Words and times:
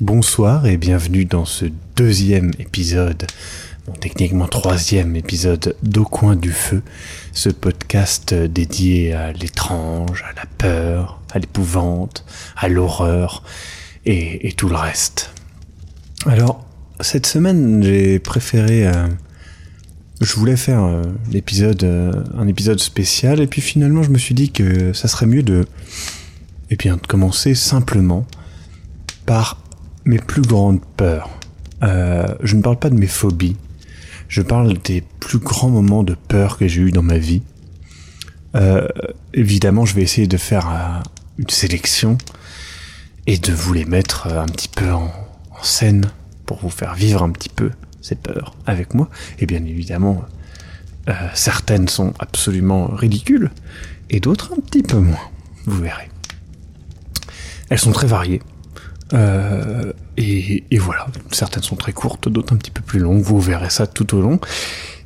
Bonsoir 0.00 0.66
et 0.66 0.76
bienvenue 0.76 1.24
dans 1.24 1.44
ce 1.44 1.66
deuxième 1.94 2.50
épisode, 2.58 3.28
techniquement 4.00 4.48
troisième 4.48 5.14
épisode 5.14 5.76
d'Au 5.84 6.02
coin 6.02 6.34
du 6.34 6.50
feu, 6.50 6.82
ce 7.32 7.48
podcast 7.48 8.34
dédié 8.34 9.12
à 9.12 9.30
l'étrange, 9.30 10.24
à 10.28 10.32
la 10.34 10.46
peur, 10.58 11.22
à 11.32 11.38
l'épouvante, 11.38 12.24
à 12.56 12.68
l'horreur 12.68 13.44
et, 14.04 14.52
tout 14.56 14.68
le 14.68 14.74
reste. 14.74 15.32
Alors, 16.26 16.66
cette 16.98 17.26
semaine, 17.26 17.80
j'ai 17.84 18.18
préféré... 18.18 18.88
Euh, 18.88 19.06
je 20.20 20.34
voulais 20.34 20.56
faire 20.56 20.82
euh, 20.82 21.04
euh, 21.84 22.24
un 22.36 22.48
épisode 22.48 22.80
spécial 22.80 23.40
et 23.40 23.46
puis 23.46 23.60
finalement 23.60 24.02
je 24.02 24.10
me 24.10 24.18
suis 24.18 24.34
dit 24.34 24.50
que 24.50 24.92
ça 24.92 25.06
serait 25.06 25.26
mieux 25.26 25.44
de, 25.44 25.66
eh 26.70 26.76
bien, 26.76 26.96
de 26.96 27.06
commencer 27.06 27.54
simplement 27.54 28.26
par 29.26 29.63
mes 30.04 30.18
plus 30.18 30.42
grandes 30.42 30.80
peurs. 30.96 31.30
Euh, 31.82 32.26
je 32.42 32.56
ne 32.56 32.62
parle 32.62 32.78
pas 32.78 32.90
de 32.90 32.96
mes 32.96 33.06
phobies. 33.06 33.56
Je 34.28 34.42
parle 34.42 34.78
des 34.78 35.02
plus 35.20 35.38
grands 35.38 35.70
moments 35.70 36.02
de 36.02 36.14
peur 36.14 36.56
que 36.56 36.66
j'ai 36.66 36.82
eu 36.82 36.90
dans 36.90 37.02
ma 37.02 37.18
vie. 37.18 37.42
Euh, 38.54 38.86
évidemment, 39.32 39.84
je 39.84 39.94
vais 39.94 40.02
essayer 40.02 40.26
de 40.26 40.36
faire 40.36 40.68
euh, 40.68 41.00
une 41.38 41.50
sélection 41.50 42.18
et 43.26 43.38
de 43.38 43.52
vous 43.52 43.72
les 43.72 43.84
mettre 43.84 44.28
un 44.28 44.46
petit 44.46 44.68
peu 44.68 44.90
en, 44.92 45.04
en, 45.50 45.62
scène 45.62 46.10
pour 46.46 46.58
vous 46.58 46.70
faire 46.70 46.94
vivre 46.94 47.22
un 47.22 47.30
petit 47.30 47.48
peu 47.48 47.70
ces 48.00 48.14
peurs 48.14 48.54
avec 48.66 48.94
moi. 48.94 49.08
Et 49.38 49.46
bien 49.46 49.64
évidemment, 49.64 50.22
certaines 51.34 51.88
sont 51.88 52.12
absolument 52.18 52.86
ridicules 52.86 53.50
et 54.10 54.20
d'autres 54.20 54.52
un 54.52 54.60
petit 54.60 54.82
peu 54.82 54.98
moins. 54.98 55.30
Vous 55.64 55.82
verrez. 55.82 56.10
Elles 57.70 57.78
sont 57.78 57.92
très 57.92 58.06
variées. 58.06 58.42
Euh, 59.12 59.92
et, 60.16 60.64
voilà, 60.78 61.06
certaines 61.30 61.62
sont 61.62 61.76
très 61.76 61.92
courtes, 61.92 62.28
d'autres 62.28 62.54
un 62.54 62.56
petit 62.56 62.70
peu 62.70 62.82
plus 62.82 63.00
longues, 63.00 63.20
vous 63.20 63.40
verrez 63.40 63.70
ça 63.70 63.86
tout 63.86 64.14
au 64.14 64.20
long. 64.20 64.38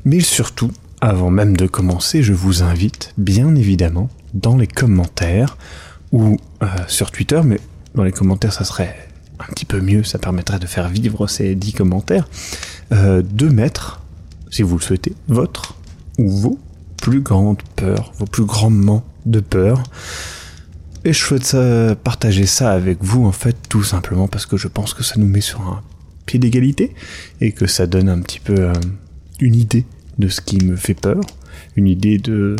Mais 0.05 0.21
surtout, 0.21 0.71
avant 1.01 1.31
même 1.31 1.57
de 1.57 1.67
commencer, 1.67 2.23
je 2.23 2.33
vous 2.33 2.63
invite, 2.63 3.13
bien 3.19 3.55
évidemment, 3.55 4.09
dans 4.35 4.57
les 4.57 4.67
commentaires 4.67 5.57
ou 6.13 6.37
euh, 6.63 6.67
sur 6.87 7.11
Twitter, 7.11 7.41
mais 7.45 7.61
dans 7.95 8.05
les 8.05 8.13
commentaires 8.13 8.53
ça 8.53 8.65
serait 8.65 8.95
un 9.41 9.53
petit 9.53 9.65
peu 9.65 9.81
mieux, 9.81 10.05
ça 10.05 10.19
permettrait 10.19 10.59
de 10.59 10.67
faire 10.67 10.89
vivre 10.89 11.27
ces 11.27 11.55
10 11.55 11.73
commentaires, 11.73 12.29
euh, 12.93 13.23
de 13.23 13.49
mettre, 13.49 14.01
si 14.51 14.62
vous 14.62 14.77
le 14.77 14.83
souhaitez, 14.83 15.15
votre 15.29 15.77
ou 16.19 16.31
vos 16.31 16.59
plus 16.97 17.21
grandes 17.21 17.62
peurs, 17.77 18.12
vos 18.19 18.27
plus 18.27 18.45
grands 18.45 18.71
moments 18.71 19.05
de 19.27 19.41
peur. 19.41 19.83
Et 21.09 21.14
je 21.14 21.25
souhaite 21.25 21.45
ça, 21.45 21.97
partager 21.97 22.45
ça 22.45 22.70
avec 22.70 22.98
vous, 23.01 23.25
en 23.25 23.33
fait, 23.33 23.56
tout 23.70 23.83
simplement 23.83 24.28
parce 24.28 24.45
que 24.45 24.59
je 24.59 24.69
pense 24.69 24.92
que 24.92 25.03
ça 25.03 25.15
nous 25.17 25.27
met 25.27 25.41
sur 25.41 25.62
un 25.62 25.83
pied 26.27 26.39
d'égalité 26.39 26.95
et 27.41 27.53
que 27.53 27.67
ça 27.67 27.87
donne 27.87 28.11
un 28.11 28.20
petit 28.20 28.41
peu 28.41 28.56
euh, 28.59 28.75
une 29.41 29.55
idée 29.55 29.87
de 30.19 30.28
ce 30.28 30.42
qui 30.42 30.62
me 30.62 30.77
fait 30.77 30.92
peur, 30.92 31.23
une 31.77 31.87
idée 31.87 32.19
de, 32.19 32.56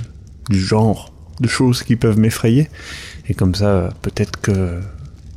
du 0.49 0.59
genre 0.59 1.13
de 1.41 1.47
choses 1.47 1.83
qui 1.83 1.97
peuvent 1.97 2.19
m'effrayer. 2.19 2.71
Et 3.29 3.35
comme 3.35 3.55
ça, 3.55 3.91
peut-être 4.01 4.41
que 4.41 4.81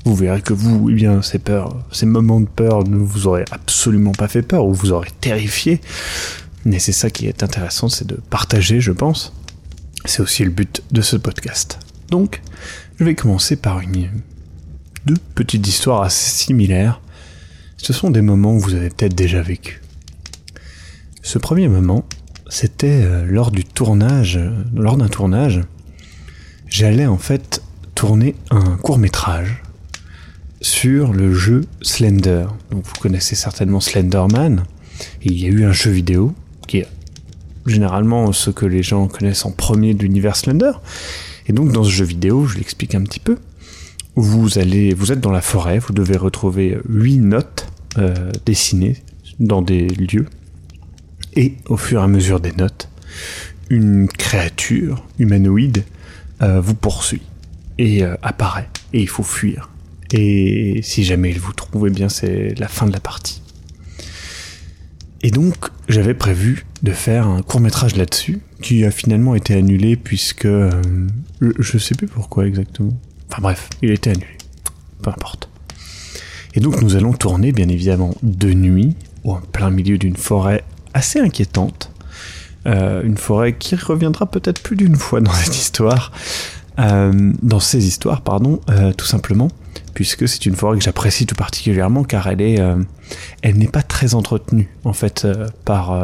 vous 0.06 0.16
verrez 0.16 0.42
que 0.42 0.54
vous, 0.54 0.90
eh 0.90 0.94
bien, 0.94 1.22
ces 1.22 1.40
peurs, 1.40 1.84
ces 1.92 2.06
moments 2.06 2.40
de 2.40 2.48
peur 2.48 2.88
ne 2.88 2.96
vous 2.96 3.28
auraient 3.28 3.44
absolument 3.52 4.14
pas 4.14 4.30
fait 4.30 4.42
peur 4.42 4.66
ou 4.66 4.74
vous 4.74 4.94
auraient 4.94 5.12
terrifié. 5.20 5.82
Mais 6.64 6.80
c'est 6.80 6.94
ça 6.94 7.10
qui 7.10 7.28
est 7.28 7.44
intéressant, 7.44 7.90
c'est 7.90 8.08
de 8.08 8.16
partager, 8.30 8.80
je 8.80 8.94
pense. 8.94 9.34
C'est 10.06 10.22
aussi 10.22 10.46
le 10.46 10.52
but 10.52 10.82
de 10.94 11.02
ce 11.02 11.18
podcast. 11.18 11.78
Donc, 12.10 12.42
je 13.02 13.06
vais 13.08 13.16
commencer 13.16 13.56
par 13.56 13.82
deux 15.08 15.18
petites 15.34 15.68
histoires 15.68 16.04
assez 16.04 16.30
similaires. 16.44 17.02
Ce 17.78 17.94
sont 17.94 18.12
des 18.12 18.22
moments 18.22 18.56
que 18.56 18.62
vous 18.62 18.76
avez 18.76 18.90
peut-être 18.90 19.16
déjà 19.16 19.42
vécu. 19.42 19.82
Ce 21.24 21.40
premier 21.40 21.68
moment, 21.68 22.06
c'était 22.48 23.02
euh, 23.04 23.26
lors 23.26 23.50
du 23.50 23.66
tournage, 23.66 24.40
lors 24.76 24.98
d'un 24.98 25.08
tournage, 25.08 25.62
j'allais 26.68 27.08
en 27.08 27.18
fait 27.18 27.64
tourner 27.96 28.36
un 28.52 28.78
court 28.78 29.00
métrage 29.00 29.64
sur 30.62 31.12
le 31.12 31.34
jeu 31.34 31.62
Slender. 31.82 32.46
Donc 32.70 32.86
vous 32.86 33.02
connaissez 33.02 33.34
certainement 33.34 33.80
Slenderman. 33.80 34.64
il 35.24 35.42
y 35.42 35.48
a 35.48 35.50
eu 35.50 35.66
un 35.66 35.74
jeu 35.74 35.90
vidéo 35.90 36.36
qui 36.68 36.78
est 36.78 36.88
généralement 37.66 38.32
ce 38.32 38.52
que 38.52 38.68
les 38.68 38.84
gens 38.84 39.08
connaissent 39.08 39.46
en 39.46 39.52
premier 39.52 39.96
de 39.96 40.04
l'univers 40.04 40.36
Slender. 40.36 40.74
Et 41.52 41.54
donc 41.54 41.74
dans 41.74 41.84
ce 41.84 41.90
jeu 41.90 42.06
vidéo, 42.06 42.46
je 42.46 42.58
l'explique 42.58 42.96
un 42.96 43.04
petit 43.04 43.20
peu, 43.20 43.38
vous 44.16 44.58
allez, 44.58 44.94
vous 44.94 45.12
êtes 45.12 45.20
dans 45.20 45.32
la 45.32 45.42
forêt, 45.42 45.80
vous 45.80 45.92
devez 45.92 46.16
retrouver 46.16 46.78
huit 46.88 47.18
notes 47.18 47.68
euh, 47.98 48.32
dessinées 48.46 48.96
dans 49.42 49.62
des 49.62 49.90
lieux, 49.90 50.28
et 51.36 51.56
au 51.68 51.76
fur 51.76 52.00
et 52.00 52.04
à 52.06 52.08
mesure 52.08 52.40
des 52.40 52.54
notes, 52.54 52.88
une 53.70 54.08
créature 54.08 55.06
humanoïde 55.20 55.84
euh, 56.42 56.62
vous 56.62 56.74
poursuit 56.74 57.24
et 57.78 58.06
euh, 58.06 58.16
apparaît, 58.22 58.70
et 58.94 59.02
il 59.02 59.10
faut 59.10 59.22
fuir. 59.22 59.70
Et 60.14 60.80
si 60.84 61.04
jamais 61.04 61.34
vous 61.34 61.52
trouvez 61.52 61.90
bien, 61.90 62.08
c'est 62.08 62.58
la 62.60 62.70
fin 62.70 62.88
de 62.88 62.94
la 62.94 63.02
partie. 63.02 63.42
Et 65.24 65.32
donc, 65.32 65.56
j'avais 65.88 66.14
prévu 66.14 66.66
de 66.84 66.92
faire 66.92 67.28
un 67.28 67.42
court 67.42 67.60
métrage 67.60 67.96
là-dessus, 67.96 68.40
qui 68.62 68.86
a 68.86 68.92
finalement 68.92 69.36
été 69.36 69.54
annulé 69.54 69.96
puisque 69.96 70.46
euh, 70.46 70.72
je 71.40 71.78
sais 71.78 71.96
plus 71.96 72.08
pourquoi 72.08 72.48
exactement. 72.48 72.94
Enfin 73.30 73.42
bref, 73.42 73.70
il 73.82 73.92
a 73.92 73.94
été 73.94 74.10
annulé. 74.10 74.38
Peu 75.02 75.10
importe. 75.10 75.50
Et 76.54 76.60
donc 76.60 76.82
nous 76.82 76.96
allons 76.96 77.14
tourner 77.14 77.52
bien 77.52 77.70
évidemment 77.70 78.14
de 78.24 78.54
nuit, 78.54 78.96
en 79.24 79.36
plein 79.36 79.70
milieu 79.70 79.98
d'une 79.98 80.18
forêt 80.18 80.64
assez 80.94 81.20
inquiétante. 81.20 81.92
Euh, 82.68 83.02
une 83.04 83.18
forêt 83.18 83.54
qui 83.54 83.76
reviendra 83.76 84.26
peut-être 84.26 84.62
plus 84.62 84.76
d'une 84.76 84.96
fois 84.96 85.22
dans 85.22 85.34
cette 85.34 85.56
histoire. 85.56 86.12
Euh, 86.80 87.34
dans 87.42 87.60
ces 87.60 87.86
histoires, 87.86 88.22
pardon, 88.22 88.60
euh, 88.70 88.94
tout 88.94 89.06
simplement, 89.06 89.50
puisque 89.94 90.28
c'est 90.28 90.46
une 90.46 90.56
forêt 90.56 90.78
que 90.78 90.84
j'apprécie 90.84 91.26
tout 91.26 91.36
particulièrement 91.36 92.04
car 92.04 92.28
elle 92.28 92.42
est, 92.42 92.60
euh, 92.60 92.78
elle 93.42 93.58
n'est 93.58 93.68
pas 93.68 93.84
très 93.84 94.16
entretenue 94.16 94.70
en 94.84 94.94
fait 94.94 95.26
euh, 95.26 95.48
par 95.66 95.98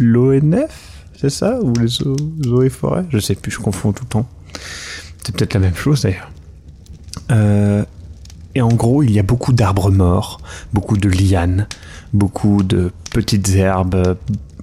l'ONF, 0.00 1.06
c'est 1.16 1.30
ça 1.30 1.60
Ou 1.62 1.72
les 1.74 2.02
eaux, 2.02 2.62
et 2.62 2.70
forêts 2.70 3.04
Je 3.10 3.18
sais 3.18 3.34
plus, 3.34 3.50
je 3.50 3.58
confonds 3.58 3.92
tout 3.92 4.04
le 4.04 4.08
temps. 4.08 4.28
C'est 5.24 5.34
peut-être 5.34 5.54
la 5.54 5.60
même 5.60 5.76
chose 5.76 6.02
d'ailleurs. 6.02 6.30
Euh, 7.30 7.84
et 8.54 8.62
en 8.62 8.68
gros, 8.68 9.02
il 9.02 9.10
y 9.10 9.18
a 9.18 9.22
beaucoup 9.22 9.52
d'arbres 9.52 9.90
morts, 9.90 10.40
beaucoup 10.72 10.96
de 10.96 11.08
lianes, 11.08 11.66
beaucoup 12.12 12.62
de 12.62 12.92
petites 13.10 13.48
herbes 13.50 14.16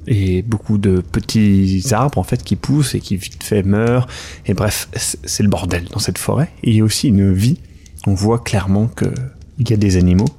et 0.08 0.42
beaucoup 0.42 0.78
de 0.78 1.02
petits 1.02 1.84
arbres 1.92 2.18
en 2.18 2.24
fait 2.24 2.44
qui 2.44 2.56
poussent 2.56 2.96
et 2.96 3.00
qui 3.00 3.18
vite 3.18 3.44
fait 3.44 3.64
meurent. 3.64 4.08
Et 4.46 4.54
bref, 4.54 4.90
c'est 4.96 5.44
le 5.44 5.50
bordel 5.50 5.86
dans 5.86 6.00
cette 6.00 6.18
forêt. 6.18 6.50
Il 6.64 6.76
y 6.76 6.82
a 6.82 6.84
aussi 6.84 7.10
une 7.10 7.34
vie. 7.34 7.60
On 8.08 8.14
voit 8.14 8.40
clairement 8.40 8.88
que 8.88 9.06
il 9.60 9.70
y 9.70 9.74
a 9.74 9.78
des 9.78 9.98
animaux. 9.98 10.30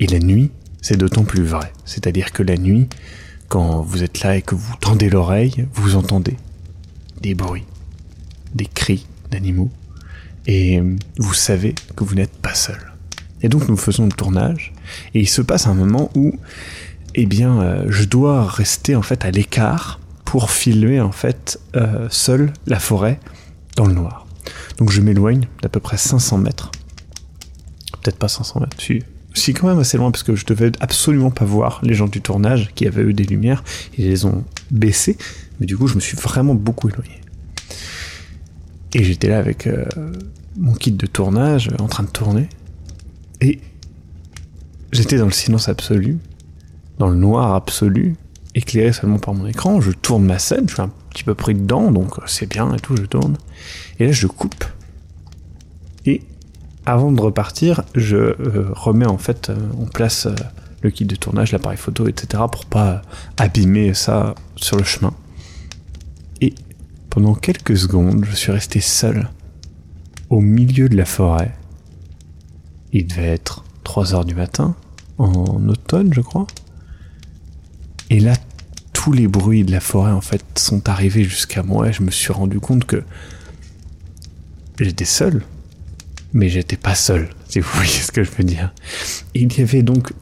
Et 0.00 0.06
la 0.06 0.18
nuit, 0.18 0.50
c'est 0.82 0.96
d'autant 0.96 1.24
plus 1.24 1.44
vrai. 1.44 1.72
C'est-à-dire 1.84 2.32
que 2.32 2.42
la 2.42 2.56
nuit, 2.56 2.88
quand 3.48 3.82
vous 3.82 4.02
êtes 4.02 4.22
là 4.22 4.36
et 4.36 4.42
que 4.42 4.54
vous 4.54 4.74
tendez 4.80 5.08
l'oreille, 5.08 5.66
vous 5.74 5.96
entendez 5.96 6.36
des 7.20 7.34
bruits, 7.34 7.66
des 8.54 8.66
cris 8.66 9.06
d'animaux, 9.30 9.70
et 10.46 10.80
vous 11.18 11.34
savez 11.34 11.74
que 11.96 12.02
vous 12.02 12.14
n'êtes 12.14 12.32
pas 12.32 12.54
seul. 12.54 12.78
Et 13.42 13.48
donc 13.48 13.68
nous 13.68 13.76
faisons 13.76 14.06
le 14.06 14.12
tournage, 14.12 14.72
et 15.14 15.20
il 15.20 15.28
se 15.28 15.42
passe 15.42 15.66
un 15.66 15.74
moment 15.74 16.10
où, 16.14 16.38
eh 17.14 17.26
bien, 17.26 17.60
euh, 17.60 17.84
je 17.88 18.04
dois 18.04 18.46
rester 18.46 18.96
en 18.96 19.02
fait 19.02 19.24
à 19.24 19.30
l'écart 19.30 20.00
pour 20.24 20.50
filmer 20.50 21.00
en 21.00 21.12
fait 21.12 21.60
euh, 21.74 22.06
seul 22.10 22.52
la 22.66 22.78
forêt 22.78 23.18
dans 23.76 23.86
le 23.86 23.94
noir. 23.94 24.26
Donc 24.78 24.90
je 24.90 25.00
m'éloigne 25.00 25.46
d'à 25.62 25.68
peu 25.68 25.80
près 25.80 25.96
500 25.96 26.38
mètres, 26.38 26.70
peut-être 28.02 28.16
pas 28.16 28.28
500 28.28 28.60
mètres, 28.60 28.76
si 29.34 29.54
quand 29.54 29.68
même 29.68 29.78
assez 29.78 29.96
loin 29.96 30.10
parce 30.10 30.22
que 30.22 30.34
je 30.34 30.44
devais 30.46 30.72
absolument 30.80 31.30
pas 31.30 31.44
voir 31.44 31.80
les 31.82 31.94
gens 31.94 32.08
du 32.08 32.20
tournage 32.20 32.70
qui 32.74 32.86
avaient 32.86 33.02
eu 33.02 33.12
des 33.12 33.24
lumières, 33.24 33.62
ils 33.98 34.06
les 34.08 34.24
ont 34.24 34.44
baissées, 34.70 35.16
mais 35.58 35.66
du 35.66 35.76
coup 35.76 35.86
je 35.86 35.94
me 35.94 36.00
suis 36.00 36.16
vraiment 36.16 36.54
beaucoup 36.54 36.88
éloigné. 36.88 37.20
Et 38.94 39.04
j'étais 39.04 39.28
là 39.28 39.38
avec 39.38 39.66
euh, 39.66 39.84
mon 40.56 40.74
kit 40.74 40.92
de 40.92 41.06
tournage 41.06 41.70
en 41.78 41.86
train 41.86 42.02
de 42.02 42.08
tourner, 42.08 42.48
et 43.40 43.60
j'étais 44.92 45.16
dans 45.16 45.26
le 45.26 45.32
silence 45.32 45.68
absolu, 45.68 46.18
dans 47.00 47.08
le 47.08 47.16
noir 47.16 47.54
absolu, 47.54 48.14
éclairé 48.54 48.92
seulement 48.92 49.18
par 49.18 49.32
mon 49.32 49.46
écran, 49.46 49.80
je 49.80 49.90
tourne 49.90 50.22
ma 50.22 50.38
scène, 50.38 50.68
je 50.68 50.74
suis 50.74 50.82
un 50.82 50.90
petit 51.08 51.24
peu 51.24 51.34
pris 51.34 51.54
dedans, 51.54 51.90
donc 51.90 52.16
c'est 52.26 52.46
bien 52.46 52.74
et 52.74 52.78
tout, 52.78 52.94
je 52.94 53.04
tourne, 53.04 53.38
et 53.98 54.04
là 54.04 54.12
je 54.12 54.26
coupe. 54.26 54.66
Et 56.04 56.20
avant 56.84 57.10
de 57.10 57.18
repartir, 57.18 57.84
je 57.94 58.16
euh, 58.16 58.68
remets 58.72 59.06
en 59.06 59.16
fait 59.16 59.48
euh, 59.48 59.56
en 59.80 59.86
place 59.86 60.26
euh, 60.26 60.34
le 60.82 60.90
kit 60.90 61.06
de 61.06 61.16
tournage, 61.16 61.52
l'appareil 61.52 61.78
photo, 61.78 62.06
etc. 62.06 62.42
pour 62.52 62.66
pas 62.66 63.00
abîmer 63.38 63.94
ça 63.94 64.34
sur 64.56 64.76
le 64.76 64.84
chemin. 64.84 65.14
Et 66.42 66.54
pendant 67.08 67.34
quelques 67.34 67.78
secondes, 67.78 68.26
je 68.28 68.36
suis 68.36 68.52
resté 68.52 68.80
seul 68.80 69.30
au 70.28 70.40
milieu 70.40 70.90
de 70.90 70.98
la 70.98 71.06
forêt 71.06 71.56
Il 72.92 73.06
devait 73.06 73.28
être 73.28 73.64
3 73.84 74.14
heures 74.14 74.26
du 74.26 74.34
matin, 74.34 74.74
en 75.16 75.66
automne, 75.66 76.12
je 76.12 76.20
crois. 76.20 76.46
Et 78.10 78.20
là, 78.20 78.34
tous 78.92 79.12
les 79.12 79.28
bruits 79.28 79.64
de 79.64 79.72
la 79.72 79.80
forêt, 79.80 80.12
en 80.12 80.20
fait, 80.20 80.42
sont 80.56 80.88
arrivés 80.88 81.24
jusqu'à 81.24 81.62
moi 81.62 81.88
et 81.88 81.92
je 81.92 82.02
me 82.02 82.10
suis 82.10 82.32
rendu 82.32 82.60
compte 82.60 82.84
que 82.84 83.02
j'étais 84.78 85.04
seul, 85.04 85.42
mais 86.32 86.48
j'étais 86.48 86.76
pas 86.76 86.94
seul, 86.94 87.30
si 87.48 87.60
vous 87.60 87.70
voyez 87.74 87.90
ce 87.90 88.12
que 88.12 88.22
je 88.24 88.30
veux 88.30 88.44
dire. 88.44 88.72
il 89.34 89.56
y 89.56 89.62
avait 89.62 89.82
donc 89.82 90.12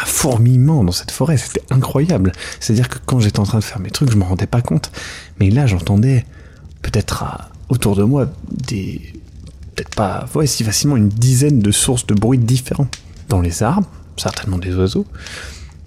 un 0.00 0.04
fourmillement 0.04 0.84
dans 0.84 0.92
cette 0.92 1.10
forêt, 1.10 1.36
c'était 1.36 1.62
incroyable. 1.70 2.32
C'est-à-dire 2.60 2.88
que 2.88 2.98
quand 3.04 3.20
j'étais 3.20 3.40
en 3.40 3.44
train 3.44 3.58
de 3.58 3.64
faire 3.64 3.80
mes 3.80 3.90
trucs, 3.90 4.10
je 4.10 4.16
me 4.16 4.24
rendais 4.24 4.46
pas 4.46 4.62
compte. 4.62 4.90
Mais 5.38 5.50
là, 5.50 5.66
j'entendais 5.66 6.24
peut-être 6.82 7.24
autour 7.68 7.96
de 7.96 8.02
moi 8.02 8.30
des 8.50 9.00
peut-être 9.74 9.94
pas, 9.94 10.26
si 10.46 10.62
facilement 10.62 10.96
une 10.96 11.08
dizaine 11.08 11.58
de 11.58 11.70
sources 11.70 12.06
de 12.06 12.14
bruit 12.14 12.38
différents. 12.38 12.88
Dans 13.28 13.40
les 13.40 13.62
arbres, 13.62 13.88
certainement 14.16 14.58
des 14.58 14.74
oiseaux. 14.74 15.06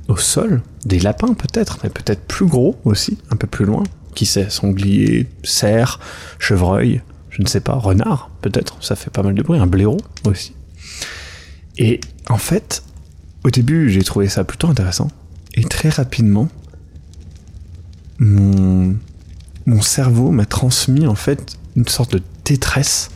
Au 0.08 0.18
sol, 0.18 0.62
des 0.86 1.00
lapins 1.00 1.34
peut-être, 1.34 1.80
mais 1.84 1.90
peut-être 1.90 2.22
plus 2.28 2.46
gros 2.46 2.80
aussi, 2.86 3.18
un 3.30 3.36
peu 3.36 3.48
plus 3.48 3.66
loin. 3.66 3.84
Qui 4.16 4.26
sait, 4.26 4.50
sanglier, 4.50 5.28
cerf, 5.44 6.00
chevreuil, 6.40 7.02
je 7.30 7.42
ne 7.42 7.48
sais 7.48 7.60
pas, 7.60 7.74
renard 7.74 8.32
peut-être, 8.42 8.82
ça 8.82 8.96
fait 8.96 9.10
pas 9.12 9.22
mal 9.22 9.36
de 9.36 9.44
bruit, 9.44 9.60
un 9.60 9.68
blaireau 9.68 9.98
aussi. 10.26 10.54
Et 11.78 12.00
en 12.30 12.38
fait, 12.38 12.84
au 13.44 13.50
début, 13.50 13.90
j'ai 13.90 14.04
trouvé 14.04 14.28
ça 14.30 14.44
plutôt 14.44 14.68
intéressant. 14.68 15.10
Et 15.54 15.64
très 15.64 15.90
rapidement, 15.90 16.48
mon, 18.20 18.96
mon 19.66 19.82
cerveau 19.82 20.32
m'a 20.32 20.46
transmis 20.46 21.06
en 21.06 21.16
fait 21.16 21.58
une 21.76 21.88
sorte 21.88 22.14
de 22.14 22.22
détresse 22.46 23.12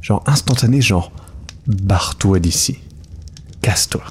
genre 0.00 0.22
instantané, 0.26 0.80
genre 0.80 1.10
barre-toi 1.66 2.38
d'ici, 2.38 2.78
casse-toi. 3.60 4.04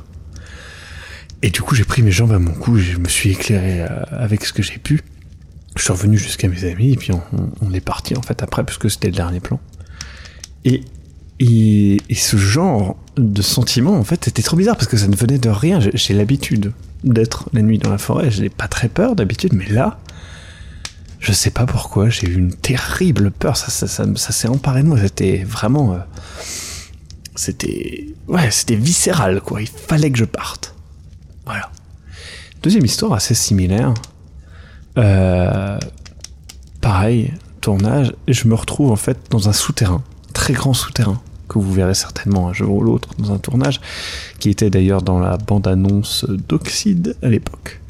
Et 1.41 1.49
du 1.49 1.61
coup, 1.61 1.75
j'ai 1.75 1.83
pris 1.83 2.01
mes 2.01 2.11
jambes 2.11 2.31
à 2.31 2.39
mon 2.39 2.53
cou, 2.53 2.77
je 2.77 2.97
me 2.97 3.07
suis 3.07 3.31
éclairé 3.31 3.81
euh, 3.81 3.87
avec 4.11 4.45
ce 4.45 4.53
que 4.53 4.63
j'ai 4.63 4.77
pu. 4.77 5.01
Je 5.75 5.83
suis 5.83 5.91
revenu 5.91 6.17
jusqu'à 6.17 6.47
mes 6.47 6.63
amis, 6.63 6.93
et 6.93 6.95
puis 6.95 7.11
on, 7.11 7.73
est 7.73 7.81
parti 7.81 8.15
en 8.15 8.21
fait 8.21 8.41
après, 8.41 8.63
puisque 8.63 8.89
c'était 8.89 9.09
le 9.09 9.15
dernier 9.15 9.41
plan. 9.41 9.59
Et, 10.63 10.81
et, 11.39 11.99
ce 12.15 12.37
genre 12.37 12.97
de 13.17 13.41
sentiment, 13.41 13.97
en 13.97 14.05
fait, 14.05 14.23
c'était 14.23 14.41
trop 14.41 14.55
bizarre 14.55 14.77
parce 14.77 14.87
que 14.87 14.95
ça 14.95 15.07
ne 15.07 15.15
venait 15.15 15.37
de 15.37 15.49
rien. 15.49 15.79
J'ai 15.93 16.13
l'habitude 16.13 16.71
d'être 17.03 17.49
la 17.51 17.61
nuit 17.61 17.77
dans 17.77 17.89
la 17.89 17.97
forêt, 17.97 18.31
je 18.31 18.41
n'ai 18.41 18.49
pas 18.49 18.69
très 18.69 18.87
peur 18.87 19.17
d'habitude, 19.17 19.53
mais 19.53 19.67
là, 19.67 19.99
je 21.25 21.31
sais 21.31 21.49
pas 21.49 21.65
pourquoi, 21.65 22.09
j'ai 22.09 22.27
eu 22.27 22.35
une 22.35 22.53
terrible 22.53 23.31
peur. 23.31 23.57
Ça, 23.57 23.69
ça, 23.69 23.87
ça, 23.87 24.31
s'est 24.31 24.47
emparé 24.47 24.83
de 24.83 24.87
moi. 24.87 24.99
C'était 24.99 25.43
vraiment. 25.43 25.93
Euh, 25.93 25.97
c'était. 27.33 28.05
Ouais, 28.27 28.51
c'était 28.51 28.75
viscéral, 28.75 29.41
quoi. 29.41 29.61
Il 29.61 29.67
fallait 29.67 30.11
que 30.11 30.19
je 30.19 30.25
parte. 30.25 30.74
Voilà. 31.45 31.71
Deuxième 32.63 32.85
histoire 32.85 33.13
assez 33.13 33.35
similaire. 33.35 33.93
Euh, 34.97 35.77
pareil, 36.81 37.33
tournage. 37.61 38.13
Je 38.27 38.47
me 38.47 38.55
retrouve 38.55 38.91
en 38.91 38.95
fait 38.95 39.17
dans 39.29 39.49
un 39.49 39.53
souterrain. 39.53 40.03
Très 40.33 40.53
grand 40.53 40.73
souterrain. 40.73 41.21
Que 41.47 41.59
vous 41.59 41.71
verrez 41.71 41.93
certainement 41.93 42.47
un 42.47 42.53
jour 42.53 42.77
ou 42.77 42.81
l'autre 42.81 43.09
dans 43.19 43.31
un 43.31 43.37
tournage. 43.37 43.79
Qui 44.39 44.49
était 44.49 44.69
d'ailleurs 44.69 45.01
dans 45.01 45.19
la 45.19 45.37
bande-annonce 45.37 46.25
d'Oxide 46.25 47.15
à 47.21 47.29
l'époque. 47.29 47.81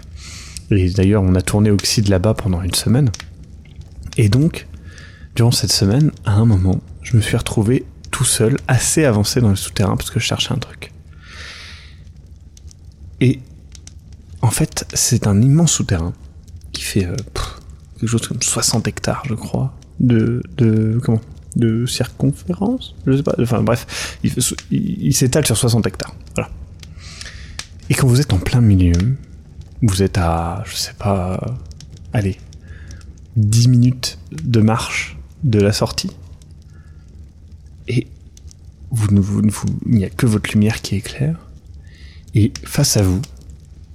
Et 0.71 0.89
d'ailleurs, 0.89 1.23
on 1.23 1.35
a 1.35 1.41
tourné 1.41 1.71
Oxide 1.71 2.09
là-bas 2.09 2.33
pendant 2.33 2.61
une 2.61 2.73
semaine. 2.73 3.11
Et 4.17 4.29
donc, 4.29 4.67
durant 5.35 5.51
cette 5.51 5.71
semaine, 5.71 6.11
à 6.25 6.33
un 6.33 6.45
moment, 6.45 6.81
je 7.01 7.15
me 7.15 7.21
suis 7.21 7.37
retrouvé 7.37 7.85
tout 8.11 8.23
seul, 8.23 8.57
assez 8.67 9.05
avancé 9.05 9.41
dans 9.41 9.49
le 9.49 9.55
souterrain, 9.55 9.95
parce 9.95 10.09
que 10.09 10.19
je 10.19 10.25
cherchais 10.25 10.53
un 10.53 10.57
truc. 10.57 10.91
Et 13.25 13.39
en 14.43 14.51
fait, 14.51 14.85
c'est 14.93 15.25
un 15.25 15.41
immense 15.41 15.71
souterrain 15.71 16.13
qui 16.71 16.83
fait 16.83 17.05
euh, 17.05 17.15
quelque 17.95 18.07
chose 18.07 18.27
comme 18.27 18.39
60 18.39 18.87
hectares, 18.87 19.23
je 19.27 19.33
crois, 19.33 19.73
de, 19.99 20.43
de 20.57 20.99
comment 21.03 21.21
de 21.55 21.85
circonférence, 21.87 22.95
je 23.07 23.17
sais 23.17 23.23
pas. 23.23 23.33
Enfin 23.39 23.63
bref, 23.63 24.19
il, 24.69 25.15
s'étale 25.15 25.45
sur 25.45 25.57
60 25.57 25.87
hectares. 25.87 26.13
Voilà. 26.35 26.51
Et 27.89 27.95
quand 27.95 28.05
vous 28.07 28.21
êtes 28.21 28.33
en 28.33 28.37
plein 28.37 28.61
milieu, 28.61 29.17
vous 29.81 30.03
êtes 30.03 30.19
à, 30.19 30.63
je 30.67 30.75
sais 30.75 30.93
pas, 30.93 31.57
allez, 32.13 32.37
10 33.37 33.69
minutes 33.69 34.19
de 34.31 34.59
marche 34.59 35.17
de 35.43 35.59
la 35.59 35.71
sortie. 35.71 36.11
Et 37.87 38.05
vous, 38.91 39.07
il 39.85 39.95
n'y 39.95 40.05
a 40.05 40.09
que 40.09 40.27
votre 40.27 40.51
lumière 40.51 40.81
qui 40.81 40.97
éclaire. 40.97 41.37
Et 42.35 42.51
face 42.63 42.97
à 42.97 43.01
vous, 43.01 43.21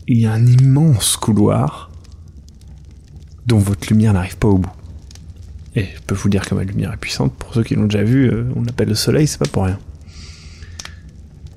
il 0.08 0.18
y 0.18 0.26
a 0.26 0.32
un 0.32 0.46
immense 0.46 1.16
couloir 1.16 1.90
dont 3.46 3.58
votre 3.58 3.88
lumière 3.88 4.12
n'arrive 4.12 4.38
pas 4.38 4.48
au 4.48 4.58
bout. 4.58 4.72
Et 5.76 5.84
je 5.84 6.00
peux 6.06 6.14
vous 6.14 6.28
dire 6.28 6.44
que 6.44 6.54
ma 6.54 6.64
lumière 6.64 6.92
est 6.92 6.96
puissante. 6.96 7.32
Pour 7.34 7.54
ceux 7.54 7.62
qui 7.62 7.74
l'ont 7.74 7.84
déjà 7.84 8.02
vu, 8.02 8.28
euh, 8.28 8.50
on 8.56 8.62
l'appelle 8.62 8.88
le 8.88 8.94
soleil, 8.94 9.26
c'est 9.26 9.38
pas 9.38 9.46
pour 9.46 9.64
rien. 9.64 9.78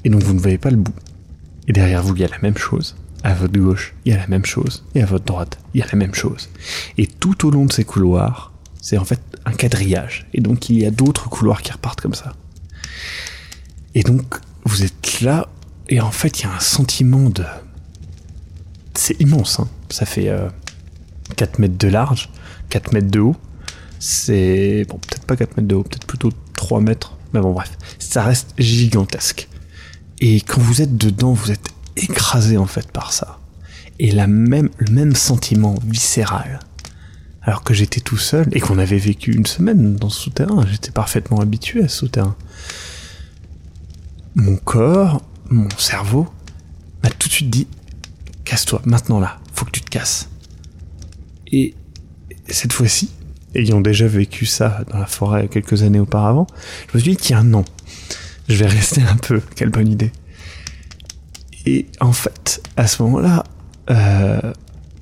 Et 0.03 0.09
donc 0.09 0.21
vous 0.21 0.33
ne 0.33 0.39
voyez 0.39 0.57
pas 0.57 0.69
le 0.69 0.77
bout. 0.77 0.93
Et 1.67 1.73
derrière 1.73 2.03
vous, 2.03 2.15
il 2.15 2.21
y 2.21 2.25
a 2.25 2.27
la 2.27 2.39
même 2.39 2.57
chose 2.57 2.95
à 3.23 3.33
votre 3.33 3.57
gauche, 3.57 3.95
il 4.05 4.11
y 4.11 4.15
a 4.15 4.19
la 4.19 4.27
même 4.27 4.45
chose, 4.45 4.83
et 4.95 5.01
à 5.01 5.05
votre 5.05 5.23
droite, 5.23 5.57
il 5.73 5.79
y 5.79 5.83
a 5.83 5.87
la 5.87 5.97
même 5.97 6.13
chose. 6.13 6.49
Et 6.97 7.07
tout 7.07 7.47
au 7.47 7.51
long 7.51 7.65
de 7.65 7.71
ces 7.71 7.85
couloirs, 7.85 8.51
c'est 8.81 8.97
en 8.97 9.05
fait 9.05 9.21
un 9.45 9.53
quadrillage. 9.53 10.27
Et 10.33 10.41
donc 10.41 10.69
il 10.69 10.77
y 10.77 10.85
a 10.85 10.91
d'autres 10.91 11.29
couloirs 11.29 11.61
qui 11.61 11.71
repartent 11.71 12.01
comme 12.01 12.13
ça. 12.13 12.33
Et 13.95 14.03
donc 14.03 14.35
vous 14.65 14.83
êtes 14.83 15.21
là, 15.21 15.47
et 15.93 16.01
en 16.01 16.09
fait 16.09 16.39
il 16.39 16.43
y 16.43 16.45
a 16.47 16.55
un 16.55 16.59
sentiment 16.59 17.29
de... 17.29 17.45
C'est 18.95 19.19
immense, 19.21 19.59
hein. 19.59 19.69
ça 19.91 20.07
fait 20.07 20.31
4 21.35 21.53
euh, 21.53 21.61
mètres 21.61 21.77
de 21.77 21.87
large, 21.87 22.29
4 22.69 22.93
mètres 22.93 23.11
de 23.11 23.19
haut. 23.19 23.35
C'est... 23.99 24.87
Bon, 24.89 24.97
peut-être 24.97 25.25
pas 25.25 25.35
4 25.35 25.55
mètres 25.57 25.67
de 25.67 25.75
haut, 25.75 25.83
peut-être 25.83 26.07
plutôt 26.07 26.31
3 26.55 26.81
mètres. 26.81 27.15
Mais 27.33 27.41
bon, 27.41 27.53
bref, 27.53 27.71
ça 27.99 28.23
reste 28.23 28.55
gigantesque. 28.57 29.47
Et 30.19 30.41
quand 30.41 30.59
vous 30.59 30.81
êtes 30.81 30.97
dedans, 30.97 31.33
vous 31.33 31.51
êtes 31.51 31.69
écrasé 31.95 32.57
en 32.57 32.65
fait 32.65 32.91
par 32.91 33.13
ça. 33.13 33.39
Et 33.99 34.11
la 34.11 34.25
même, 34.25 34.71
le 34.79 34.91
même 34.91 35.15
sentiment 35.15 35.75
viscéral. 35.85 36.59
Alors 37.43 37.63
que 37.63 37.75
j'étais 37.75 38.01
tout 38.01 38.17
seul 38.17 38.47
et 38.51 38.59
qu'on 38.59 38.79
avait 38.79 38.97
vécu 38.97 39.31
une 39.31 39.45
semaine 39.45 39.95
dans 39.95 40.09
ce 40.09 40.21
souterrain, 40.21 40.65
j'étais 40.67 40.91
parfaitement 40.91 41.39
habitué 41.39 41.83
à 41.83 41.87
ce 41.87 41.97
souterrain. 41.97 42.35
Mon 44.33 44.55
corps, 44.55 45.21
mon 45.53 45.69
cerveau 45.77 46.27
m'a 47.03 47.09
tout 47.09 47.27
de 47.27 47.33
suite 47.33 47.49
dit 47.49 47.67
casse-toi, 48.43 48.81
maintenant 48.85 49.19
là, 49.19 49.39
faut 49.53 49.65
que 49.65 49.71
tu 49.71 49.81
te 49.81 49.89
casses. 49.89 50.29
Et 51.51 51.75
cette 52.49 52.73
fois-ci, 52.73 53.11
ayant 53.55 53.79
déjà 53.79 54.07
vécu 54.07 54.45
ça 54.45 54.83
dans 54.91 54.97
la 54.97 55.05
forêt 55.05 55.47
quelques 55.47 55.83
années 55.83 55.99
auparavant, 55.99 56.47
je 56.91 56.97
me 56.97 57.01
suis 57.01 57.11
dit 57.11 57.17
tiens 57.17 57.43
non, 57.43 57.63
je 58.49 58.55
vais 58.57 58.67
rester 58.67 59.01
un 59.01 59.15
peu, 59.15 59.41
quelle 59.55 59.69
bonne 59.69 59.87
idée. 59.87 60.11
Et 61.65 61.85
en 62.01 62.11
fait, 62.11 62.61
à 62.75 62.87
ce 62.87 63.01
moment-là, 63.03 63.43
euh, 63.89 64.53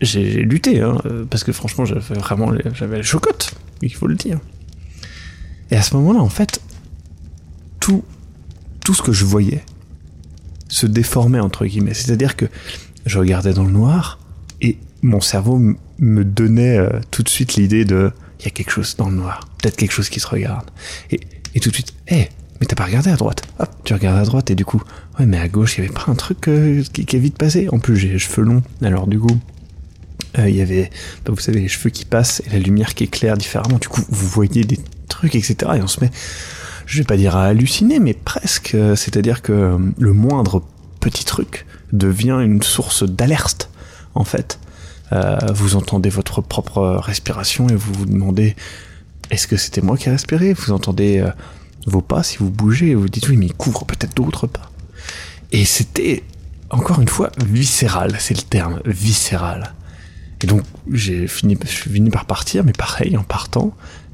j'ai 0.02 0.44
lutté, 0.44 0.82
hein, 0.82 0.98
parce 1.30 1.44
que 1.44 1.52
franchement, 1.52 1.86
j'avais 1.86 2.16
vraiment 2.16 2.52
j'avais 2.74 2.98
la 2.98 3.04
chocotte, 3.04 3.54
il 3.82 3.94
faut 3.94 4.08
le 4.08 4.16
dire. 4.16 4.40
Et 5.72 5.78
à 5.78 5.82
ce 5.82 5.96
moment-là, 5.96 6.20
en 6.20 6.30
fait, 6.30 6.62
tout, 7.80 8.04
tout 8.84 8.94
ce 8.94 9.02
que 9.02 9.14
je 9.14 9.26
voyais 9.26 9.64
se 10.72 10.88
déformait, 10.88 11.40
entre 11.40 11.66
guillemets. 11.66 11.94
C'est-à-dire 11.94 12.36
que 12.36 12.46
je 13.06 13.20
regardais 13.20 13.54
dans 13.54 13.64
le 13.64 13.72
noir 13.72 14.20
et 14.62 14.78
mon 15.02 15.22
cerveau 15.22 15.60
me 16.00 16.24
donnait 16.24 16.78
euh, 16.78 16.90
tout 17.12 17.24
de 17.24 17.30
suite 17.30 17.56
l'idée 17.56 17.86
de 17.86 18.12
il 18.40 18.46
y 18.46 18.48
a 18.48 18.52
quelque 18.52 18.72
chose 18.72 18.96
dans 18.96 19.10
le 19.10 19.16
noir, 19.16 19.48
peut-être 19.60 19.76
quelque 19.76 19.92
chose 19.92 20.10
qui 20.10 20.20
se 20.20 20.28
regarde. 20.28 20.66
Et, 21.12 21.20
et 21.54 21.60
tout 21.60 21.70
de 21.70 21.76
suite, 21.76 21.94
hé, 22.08 22.30
mais 22.60 22.66
t'as 22.66 22.76
pas 22.76 22.86
regardé 22.86 23.12
à 23.12 23.16
droite. 23.16 23.44
Hop, 23.60 23.70
tu 23.84 23.94
regardes 23.94 24.20
à 24.20 24.24
droite 24.24 24.50
et 24.50 24.56
du 24.56 24.66
coup, 24.66 24.82
ouais, 25.20 25.26
mais 25.26 25.38
à 25.38 25.48
gauche, 25.48 25.78
il 25.78 25.84
y 25.84 25.86
avait 25.86 25.94
pas 25.94 26.06
un 26.08 26.16
truc 26.16 26.48
euh, 26.48 26.84
qui, 26.94 27.02
est 27.02 27.20
vite 27.20 27.38
passé. 27.38 27.68
En 27.72 27.80
plus, 27.80 27.98
j'ai 27.98 28.10
les 28.10 28.20
cheveux 28.20 28.44
longs, 28.44 28.64
alors 28.82 29.06
du 29.06 29.20
coup, 29.20 29.40
euh, 30.40 30.50
il 30.50 30.56
y 30.56 30.62
avait, 30.62 30.90
bah, 31.26 31.34
vous 31.34 31.40
savez, 31.40 31.60
les 31.60 31.68
cheveux 31.68 31.90
qui 31.90 32.06
passent 32.06 32.42
et 32.48 32.50
la 32.52 32.60
lumière 32.60 32.96
qui 32.96 33.04
éclaire 33.04 33.38
différemment. 33.38 33.78
Du 33.78 33.90
coup, 33.90 34.02
vous 34.10 34.28
voyez 34.28 34.64
des 34.64 34.80
trucs, 35.08 35.36
etc. 35.36 35.56
Et 35.76 35.82
on 35.82 35.88
se 35.88 36.00
met, 36.02 36.10
je 36.86 36.98
vais 37.00 37.04
pas 37.04 37.18
dire 37.18 37.36
à 37.36 37.46
halluciner, 37.46 38.00
mais 38.00 38.14
presque. 38.14 38.76
C'est-à-dire 38.96 39.42
que 39.42 39.78
le 39.98 40.14
moindre 40.14 40.64
petit 41.00 41.26
truc 41.26 41.66
devient 41.92 42.40
une 42.42 42.62
source 42.62 43.04
d'alerte, 43.04 43.70
en 44.16 44.24
fait. 44.24 44.60
Euh, 45.14 45.38
vous 45.54 45.76
entendez 45.76 46.10
votre 46.10 46.42
propre 46.42 47.00
respiration 47.02 47.68
et 47.68 47.76
vous 47.76 47.94
vous 47.94 48.06
demandez 48.06 48.56
est-ce 49.30 49.48
que 49.48 49.58
c'était 49.58 49.82
moi 49.82 49.98
qui 49.98 50.10
ai 50.10 50.12
respiré? 50.12 50.54
Vous 50.54 50.72
entendez 50.72 51.26
vos 51.88 52.02
pas, 52.02 52.24
si 52.24 52.38
vous 52.38 52.50
bougez, 52.50 52.96
vous 52.96 53.10
dites 53.10 53.28
oui, 53.30 53.38
mais 53.38 53.48
il 53.48 53.54
couvre 53.54 53.86
peut-être 53.86 54.16
d'autres 54.16 54.48
pas. 54.48 54.72
Et 55.52 55.66
c'était, 55.66 56.24
encore 56.70 57.00
une 57.00 57.08
fois, 57.08 57.32
viscéral, 57.46 58.16
c'est 58.20 58.36
le 58.36 58.44
terme, 58.44 58.82
viscéral. 58.86 59.74
Et 60.44 60.48
donc, 60.48 60.64
j'ai 60.92 61.28
je 61.28 61.66
suis 61.66 61.90
fini 61.90 62.10
par 62.10 62.26
partir, 62.26 62.64
mais 62.64 62.74
pareil, 62.74 63.18
en 63.18 63.24
partant, 63.24 63.74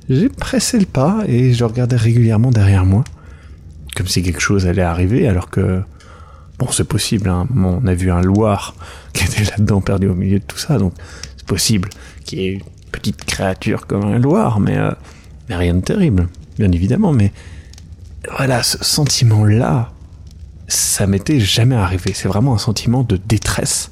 j'ai 0.10 0.30
pressé 0.30 0.80
le 0.80 0.86
pas 0.86 1.24
et 1.28 1.54
je 1.54 1.64
regardais 1.64 1.98
régulièrement 1.98 2.52
derrière 2.52 2.86
moi 2.86 3.04
comme 3.98 4.08
si 4.08 4.22
quelque 4.22 4.42
chose 4.42 4.68
allait 4.68 4.84
arriver, 4.84 5.28
alors 5.28 5.50
que 5.50 5.82
bon, 6.60 6.68
c'est 6.72 6.88
possible. 6.88 7.30
Hein. 7.30 7.48
on 7.56 7.86
a 7.88 7.94
vu 7.96 8.12
un 8.12 8.22
Loir 8.22 8.76
qui 9.14 9.26
était 9.26 9.44
là-dedans 9.44 9.82
perdu 9.82 10.08
au 10.08 10.14
milieu 10.14 10.38
de 10.38 10.44
tout 10.44 10.58
ça, 10.58 10.78
donc 10.78 10.94
c'est 11.36 11.48
possible 11.48 11.90
qu'il 12.24 12.40
y 12.40 12.46
ait 12.46 12.54
une 12.54 12.62
petite 12.92 13.26
créature 13.26 13.88
comme 13.88 14.04
un 14.04 14.20
Loir, 14.20 14.60
mais, 14.60 14.78
euh, 14.78 14.92
mais 15.50 15.56
rien 15.56 15.74
de 15.74 15.82
terrible, 15.82 16.28
bien 16.60 16.72
évidemment. 16.72 17.12
Mais 17.12 17.34
voilà, 18.38 18.62
ce 18.62 18.84
sentiment-là, 18.84 19.92
ça 20.68 21.08
m'était 21.08 21.40
jamais 21.40 21.76
arrivé. 21.76 22.12
C'est 22.14 22.28
vraiment 22.28 22.54
un 22.54 22.60
sentiment 22.60 23.02
de 23.02 23.18
détresse. 23.18 23.92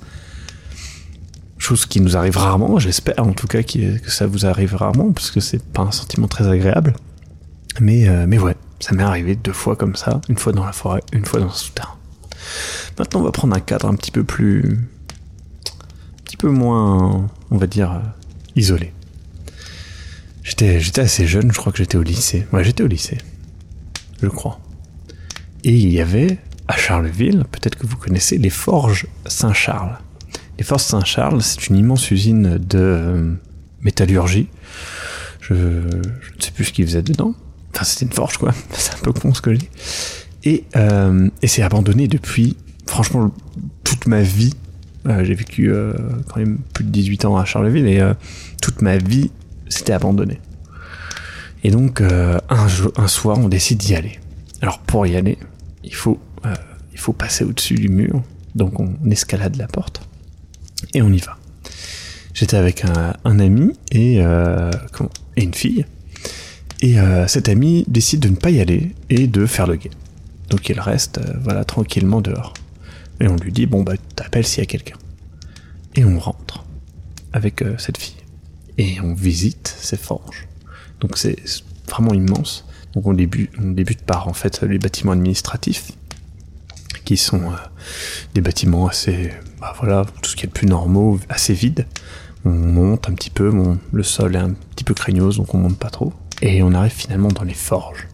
Chose 1.66 1.88
qui 1.88 2.00
nous 2.00 2.16
arrive 2.16 2.38
rarement, 2.38 2.78
j'espère 2.78 3.16
en 3.18 3.34
tout 3.34 3.48
cas 3.48 3.64
que 3.64 4.12
ça 4.12 4.28
vous 4.28 4.46
arrive 4.46 4.76
rarement, 4.76 5.12
parce 5.12 5.32
que 5.32 5.40
c'est 5.40 5.64
pas 5.64 5.82
un 5.82 5.92
sentiment 5.92 6.28
très 6.28 6.48
agréable. 6.48 6.94
Mais, 7.80 8.08
euh, 8.08 8.28
mais 8.28 8.38
ouais, 8.38 8.56
ça 8.80 8.94
m'est 8.94 9.02
arrivé 9.02 9.36
deux 9.36 9.52
fois 9.52 9.76
comme 9.76 9.96
ça, 9.96 10.22
une 10.30 10.38
fois 10.38 10.54
dans 10.54 10.64
la 10.64 10.74
forêt, 10.74 11.02
une 11.12 11.26
fois 11.26 11.40
dans 11.40 11.48
le 11.48 11.52
souterrain. 11.52 11.96
Maintenant, 13.00 13.22
on 13.22 13.24
va 13.24 13.32
prendre 13.32 13.56
un 13.56 13.60
cadre 13.60 13.88
un 13.88 13.96
petit 13.96 14.12
peu 14.12 14.24
plus. 14.24 14.78
un 14.78 16.24
petit 16.24 16.38
peu 16.38 16.50
moins, 16.50 17.28
on 17.50 17.58
va 17.58 17.66
dire, 17.66 17.94
euh, 17.94 18.00
isolé. 18.56 18.94
J'étais, 20.44 20.80
j'étais 20.80 21.02
assez 21.02 21.26
jeune, 21.26 21.52
je 21.52 21.58
crois 21.58 21.72
que 21.72 21.80
j'étais 21.80 21.98
au 21.98 22.04
lycée. 22.04 22.46
Ouais, 22.54 22.64
j'étais 22.64 22.84
au 22.84 22.88
lycée. 22.88 23.18
Je 24.22 24.28
crois. 24.28 24.60
Et 25.64 25.74
il 25.74 25.92
y 25.92 26.00
avait 26.00 26.38
à 26.68 26.78
Charleville, 26.78 27.44
peut-être 27.52 27.76
que 27.76 27.88
vous 27.88 27.98
connaissez 27.98 28.38
les 28.38 28.52
Forges 28.52 29.08
Saint-Charles. 29.26 29.98
Les 30.58 30.64
Forges 30.64 30.84
Saint-Charles, 30.84 31.42
c'est 31.42 31.68
une 31.68 31.76
immense 31.76 32.10
usine 32.12 32.58
de 32.58 32.80
euh, 32.80 33.34
métallurgie. 33.82 34.48
Je, 35.42 35.54
ne 35.54 36.02
sais 36.40 36.52
plus 36.52 36.66
ce 36.66 36.74
qu'ils 36.74 36.86
faisaient 36.86 37.02
dedans. 37.02 37.36
Enfin, 37.74 37.84
c'était 37.84 38.06
une 38.06 38.14
forge, 38.14 38.38
quoi. 38.38 38.54
C'est 38.72 38.94
un 38.94 39.00
peu 39.00 39.12
con 39.12 39.34
ce 39.34 39.42
que 39.42 39.54
je 39.54 39.60
dis. 39.60 39.70
Et, 40.44 40.64
euh, 40.76 41.30
et 41.42 41.48
c'est 41.48 41.64
abandonné 41.64 42.08
depuis, 42.08 42.56
franchement, 42.88 43.32
toute 43.84 44.08
ma 44.08 44.22
vie. 44.22 44.54
Euh, 45.08 45.24
j'ai 45.24 45.34
vécu 45.34 45.72
quand 46.30 46.38
même 46.40 46.60
plus 46.74 46.84
de 46.84 46.90
18 46.90 47.26
ans 47.26 47.38
à 47.38 47.46
Charleville 47.46 47.88
et 47.88 48.02
toute 48.62 48.82
ma 48.82 48.98
vie, 48.98 49.32
c'était 49.68 49.94
abandonné. 49.94 50.40
Et 51.64 51.72
donc, 51.72 52.02
un, 52.02 52.40
un 52.50 53.08
soir, 53.08 53.40
on 53.40 53.50
décide 53.50 53.80
d'y 53.80 53.96
aller. 53.96 54.20
Alors, 54.62 54.80
pour 54.80 55.06
y 55.06 55.16
aller, 55.16 55.38
il 55.84 55.96
faut 55.96 56.20
il 56.94 57.00
faut 57.00 57.14
passer 57.14 57.44
au-dessus 57.44 57.76
du 57.76 57.90
mur. 57.90 58.24
Donc 58.56 58.80
on 58.80 58.96
escalade 59.12 59.58
la 59.58 59.68
porte 59.68 60.02
et 60.94 61.02
on 61.02 61.12
y 61.12 61.20
va. 61.20 61.38
J'étais 62.34 62.58
avec 62.58 62.84
un, 62.84 63.40
ami 63.40 63.74
et, 63.92 64.22
euh, 64.22 64.72
et, 65.38 65.44
une 65.44 65.54
fille. 65.54 65.86
Et 66.82 67.00
euh, 67.00 67.28
cet 67.28 67.48
ami 67.48 67.86
décide 67.88 68.20
de 68.20 68.30
ne 68.30 68.36
pas 68.36 68.50
y 68.50 68.60
aller 68.60 68.94
et 69.10 69.28
de 69.28 69.46
faire 69.46 69.68
le 69.68 69.78
guet. 69.78 69.92
Donc 70.50 70.70
il 70.70 70.80
reste 70.80 71.20
voilà 71.42 71.64
tranquillement 71.64 72.22
dehors. 72.22 72.54
Et 73.22 73.28
on 73.28 73.38
lui 73.38 73.52
dit 73.52 73.66
bon 73.66 73.84
bah 73.84 73.94
t'appelles 74.16 74.46
s'il 74.46 74.60
y 74.60 74.64
a 74.64 74.66
quelqu'un. 74.66 74.98
Et 75.96 76.04
on 76.04 76.20
rentre 76.20 76.66
avec 77.32 77.64
cette 77.78 77.98
fille. 77.98 78.18
Et 78.78 79.00
on 79.02 79.14
visite 79.14 79.74
ces 79.80 79.98
forges. 79.98 80.48
Donc 81.00 81.18
c'est 81.18 81.38
vraiment 81.88 82.14
immense. 82.14 82.66
Donc 82.94 83.08
on 83.08 83.14
débute, 83.14 84.02
par 84.06 84.28
en 84.28 84.34
fait 84.34 84.62
les 84.64 84.80
bâtiments 84.80 85.12
administratifs 85.12 85.92
qui 87.04 87.18
sont 87.18 87.52
euh, 87.52 87.56
des 88.34 88.42
bâtiments 88.42 88.88
assez, 88.88 89.32
bah 89.60 89.74
voilà, 89.80 90.06
tout 90.22 90.30
ce 90.30 90.36
qui 90.36 90.46
est 90.46 90.50
plus 90.50 90.68
normaux, 90.68 91.20
assez 91.30 91.54
vides. 91.54 91.86
On 92.44 92.52
monte 92.52 93.10
un 93.10 93.14
petit 93.14 93.30
peu, 93.30 93.52
le 93.92 94.04
sol 94.04 94.36
est 94.36 94.40
un 94.40 94.52
petit 94.52 94.84
peu 94.84 94.94
craignos, 94.94 95.38
donc 95.38 95.54
on 95.54 95.58
monte 95.58 95.78
pas 95.78 95.90
trop. 95.90 96.14
Et 96.42 96.62
on 96.62 96.74
arrive 96.74 96.92
finalement 96.92 97.30
dans 97.30 97.44
les 97.44 97.54
forges. 97.54 98.08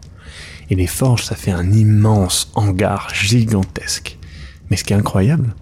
Et 0.70 0.74
les 0.74 0.86
forges, 0.86 1.24
ça 1.24 1.36
fait 1.36 1.50
un 1.50 1.70
immense 1.70 2.50
hangar 2.54 3.12
gigantesque. 3.12 4.18
Mais 4.70 4.76
ce 4.76 4.84
qui 4.84 4.94
est 4.94 4.96
incroyable, 4.96 5.54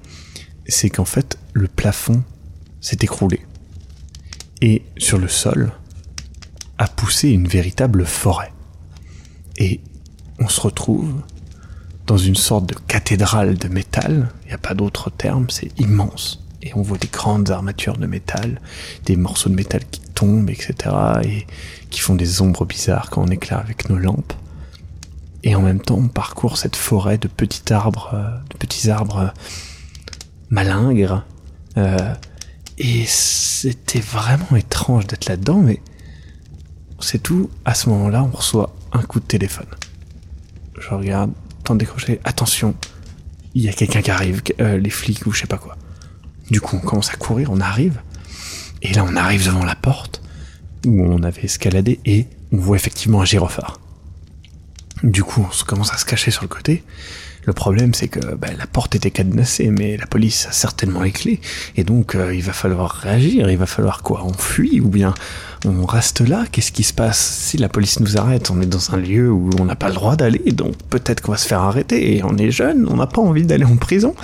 c'est 0.66 0.90
qu'en 0.90 1.04
fait, 1.04 1.38
le 1.52 1.66
plafond 1.66 2.22
s'est 2.80 2.98
écroulé. 3.00 3.40
Et 4.62 4.84
sur 4.98 5.18
le 5.18 5.28
sol 5.28 5.72
a 6.78 6.86
poussé 6.86 7.30
une 7.30 7.48
véritable 7.48 8.06
forêt. 8.06 8.52
Et 9.56 9.80
on 10.38 10.48
se 10.48 10.60
retrouve 10.60 11.22
dans 12.10 12.18
une 12.18 12.34
sorte 12.34 12.66
de 12.66 12.74
cathédrale 12.88 13.56
de 13.56 13.68
métal, 13.68 14.30
il 14.42 14.48
n'y 14.48 14.52
a 14.52 14.58
pas 14.58 14.74
d'autre 14.74 15.10
terme, 15.10 15.48
c'est 15.48 15.70
immense. 15.78 16.42
Et 16.60 16.72
on 16.74 16.82
voit 16.82 16.98
des 16.98 17.06
grandes 17.06 17.52
armatures 17.52 17.96
de 17.98 18.06
métal, 18.06 18.60
des 19.06 19.14
morceaux 19.14 19.48
de 19.48 19.54
métal 19.54 19.82
qui 19.88 20.00
tombent, 20.12 20.50
etc. 20.50 20.74
et 21.22 21.46
qui 21.88 22.00
font 22.00 22.16
des 22.16 22.42
ombres 22.42 22.64
bizarres 22.66 23.10
quand 23.10 23.22
on 23.22 23.28
éclaire 23.28 23.60
avec 23.60 23.88
nos 23.88 23.96
lampes. 23.96 24.32
Et 25.44 25.54
en 25.54 25.62
même 25.62 25.80
temps, 25.80 25.98
on 25.98 26.08
parcourt 26.08 26.58
cette 26.58 26.74
forêt 26.74 27.16
de 27.16 27.28
petits 27.28 27.72
arbres, 27.72 28.10
euh, 28.12 28.28
de 28.50 28.56
petits 28.56 28.90
arbres 28.90 29.32
malingres. 30.48 31.24
Euh, 31.76 32.12
et 32.78 33.04
c'était 33.06 34.00
vraiment 34.00 34.56
étrange 34.56 35.06
d'être 35.06 35.28
là-dedans, 35.28 35.60
mais 35.60 35.80
c'est 36.98 37.22
tout. 37.22 37.50
À 37.64 37.74
ce 37.74 37.88
moment-là, 37.90 38.24
on 38.24 38.36
reçoit 38.36 38.74
un 38.90 39.02
coup 39.02 39.20
de 39.20 39.26
téléphone. 39.26 39.68
Je 40.76 40.88
regarde, 40.88 41.30
décrocher. 41.74 42.20
Attention, 42.24 42.74
il 43.54 43.62
y 43.62 43.68
a 43.68 43.72
quelqu'un 43.72 44.02
qui 44.02 44.10
arrive, 44.10 44.42
euh, 44.60 44.78
les 44.78 44.90
flics 44.90 45.26
ou 45.26 45.32
je 45.32 45.40
sais 45.40 45.46
pas 45.46 45.58
quoi. 45.58 45.76
Du 46.50 46.60
coup, 46.60 46.76
on 46.76 46.86
commence 46.86 47.10
à 47.10 47.14
courir, 47.14 47.50
on 47.50 47.60
arrive. 47.60 48.00
Et 48.82 48.92
là, 48.92 49.04
on 49.08 49.16
arrive 49.16 49.46
devant 49.46 49.64
la 49.64 49.74
porte 49.74 50.22
où 50.86 51.02
on 51.02 51.22
avait 51.22 51.42
escaladé 51.42 52.00
et 52.04 52.26
on 52.52 52.58
voit 52.58 52.76
effectivement 52.76 53.20
un 53.20 53.24
gyrophare. 53.24 53.80
Du 55.02 55.22
coup, 55.22 55.46
on 55.48 55.64
commence 55.64 55.92
à 55.92 55.98
se 55.98 56.04
cacher 56.04 56.30
sur 56.30 56.42
le 56.42 56.48
côté. 56.48 56.82
Le 57.46 57.52
problème, 57.52 57.94
c'est 57.94 58.08
que 58.08 58.34
bah, 58.34 58.48
la 58.56 58.66
porte 58.66 58.94
était 58.94 59.10
cadenassée, 59.10 59.70
mais 59.70 59.96
la 59.96 60.06
police 60.06 60.46
a 60.46 60.52
certainement 60.52 61.02
les 61.02 61.10
clés. 61.10 61.40
Et 61.76 61.84
donc, 61.84 62.14
euh, 62.14 62.34
il 62.34 62.42
va 62.42 62.52
falloir 62.52 62.90
réagir. 62.90 63.50
Il 63.50 63.56
va 63.56 63.66
falloir 63.66 64.02
quoi? 64.02 64.22
On 64.24 64.32
fuit 64.32 64.80
ou 64.80 64.88
bien 64.88 65.14
on 65.66 65.84
reste 65.84 66.20
là? 66.20 66.44
Qu'est-ce 66.50 66.72
qui 66.72 66.82
se 66.82 66.92
passe? 66.92 67.18
Si 67.18 67.56
la 67.56 67.68
police 67.68 68.00
nous 68.00 68.16
arrête, 68.16 68.50
on 68.50 68.60
est 68.60 68.66
dans 68.66 68.94
un 68.94 68.96
lieu 68.96 69.30
où 69.30 69.50
on 69.58 69.64
n'a 69.64 69.76
pas 69.76 69.88
le 69.88 69.94
droit 69.94 70.16
d'aller, 70.16 70.52
donc 70.52 70.74
peut-être 70.88 71.20
qu'on 71.20 71.32
va 71.32 71.38
se 71.38 71.46
faire 71.46 71.60
arrêter. 71.60 72.16
Et 72.16 72.24
on 72.24 72.36
est 72.36 72.50
jeune, 72.50 72.86
on 72.88 72.96
n'a 72.96 73.06
pas 73.06 73.20
envie 73.20 73.44
d'aller 73.44 73.64
en 73.64 73.76
prison. 73.76 74.14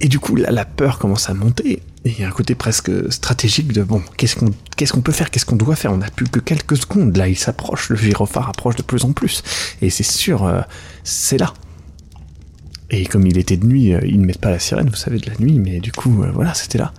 Et 0.00 0.08
du 0.08 0.18
coup, 0.18 0.36
là, 0.36 0.50
la 0.50 0.64
peur 0.64 0.98
commence 0.98 1.28
à 1.28 1.34
monter. 1.34 1.82
Il 2.04 2.18
y 2.18 2.24
a 2.24 2.28
un 2.28 2.32
côté 2.32 2.54
presque 2.54 2.90
stratégique 3.12 3.72
de 3.72 3.82
bon, 3.82 4.02
qu'est-ce 4.16 4.36
qu'on 4.36 4.52
qu'est-ce 4.76 4.92
qu'on 4.92 5.00
peut 5.00 5.12
faire, 5.12 5.30
qu'est-ce 5.30 5.44
qu'on 5.44 5.56
doit 5.56 5.74
faire? 5.74 5.92
On 5.92 5.98
n'a 5.98 6.10
plus 6.10 6.28
que 6.28 6.38
quelques 6.38 6.76
secondes. 6.76 7.16
Là, 7.16 7.28
il 7.28 7.36
s'approche, 7.36 7.90
le 7.90 7.96
gyrophare 7.96 8.48
approche 8.48 8.76
de 8.76 8.82
plus 8.82 9.04
en 9.04 9.12
plus. 9.12 9.42
Et 9.82 9.90
c'est 9.90 10.04
sûr, 10.04 10.44
euh, 10.44 10.60
c'est 11.02 11.38
là. 11.38 11.52
Et 12.90 13.04
comme 13.04 13.26
il 13.26 13.36
était 13.38 13.56
de 13.56 13.66
nuit, 13.66 13.92
euh, 13.92 14.00
ils 14.04 14.20
ne 14.20 14.26
mettent 14.26 14.40
pas 14.40 14.50
la 14.50 14.58
sirène, 14.58 14.88
vous 14.88 14.96
savez, 14.96 15.18
de 15.18 15.28
la 15.28 15.36
nuit, 15.38 15.58
mais 15.58 15.80
du 15.80 15.92
coup, 15.92 16.22
euh, 16.22 16.30
voilà, 16.32 16.54
c'était 16.54 16.78
là. 16.78 16.92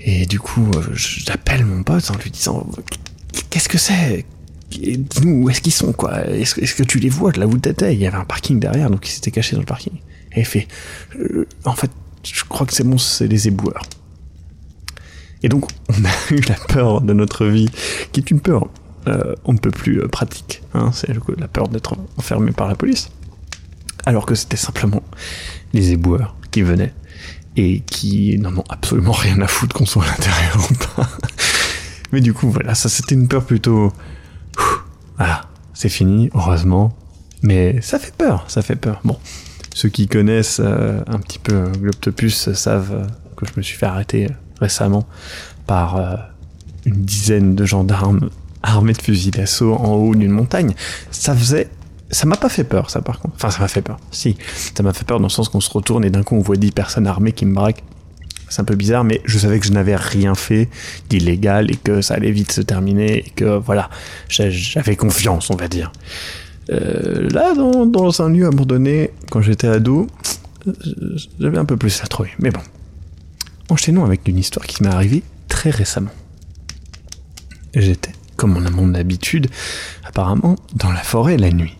Et 0.00 0.26
du 0.26 0.40
coup, 0.40 0.68
euh, 0.74 0.82
j'appelle 0.94 1.64
mon 1.64 1.82
pote 1.82 2.10
en 2.10 2.16
lui 2.16 2.30
disant 2.30 2.68
Qu'est-ce 3.50 3.68
que 3.68 3.78
c'est? 3.78 4.24
Dis-nous, 4.70 5.44
où 5.44 5.50
est-ce 5.50 5.60
qu'ils 5.60 5.72
sont, 5.72 5.92
quoi? 5.92 6.26
Est-ce 6.26 6.74
que 6.74 6.82
tu 6.82 6.98
les 6.98 7.08
vois 7.08 7.30
de 7.30 7.38
là 7.38 7.46
où 7.46 7.56
t'étais? 7.56 7.94
Il 7.94 8.00
y 8.00 8.06
avait 8.06 8.16
un 8.16 8.24
parking 8.24 8.58
derrière, 8.58 8.90
donc 8.90 9.06
ils 9.08 9.12
s'étaient 9.12 9.30
cachés 9.30 9.54
dans 9.54 9.62
le 9.62 9.66
parking. 9.66 9.92
Et 10.32 10.40
il 10.40 10.46
fait 10.46 10.66
En 11.64 11.74
fait, 11.74 11.90
je 12.24 12.44
crois 12.44 12.66
que 12.66 12.74
c'est 12.74 12.84
bon, 12.84 12.98
c'est 12.98 13.28
les 13.28 13.46
éboueurs. 13.46 13.84
Et 15.44 15.48
donc, 15.48 15.70
on 15.88 16.04
a 16.04 16.34
eu 16.34 16.40
la 16.48 16.56
peur 16.56 17.02
de 17.02 17.12
notre 17.12 17.46
vie, 17.46 17.68
qui 18.10 18.20
est 18.20 18.30
une 18.30 18.40
peur 18.40 18.68
on 19.44 19.52
ne 19.52 19.58
peut 19.58 19.70
plus 19.70 20.00
pratique. 20.08 20.64
Hein, 20.74 20.90
c'est 20.92 21.06
la 21.38 21.46
peur 21.46 21.68
d'être 21.68 21.94
enfermé 22.18 22.50
par 22.50 22.66
la 22.66 22.74
police 22.74 23.08
alors 24.06 24.24
que 24.24 24.34
c'était 24.34 24.56
simplement 24.56 25.02
les 25.72 25.92
éboueurs 25.92 26.36
qui 26.50 26.62
venaient 26.62 26.94
et 27.56 27.80
qui 27.80 28.38
n'en 28.38 28.56
ont 28.56 28.64
absolument 28.68 29.12
rien 29.12 29.40
à 29.40 29.46
foutre 29.46 29.74
qu'on 29.74 29.86
soit 29.86 30.04
à 30.04 30.08
l'intérieur 30.08 30.68
ou 30.70 30.74
pas. 30.74 31.08
Mais 32.12 32.20
du 32.20 32.32
coup, 32.32 32.50
voilà, 32.50 32.74
ça 32.74 32.88
c'était 32.88 33.14
une 33.14 33.28
peur 33.28 33.44
plutôt... 33.44 33.92
Voilà, 35.16 35.42
c'est 35.74 35.88
fini, 35.88 36.30
heureusement. 36.34 36.96
Mais 37.42 37.80
ça 37.80 37.98
fait 37.98 38.14
peur, 38.14 38.44
ça 38.48 38.62
fait 38.62 38.76
peur. 38.76 39.00
Bon, 39.04 39.18
ceux 39.74 39.88
qui 39.88 40.08
connaissent 40.08 40.60
euh, 40.62 41.00
un 41.06 41.18
petit 41.18 41.38
peu 41.38 41.70
Globtopus 41.80 42.52
savent 42.52 42.92
euh, 42.92 43.06
que 43.36 43.46
je 43.46 43.52
me 43.56 43.62
suis 43.62 43.76
fait 43.76 43.86
arrêter 43.86 44.28
récemment 44.60 45.06
par 45.66 45.96
euh, 45.96 46.16
une 46.84 47.04
dizaine 47.04 47.54
de 47.54 47.64
gendarmes 47.64 48.30
armés 48.62 48.94
de 48.94 49.02
fusils 49.02 49.32
d'assaut 49.32 49.74
en 49.74 49.94
haut 49.94 50.14
d'une 50.14 50.30
montagne. 50.30 50.74
Ça 51.10 51.34
faisait 51.34 51.68
ça 52.10 52.26
m'a 52.26 52.36
pas 52.36 52.48
fait 52.48 52.64
peur, 52.64 52.90
ça 52.90 53.02
par 53.02 53.20
contre. 53.20 53.34
Enfin, 53.36 53.50
ça 53.50 53.60
m'a 53.60 53.68
fait 53.68 53.82
peur. 53.82 53.98
Si, 54.10 54.36
ça 54.74 54.82
m'a 54.82 54.92
fait 54.92 55.04
peur 55.04 55.18
dans 55.18 55.26
le 55.26 55.30
sens 55.30 55.48
qu'on 55.48 55.60
se 55.60 55.70
retourne 55.70 56.04
et 56.04 56.10
d'un 56.10 56.22
coup 56.22 56.36
on 56.36 56.40
voit 56.40 56.56
10 56.56 56.72
personnes 56.72 57.06
armées 57.06 57.32
qui 57.32 57.46
me 57.46 57.54
braquent. 57.54 57.82
C'est 58.48 58.60
un 58.60 58.64
peu 58.64 58.76
bizarre, 58.76 59.02
mais 59.02 59.20
je 59.24 59.38
savais 59.38 59.58
que 59.58 59.66
je 59.66 59.72
n'avais 59.72 59.96
rien 59.96 60.36
fait 60.36 60.68
d'illégal 61.08 61.70
et 61.70 61.76
que 61.76 62.00
ça 62.00 62.14
allait 62.14 62.30
vite 62.30 62.52
se 62.52 62.60
terminer 62.60 63.18
et 63.26 63.30
que 63.30 63.56
voilà, 63.58 63.90
j'avais 64.28 64.94
confiance, 64.94 65.50
on 65.50 65.56
va 65.56 65.66
dire. 65.66 65.90
Euh, 66.70 67.28
là, 67.30 67.54
dans, 67.54 67.86
dans, 67.86 68.22
un 68.22 68.28
lieu 68.28 68.46
abandonné, 68.46 69.10
quand 69.30 69.40
j'étais 69.40 69.66
ado, 69.66 70.06
j'avais 71.40 71.58
un 71.58 71.64
peu 71.64 71.76
plus 71.76 72.00
à 72.02 72.06
trouver. 72.06 72.30
Mais 72.38 72.50
bon, 72.50 72.60
enchaînons 73.68 74.04
avec 74.04 74.28
une 74.28 74.38
histoire 74.38 74.66
qui 74.66 74.82
m'est 74.82 74.94
arrivée 74.94 75.24
très 75.48 75.70
récemment. 75.70 76.10
J'étais, 77.74 78.12
comme 78.36 78.56
on 78.56 78.64
a 78.64 78.70
mon 78.70 78.94
habitude, 78.94 79.48
apparemment, 80.04 80.56
dans 80.74 80.92
la 80.92 81.02
forêt 81.02 81.36
la 81.36 81.50
nuit. 81.50 81.76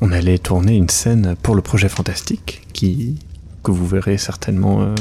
On 0.00 0.12
allait 0.12 0.38
tourner 0.38 0.76
une 0.76 0.88
scène 0.88 1.36
pour 1.42 1.54
le 1.54 1.62
projet 1.62 1.88
Fantastique, 1.88 2.66
qui, 2.72 3.18
que 3.62 3.70
vous 3.70 3.86
verrez 3.86 4.18
certainement 4.18 4.82
euh, 4.82 4.94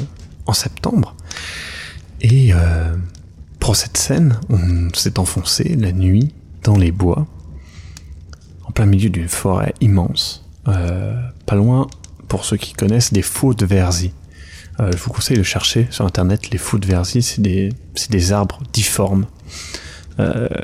en 0.45 0.53
septembre. 0.53 1.15
Et 2.21 2.53
euh, 2.53 2.95
pour 3.59 3.75
cette 3.75 3.97
scène, 3.97 4.39
on 4.49 4.89
s'est 4.93 5.19
enfoncé 5.19 5.75
la 5.75 5.91
nuit 5.91 6.33
dans 6.63 6.77
les 6.77 6.91
bois, 6.91 7.27
en 8.65 8.71
plein 8.71 8.85
milieu 8.85 9.09
d'une 9.09 9.29
forêt 9.29 9.73
immense, 9.81 10.45
euh, 10.67 11.19
pas 11.45 11.55
loin, 11.55 11.87
pour 12.27 12.45
ceux 12.45 12.57
qui 12.57 12.73
connaissent, 12.73 13.13
des 13.13 13.21
faux 13.21 13.53
de 13.53 13.65
Verzy. 13.65 14.13
je 14.79 14.97
vous 14.97 15.09
conseille 15.09 15.37
de 15.37 15.43
chercher 15.43 15.87
sur 15.89 16.05
internet 16.05 16.51
les 16.51 16.57
faux 16.57 16.77
de 16.77 16.85
Verzy, 16.85 17.21
c'est 17.21 17.41
des, 17.41 17.73
des 18.09 18.31
arbres 18.31 18.61
difformes. 18.71 19.25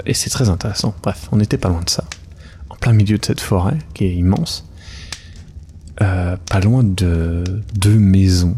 et 0.05 0.13
c'est 0.13 0.29
très 0.29 0.49
intéressant. 0.49 0.93
Bref, 1.01 1.27
on 1.31 1.37
n'était 1.37 1.57
pas 1.57 1.69
loin 1.69 1.81
de 1.81 1.89
ça 1.89 2.03
plein 2.85 2.93
milieu 2.93 3.17
de 3.17 3.25
cette 3.25 3.41
forêt 3.41 3.79
qui 3.95 4.05
est 4.05 4.13
immense, 4.13 4.69
euh, 6.03 6.37
pas 6.37 6.59
loin 6.59 6.83
de 6.83 7.43
deux 7.73 7.97
maisons. 7.97 8.55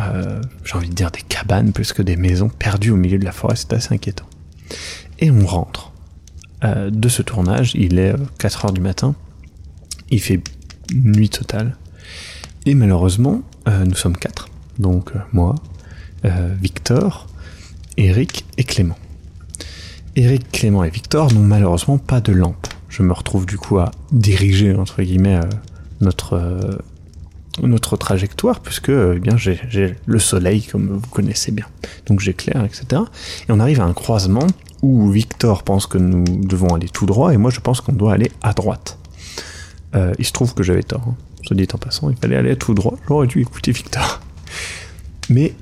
Euh, 0.00 0.42
j'ai 0.64 0.74
envie 0.74 0.88
de 0.88 0.94
dire 0.94 1.12
des 1.12 1.20
cabanes 1.20 1.70
plus 1.70 1.92
que 1.92 2.02
des 2.02 2.16
maisons 2.16 2.48
perdues 2.48 2.90
au 2.90 2.96
milieu 2.96 3.18
de 3.18 3.24
la 3.24 3.30
forêt, 3.30 3.54
c'est 3.54 3.72
assez 3.74 3.94
inquiétant. 3.94 4.26
Et 5.20 5.30
on 5.30 5.46
rentre 5.46 5.92
euh, 6.64 6.90
de 6.90 7.08
ce 7.08 7.22
tournage, 7.22 7.76
il 7.76 8.00
est 8.00 8.12
4 8.38 8.64
heures 8.64 8.72
du 8.72 8.80
matin, 8.80 9.14
il 10.10 10.20
fait 10.20 10.42
nuit 10.92 11.28
totale, 11.28 11.76
et 12.66 12.74
malheureusement, 12.74 13.42
nous 13.68 13.94
sommes 13.94 14.16
quatre. 14.16 14.48
Donc 14.80 15.12
moi, 15.32 15.54
Victor, 16.24 17.28
Eric 17.96 18.44
et 18.58 18.64
Clément. 18.64 18.98
Eric, 20.16 20.50
Clément 20.50 20.82
et 20.82 20.90
Victor 20.90 21.32
n'ont 21.32 21.44
malheureusement 21.44 21.98
pas 21.98 22.20
de 22.20 22.32
lampe 22.32 22.66
je 22.92 23.02
me 23.02 23.12
retrouve 23.12 23.46
du 23.46 23.56
coup 23.56 23.78
à 23.78 23.90
diriger 24.12 24.76
entre 24.76 25.02
guillemets 25.02 25.36
euh, 25.36 25.48
notre 26.02 26.34
euh, 26.34 26.76
notre 27.62 27.96
trajectoire 27.96 28.60
puisque 28.60 28.90
euh, 28.90 29.14
eh 29.16 29.18
bien 29.18 29.36
j'ai 29.36 29.96
le 30.04 30.18
soleil 30.18 30.62
comme 30.62 30.98
vous 30.98 31.10
connaissez 31.10 31.52
bien. 31.52 31.66
Donc 32.06 32.20
j'éclaire 32.20 32.64
etc 32.64 33.02
et 33.48 33.52
on 33.52 33.60
arrive 33.60 33.80
à 33.80 33.84
un 33.84 33.94
croisement 33.94 34.46
où 34.82 35.10
Victor 35.10 35.62
pense 35.62 35.86
que 35.86 35.96
nous 35.96 36.24
devons 36.24 36.74
aller 36.74 36.88
tout 36.88 37.06
droit 37.06 37.32
et 37.32 37.38
moi 37.38 37.50
je 37.50 37.60
pense 37.60 37.80
qu'on 37.80 37.92
doit 37.92 38.12
aller 38.12 38.30
à 38.42 38.52
droite. 38.52 38.98
Il 40.18 40.24
se 40.24 40.32
trouve 40.32 40.54
que 40.54 40.62
j'avais 40.62 40.82
tort 40.82 41.04
hein. 41.06 41.14
se 41.46 41.52
dit 41.52 41.68
en 41.72 41.78
passant 41.78 42.08
il 42.08 42.16
fallait 42.16 42.36
aller 42.36 42.56
tout 42.56 42.72
droit. 42.72 42.96
J'aurais 43.06 43.26
dû 43.26 43.40
écouter 43.40 43.72
Victor. 43.72 44.20
Mais 45.28 45.54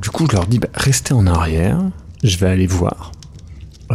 du 0.00 0.10
coup 0.10 0.26
je 0.28 0.36
leur 0.36 0.46
dis 0.46 0.58
bah, 0.58 0.68
restez 0.74 1.14
en 1.14 1.26
arrière. 1.26 1.80
Je 2.22 2.36
vais 2.36 2.48
aller 2.48 2.66
voir 2.66 3.12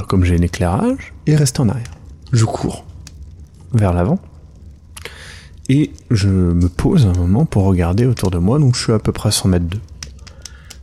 comme 0.08 0.24
j'ai 0.24 0.36
un 0.36 0.42
éclairage 0.42 1.14
et 1.28 1.36
restez 1.36 1.60
en 1.62 1.70
arrière 1.70 1.92
je 2.32 2.46
cours 2.46 2.86
vers 3.74 3.94
l'avant 3.94 4.20
et 5.70 5.92
je 6.12 6.30
me 6.30 6.70
pose 6.70 7.06
un 7.06 7.14
moment 7.14 7.46
pour 7.46 7.64
regarder 7.64 8.06
autour 8.06 8.30
de 8.32 8.38
moi, 8.38 8.60
donc 8.60 8.76
je 8.76 8.84
suis 8.84 8.94
à 8.94 9.00
peu 9.00 9.12
près 9.12 9.30
à 9.30 9.32
100 9.32 9.50
mètres 9.50 9.66
d'eux. 9.66 9.82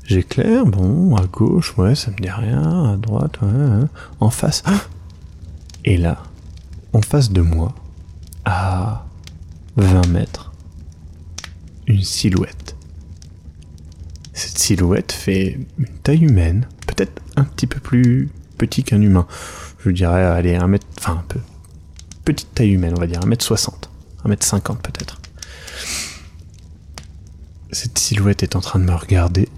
J'éclaire, 0.04 0.66
bon, 0.66 1.14
à 1.14 1.26
gauche, 1.26 1.76
ouais, 1.78 1.94
ça 1.94 2.10
me 2.10 2.16
dit 2.16 2.30
rien, 2.30 2.92
à 2.92 2.96
droite, 2.96 3.40
ouais, 3.40 3.86
en 4.18 4.30
face. 4.30 4.64
Et 5.84 5.96
là, 5.96 6.22
en 6.92 7.00
face 7.00 7.30
de 7.30 7.40
moi, 7.40 7.74
à 8.44 9.06
20 9.76 10.08
mètres, 10.08 10.52
une 11.86 12.02
silhouette. 12.02 12.76
Cette 14.32 14.58
silhouette 14.58 15.12
fait 15.12 15.60
une 15.78 15.86
taille 16.02 16.24
humaine, 16.24 16.66
peut-être 16.86 17.22
un 17.36 17.44
petit 17.44 17.66
peu 17.66 17.78
plus 17.78 18.28
petit 18.58 18.84
qu'un 18.84 19.00
humain 19.00 19.26
je 19.84 19.90
dirais, 19.90 20.22
aller 20.22 20.56
un 20.56 20.68
mètre, 20.68 20.86
enfin 20.98 21.14
un 21.14 21.24
peu, 21.28 21.40
petite 22.24 22.54
taille 22.54 22.70
humaine, 22.70 22.94
on 22.96 23.00
va 23.00 23.06
dire, 23.06 23.20
un 23.22 23.26
mètre 23.26 23.44
60, 23.44 23.90
un 24.24 24.28
mètre 24.28 24.46
50 24.46 24.80
peut-être. 24.80 25.20
Cette 27.70 27.98
silhouette 27.98 28.42
est 28.42 28.54
en 28.54 28.60
train 28.60 28.78
de 28.78 28.84
me 28.84 28.94
regarder. 28.94 29.48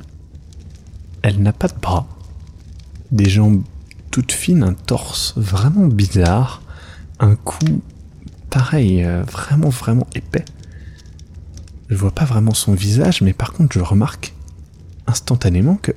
Elle 1.23 1.43
n'a 1.43 1.53
pas 1.53 1.69
de 1.69 1.79
bras, 1.79 2.07
des 3.11 3.29
jambes 3.29 3.63
toutes 4.11 4.33
fines, 4.33 4.63
un 4.63 4.75
torse 4.75 5.35
vraiment 5.37 5.87
bizarre, 5.87 6.63
un 7.19 7.35
cou 7.35 7.83
pareil, 8.49 9.03
euh, 9.03 9.25
vraiment 9.25 9.71
vraiment 9.71 10.07
épais. 10.15 10.45
Je 11.89 11.97
vois 11.97 12.13
pas 12.13 12.25
vraiment 12.25 12.55
son 12.55 12.75
visage, 12.75 13.23
mais 13.23 13.33
par 13.33 13.53
contre 13.53 13.77
je 13.77 13.81
remarque 13.81 14.33
instantanément 15.09 15.75
que 15.75 15.93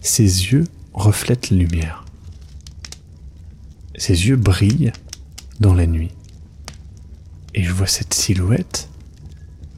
ses 0.00 0.24
yeux 0.24 0.64
reflètent 0.92 1.50
la 1.50 1.58
lumière. 1.58 2.01
Ses 4.02 4.26
yeux 4.26 4.34
brillent 4.34 4.90
dans 5.60 5.74
la 5.74 5.86
nuit. 5.86 6.10
Et 7.54 7.62
je 7.62 7.70
vois 7.70 7.86
cette 7.86 8.14
silhouette. 8.14 8.88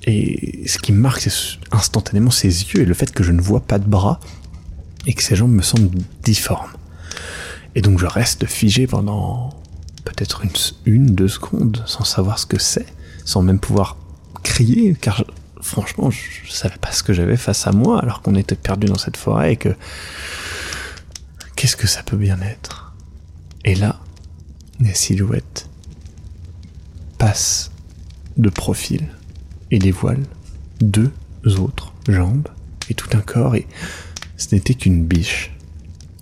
Et 0.05 0.67
ce 0.67 0.79
qui 0.79 0.93
marque, 0.93 1.21
c'est 1.21 1.59
instantanément 1.73 2.31
ses 2.31 2.49
yeux 2.49 2.81
et 2.81 2.85
le 2.87 2.95
fait 2.95 3.13
que 3.13 3.23
je 3.23 3.33
ne 3.33 3.43
vois 3.43 3.61
pas 3.61 3.79
de 3.79 3.87
bras 3.87 4.21
et 5.07 5.13
que 5.13 5.23
ses 5.23 5.37
jambes 5.37 5.53
me 5.53 5.61
semblent 5.61 5.99
difformes. 6.23 6.73
Et 7.75 7.83
donc 7.83 7.99
je 7.99 8.07
reste 8.07 8.47
figé 8.47 8.87
pendant 8.87 9.51
peut-être 10.07 10.41
une, 10.87 11.05
deux 11.05 11.29
secondes 11.29 11.83
sans 11.85 12.05
savoir 12.05 12.39
ce 12.39 12.47
que 12.47 12.59
c'est, 12.59 12.87
sans 13.27 13.43
même 13.43 13.61
pouvoir 13.61 13.99
crier, 14.43 14.97
car 14.99 15.27
franchement, 15.61 16.11
je, 16.11 16.21
je 16.47 16.51
savais 16.51 16.79
pas 16.79 16.93
ce 16.93 17.03
que 17.03 17.13
j'avais 17.13 17.37
face 17.37 17.67
à 17.67 17.73
moi 17.73 18.01
alors 18.01 18.23
qu'on 18.23 18.37
était 18.37 18.57
perdu 18.57 18.87
dans 18.87 18.97
cette 18.97 19.19
forêt 19.19 19.53
et 19.53 19.57
que. 19.57 19.77
Qu'est-ce 21.57 21.77
que 21.77 21.87
ça 21.87 22.03
peut 22.03 22.17
bien 22.17 22.41
être? 22.41 22.95
Et 23.67 23.75
là, 23.75 24.01
les 24.81 24.95
silhouettes 24.95 25.69
passent 27.19 27.71
de 28.37 28.49
profil 28.49 29.09
et 29.71 29.79
les 29.79 29.91
voilent 29.91 30.27
deux 30.81 31.11
autres 31.59 31.93
jambes 32.09 32.49
et 32.91 32.95
tout 32.95 33.09
un 33.17 33.21
corps. 33.21 33.55
Et 33.55 33.67
ce 34.37 34.55
n'était 34.55 34.75
qu'une 34.75 35.05
biche. 35.05 35.53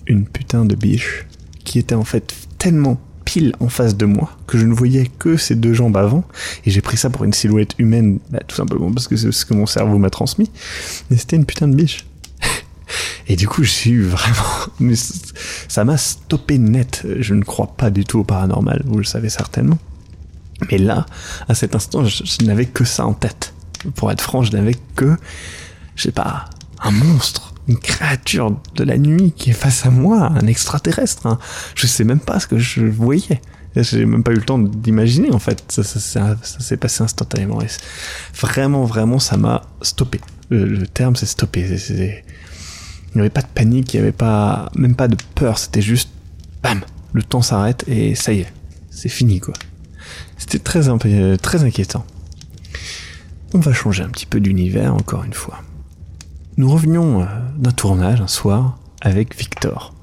Une 0.06 0.26
putain 0.26 0.64
de 0.64 0.74
biche 0.74 1.26
qui 1.64 1.78
était 1.78 1.94
en 1.94 2.04
fait 2.04 2.34
tellement 2.58 3.00
pile 3.24 3.54
en 3.60 3.68
face 3.68 3.96
de 3.96 4.04
moi 4.04 4.36
que 4.46 4.58
je 4.58 4.66
ne 4.66 4.74
voyais 4.74 5.06
que 5.06 5.36
ces 5.36 5.54
deux 5.54 5.72
jambes 5.72 5.96
avant. 5.96 6.24
Et 6.66 6.70
j'ai 6.70 6.80
pris 6.80 6.96
ça 6.96 7.08
pour 7.08 7.24
une 7.24 7.32
silhouette 7.32 7.74
humaine 7.78 8.18
bah, 8.30 8.40
tout 8.46 8.56
simplement 8.56 8.92
parce 8.92 9.08
que 9.08 9.16
c'est 9.16 9.32
ce 9.32 9.46
que 9.46 9.54
mon 9.54 9.66
cerveau 9.66 9.98
m'a 9.98 10.10
transmis. 10.10 10.50
Mais 11.10 11.16
c'était 11.16 11.36
une 11.36 11.46
putain 11.46 11.68
de 11.68 11.74
biche 11.74 12.04
et 13.28 13.36
du 13.36 13.48
coup, 13.48 13.62
j'ai 13.62 13.90
eu 13.90 14.02
vraiment, 14.02 14.94
ça 15.68 15.84
m'a 15.84 15.96
stoppé 15.96 16.58
net. 16.58 17.06
Je 17.20 17.34
ne 17.34 17.42
crois 17.42 17.74
pas 17.76 17.90
du 17.90 18.04
tout 18.04 18.20
au 18.20 18.24
paranormal, 18.24 18.82
vous 18.84 18.98
le 18.98 19.04
savez 19.04 19.28
certainement. 19.28 19.78
Mais 20.70 20.78
là, 20.78 21.06
à 21.48 21.54
cet 21.54 21.74
instant, 21.74 22.04
je, 22.04 22.44
n'avais 22.44 22.66
que 22.66 22.84
ça 22.84 23.06
en 23.06 23.14
tête. 23.14 23.54
Pour 23.96 24.12
être 24.12 24.20
franc, 24.20 24.42
je 24.42 24.52
n'avais 24.52 24.76
que, 24.94 25.16
je 25.96 26.02
sais 26.02 26.12
pas, 26.12 26.46
un 26.80 26.92
monstre, 26.92 27.54
une 27.68 27.78
créature 27.78 28.56
de 28.76 28.84
la 28.84 28.98
nuit 28.98 29.32
qui 29.36 29.50
est 29.50 29.54
face 29.54 29.86
à 29.86 29.90
moi, 29.90 30.32
un 30.34 30.46
extraterrestre. 30.46 31.26
Hein. 31.26 31.38
Je 31.74 31.86
sais 31.86 32.04
même 32.04 32.20
pas 32.20 32.38
ce 32.38 32.46
que 32.46 32.58
je 32.58 32.84
voyais. 32.84 33.40
J'ai 33.74 34.04
même 34.04 34.22
pas 34.22 34.32
eu 34.32 34.36
le 34.36 34.42
temps 34.42 34.58
d'imaginer 34.58 35.32
en 35.32 35.38
fait. 35.38 35.64
Ça, 35.68 35.82
s'est 35.82 36.76
passé 36.76 37.02
instantanément. 37.02 37.58
vraiment, 38.38 38.84
vraiment, 38.84 39.18
ça 39.18 39.36
m'a 39.36 39.62
stoppé. 39.80 40.20
Le, 40.50 40.86
terme, 40.86 41.16
c'est 41.16 41.26
stoppé. 41.26 41.64
Il 43.14 43.18
n'y 43.18 43.20
avait 43.20 43.30
pas 43.30 43.42
de 43.42 43.48
panique, 43.54 43.92
il 43.94 43.98
n'y 43.98 44.02
avait 44.02 44.12
pas, 44.12 44.70
même 44.74 44.94
pas 44.94 45.08
de 45.08 45.16
peur, 45.34 45.58
c'était 45.58 45.82
juste, 45.82 46.10
bam, 46.62 46.80
le 47.12 47.22
temps 47.22 47.42
s'arrête 47.42 47.84
et 47.86 48.14
ça 48.14 48.32
y 48.32 48.40
est, 48.40 48.52
c'est 48.90 49.08
fini 49.08 49.40
quoi. 49.40 49.54
C'était 50.38 50.58
très, 50.58 50.82
très 51.38 51.62
inquiétant. 51.62 52.04
On 53.54 53.60
va 53.60 53.72
changer 53.72 54.02
un 54.02 54.08
petit 54.08 54.26
peu 54.26 54.40
d'univers 54.40 54.94
encore 54.94 55.24
une 55.24 55.34
fois. 55.34 55.62
Nous 56.56 56.70
revenions 56.70 57.22
euh, 57.22 57.26
d'un 57.56 57.70
tournage 57.70 58.20
un 58.20 58.26
soir 58.26 58.78
avec 59.00 59.36
Victor. 59.36 59.94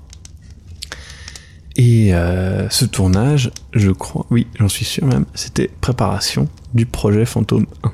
Et 1.75 2.13
euh, 2.13 2.69
ce 2.69 2.85
tournage, 2.85 3.51
je 3.73 3.91
crois, 3.91 4.25
oui, 4.29 4.47
j'en 4.59 4.67
suis 4.67 4.85
sûr 4.85 5.05
même, 5.05 5.25
c'était 5.33 5.69
préparation 5.81 6.47
du 6.73 6.85
projet 6.85 7.25
Fantôme 7.25 7.65
1. 7.83 7.91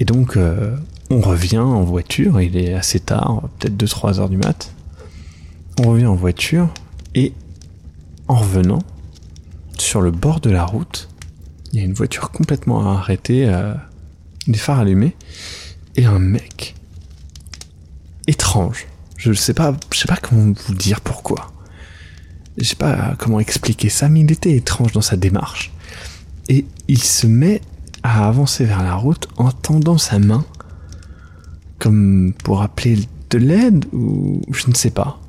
Et 0.00 0.04
donc, 0.04 0.36
euh, 0.36 0.76
on 1.10 1.20
revient 1.20 1.58
en 1.58 1.82
voiture, 1.82 2.40
il 2.40 2.56
est 2.56 2.74
assez 2.74 3.00
tard, 3.00 3.42
peut-être 3.58 3.76
2-3 3.76 4.20
heures 4.20 4.28
du 4.28 4.36
mat. 4.36 4.72
On 5.80 5.90
revient 5.90 6.06
en 6.06 6.14
voiture 6.14 6.72
et 7.14 7.32
en 8.28 8.36
revenant, 8.36 8.82
sur 9.78 10.00
le 10.00 10.10
bord 10.10 10.40
de 10.40 10.50
la 10.50 10.64
route, 10.64 11.08
il 11.72 11.78
y 11.80 11.82
a 11.82 11.84
une 11.84 11.92
voiture 11.92 12.30
complètement 12.30 12.92
arrêtée, 12.92 13.46
euh, 13.48 13.74
des 14.46 14.58
phares 14.58 14.80
allumés, 14.80 15.16
et 15.96 16.06
un 16.06 16.18
mec 16.18 16.74
étrange. 18.26 18.86
Je 19.16 19.30
ne 19.30 19.34
sais 19.34 19.54
pas, 19.54 19.76
je 19.92 19.98
sais 19.98 20.08
pas 20.08 20.16
comment 20.16 20.52
vous 20.66 20.74
dire 20.74 21.00
pourquoi. 21.00 21.52
Je 22.56 22.64
sais 22.64 22.76
pas 22.76 23.14
comment 23.18 23.40
expliquer 23.40 23.88
ça, 23.88 24.08
mais 24.08 24.20
il 24.20 24.30
était 24.30 24.54
étrange 24.54 24.92
dans 24.92 25.00
sa 25.00 25.16
démarche. 25.16 25.72
Et 26.48 26.64
il 26.88 27.02
se 27.02 27.26
met 27.26 27.60
à 28.02 28.28
avancer 28.28 28.64
vers 28.64 28.82
la 28.82 28.94
route 28.94 29.28
en 29.36 29.50
tendant 29.50 29.98
sa 29.98 30.18
main 30.18 30.44
comme 31.84 32.32
pour 32.42 32.62
appeler 32.62 32.98
de 33.28 33.36
l'aide 33.36 33.84
ou 33.92 34.40
je 34.50 34.68
ne 34.68 34.74
sais 34.74 34.88
pas. 34.88 35.20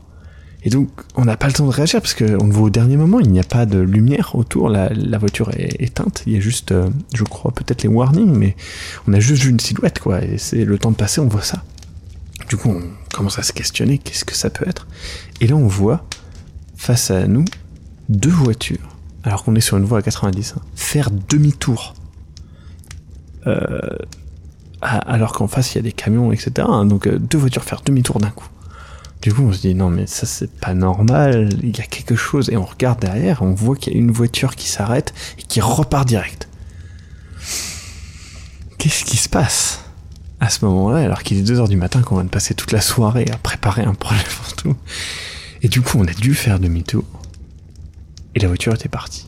Et 0.63 0.69
donc, 0.69 0.89
on 1.15 1.25
n'a 1.25 1.35
pas 1.35 1.47
le 1.47 1.53
temps 1.53 1.65
de 1.67 1.71
réagir 1.71 1.99
parce 2.01 2.13
qu'on 2.13 2.47
le 2.47 2.53
voit 2.53 2.63
au 2.63 2.69
dernier 2.69 2.95
moment, 2.95 3.19
il 3.19 3.29
n'y 3.29 3.41
a 3.41 3.43
pas 3.43 3.65
de 3.65 3.77
lumière 3.77 4.35
autour, 4.35 4.69
la, 4.69 5.17
voiture 5.17 5.51
est 5.51 5.75
éteinte, 5.79 6.23
il 6.25 6.33
y 6.33 6.37
a 6.37 6.39
juste, 6.39 6.71
euh, 6.71 6.89
je 7.13 7.25
crois, 7.25 7.51
peut-être 7.51 7.83
les 7.83 7.89
warnings, 7.89 8.35
mais 8.35 8.55
on 9.05 9.13
a 9.13 9.19
juste 9.19 9.43
vu 9.43 9.49
une 9.49 9.59
silhouette, 9.59 9.99
quoi, 9.99 10.23
et 10.23 10.37
c'est 10.37 10.63
le 10.63 10.79
temps 10.79 10.91
de 10.91 10.95
passer, 10.95 11.19
on 11.19 11.27
voit 11.27 11.43
ça. 11.43 11.61
Du 12.49 12.55
coup, 12.55 12.69
on 12.69 12.81
commence 13.13 13.37
à 13.37 13.43
se 13.43 13.51
questionner, 13.51 13.97
qu'est-ce 13.97 14.25
que 14.25 14.33
ça 14.33 14.49
peut 14.49 14.67
être? 14.67 14.87
Et 15.41 15.47
là, 15.47 15.55
on 15.55 15.67
voit, 15.67 16.07
face 16.77 17.11
à 17.11 17.27
nous, 17.27 17.45
deux 18.07 18.31
voitures, 18.31 18.95
alors 19.23 19.43
qu'on 19.43 19.55
est 19.55 19.61
sur 19.61 19.77
une 19.77 19.85
voie 19.85 19.99
à 19.99 20.01
90, 20.01 20.55
hein, 20.55 20.61
faire 20.73 21.11
demi-tour. 21.11 21.93
Euh, 23.45 23.97
alors 24.81 25.33
qu'en 25.33 25.47
face, 25.47 25.73
il 25.73 25.77
y 25.77 25.79
a 25.79 25.83
des 25.83 25.91
camions, 25.91 26.31
etc. 26.31 26.67
Hein, 26.69 26.85
donc, 26.85 27.07
euh, 27.07 27.17
deux 27.17 27.37
voitures 27.37 27.63
faire 27.63 27.81
demi-tour 27.81 28.19
d'un 28.19 28.29
coup. 28.29 28.47
Du 29.21 29.33
coup, 29.33 29.43
on 29.43 29.53
se 29.53 29.61
dit 29.61 29.73
non, 29.73 29.89
mais 29.89 30.05
ça 30.05 30.25
c'est 30.25 30.51
pas 30.51 30.73
normal. 30.73 31.49
Il 31.63 31.75
y 31.75 31.81
a 31.81 31.85
quelque 31.85 32.15
chose 32.15 32.49
et 32.49 32.57
on 32.57 32.65
regarde 32.65 32.99
derrière, 32.99 33.41
on 33.41 33.53
voit 33.53 33.75
qu'il 33.75 33.93
y 33.93 33.95
a 33.95 33.99
une 33.99 34.11
voiture 34.11 34.55
qui 34.55 34.69
s'arrête 34.69 35.13
et 35.39 35.43
qui 35.43 35.61
repart 35.61 36.07
direct. 36.07 36.47
Qu'est-ce 38.77 39.03
qui 39.03 39.17
se 39.17 39.29
passe 39.29 39.81
à 40.39 40.49
ce 40.49 40.63
moment-là, 40.65 40.99
alors 40.99 41.23
qu'il 41.23 41.37
est 41.37 41.43
2 41.43 41.59
heures 41.59 41.67
du 41.67 41.77
matin, 41.77 42.01
qu'on 42.01 42.15
vient 42.15 42.25
de 42.25 42.29
passer 42.29 42.53
toute 42.53 42.71
la 42.71 42.81
soirée 42.81 43.25
à 43.33 43.37
préparer 43.37 43.83
un 43.83 43.93
projet 43.93 44.21
tout 44.57 44.75
Et 45.63 45.69
du 45.69 45.81
coup, 45.81 45.97
on 45.97 46.05
a 46.05 46.13
dû 46.13 46.35
faire 46.35 46.59
demi-tour. 46.59 47.05
Et 48.35 48.39
la 48.39 48.47
voiture 48.47 48.75
était 48.75 48.89
partie. 48.89 49.27